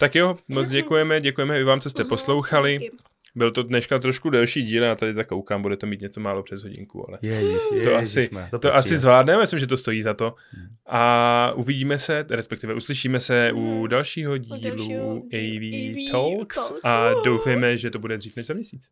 Tak 0.00 0.14
jo, 0.14 0.38
moc 0.48 0.68
děkujeme, 0.68 1.20
děkujeme 1.20 1.60
i 1.60 1.64
vám, 1.64 1.80
co 1.80 1.90
jste 1.90 2.02
Mhm, 2.02 2.08
poslouchali. 2.08 2.78
díky. 2.78 2.96
Byl 3.38 3.50
to 3.50 3.62
dneška 3.62 3.98
trošku 3.98 4.30
delší 4.30 4.62
díl, 4.62 4.82
já 4.82 4.94
tady 4.94 5.14
tak 5.14 5.26
koukám, 5.26 5.62
bude 5.62 5.76
to 5.76 5.86
mít 5.86 6.00
něco 6.00 6.20
málo 6.20 6.42
přes 6.42 6.62
hodinku, 6.62 7.08
ale 7.08 7.18
Ježiš, 7.22 7.42
ježiš, 7.72 7.84
to 7.86 7.96
asi, 7.96 8.30
to, 8.50 8.58
to 8.58 8.74
asi 8.74 8.98
zvládneme, 8.98 9.40
myslím, 9.40 9.58
že 9.58 9.66
to 9.66 9.76
stojí 9.76 10.02
za 10.02 10.14
to. 10.14 10.34
Hmm. 10.50 10.66
A 10.86 11.52
uvidíme 11.56 11.98
se, 11.98 12.26
respektive 12.30 12.74
uslyšíme 12.74 13.20
se 13.20 13.52
u 13.52 13.60
Mhm. 13.80 13.88
dalšího 13.88 14.38
dalšího 14.38 14.76
dílu 14.76 15.28
AV 15.32 15.32
AV 15.34 16.10
Talks 16.10 16.68
Talks. 16.68 16.84
a 16.84 17.12
doufejme, 17.24 17.76
že 17.76 17.90
to 17.90 17.98
bude 17.98 18.18
dřív 18.18 18.36
než 18.36 18.46
za 18.46 18.54
měsíc. 18.54 18.88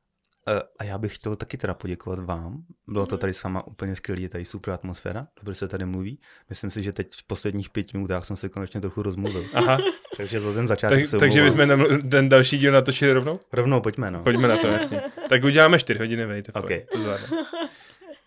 Eh, 0.49 0.63
a 0.79 0.85
já 0.85 0.99
bych 0.99 1.15
chtěl 1.15 1.35
taky 1.37 1.57
teda 1.57 1.75
poděkovat 1.75 2.19
vám. 2.19 2.63
Bylo 2.89 3.07
to 3.07 3.15
Mhm. 3.15 3.21
tady 3.21 3.33
sama 3.33 3.67
úplně 3.67 3.97
skvělé, 3.97 4.21
je 4.23 4.29
tady 4.29 4.45
super 4.45 4.75
atmosféra, 4.75 5.27
dobře 5.43 5.55
se 5.55 5.69
tady 5.69 5.85
mluví. 5.87 6.19
Myslím 6.49 6.71
si, 6.71 6.83
že 6.83 6.93
teď 6.93 7.07
v 7.17 7.23
posledních 7.27 7.71
pěti 7.71 7.97
minutách 7.99 8.25
jsem 8.25 8.37
se 8.37 8.49
konečně 8.49 8.81
trochu 8.81 9.03
rozmluvil. 9.03 9.43
Aha, 9.55 9.79
Takže 10.17 10.41
za 10.41 10.53
ten 10.53 10.69
začátek 10.69 10.99
tak, 10.99 11.07
se 11.07 11.17
takže 11.17 11.43
bychom 11.43 11.85
ten 12.11 12.29
další 12.29 12.59
díl 12.59 12.73
natočili 12.73 13.13
rovnou? 13.13 13.41
Rovnou 13.53 13.81
pojďme, 13.81 14.11
no. 14.11 14.23
Pojďme 14.23 14.49
na 14.49 14.57
to, 14.57 14.67
jasně. 14.67 15.01
Tak 15.29 15.45
uděláme 15.45 15.79
4 15.79 15.99
hodiny, 15.99 16.27
vejte. 16.27 16.53
Ok. 16.53 16.71
To 16.93 17.03
zvládne. 17.03 17.27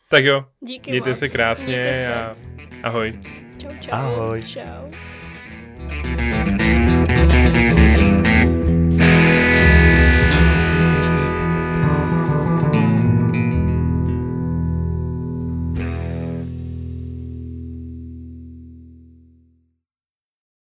Tak 0.10 0.26
jo, 0.26 0.46
Díky 0.62 0.92
mějte 0.92 1.10
moc. 1.10 1.20
se 1.20 1.30
krásně 1.30 1.68
Mějte 1.68 1.96
se. 2.06 2.14
a 2.16 2.36
ahoj. 2.84 3.20
Čau, 3.58 3.70
čau. 3.82 3.90
Ahoj. 3.92 4.44
Čau. 4.44 4.92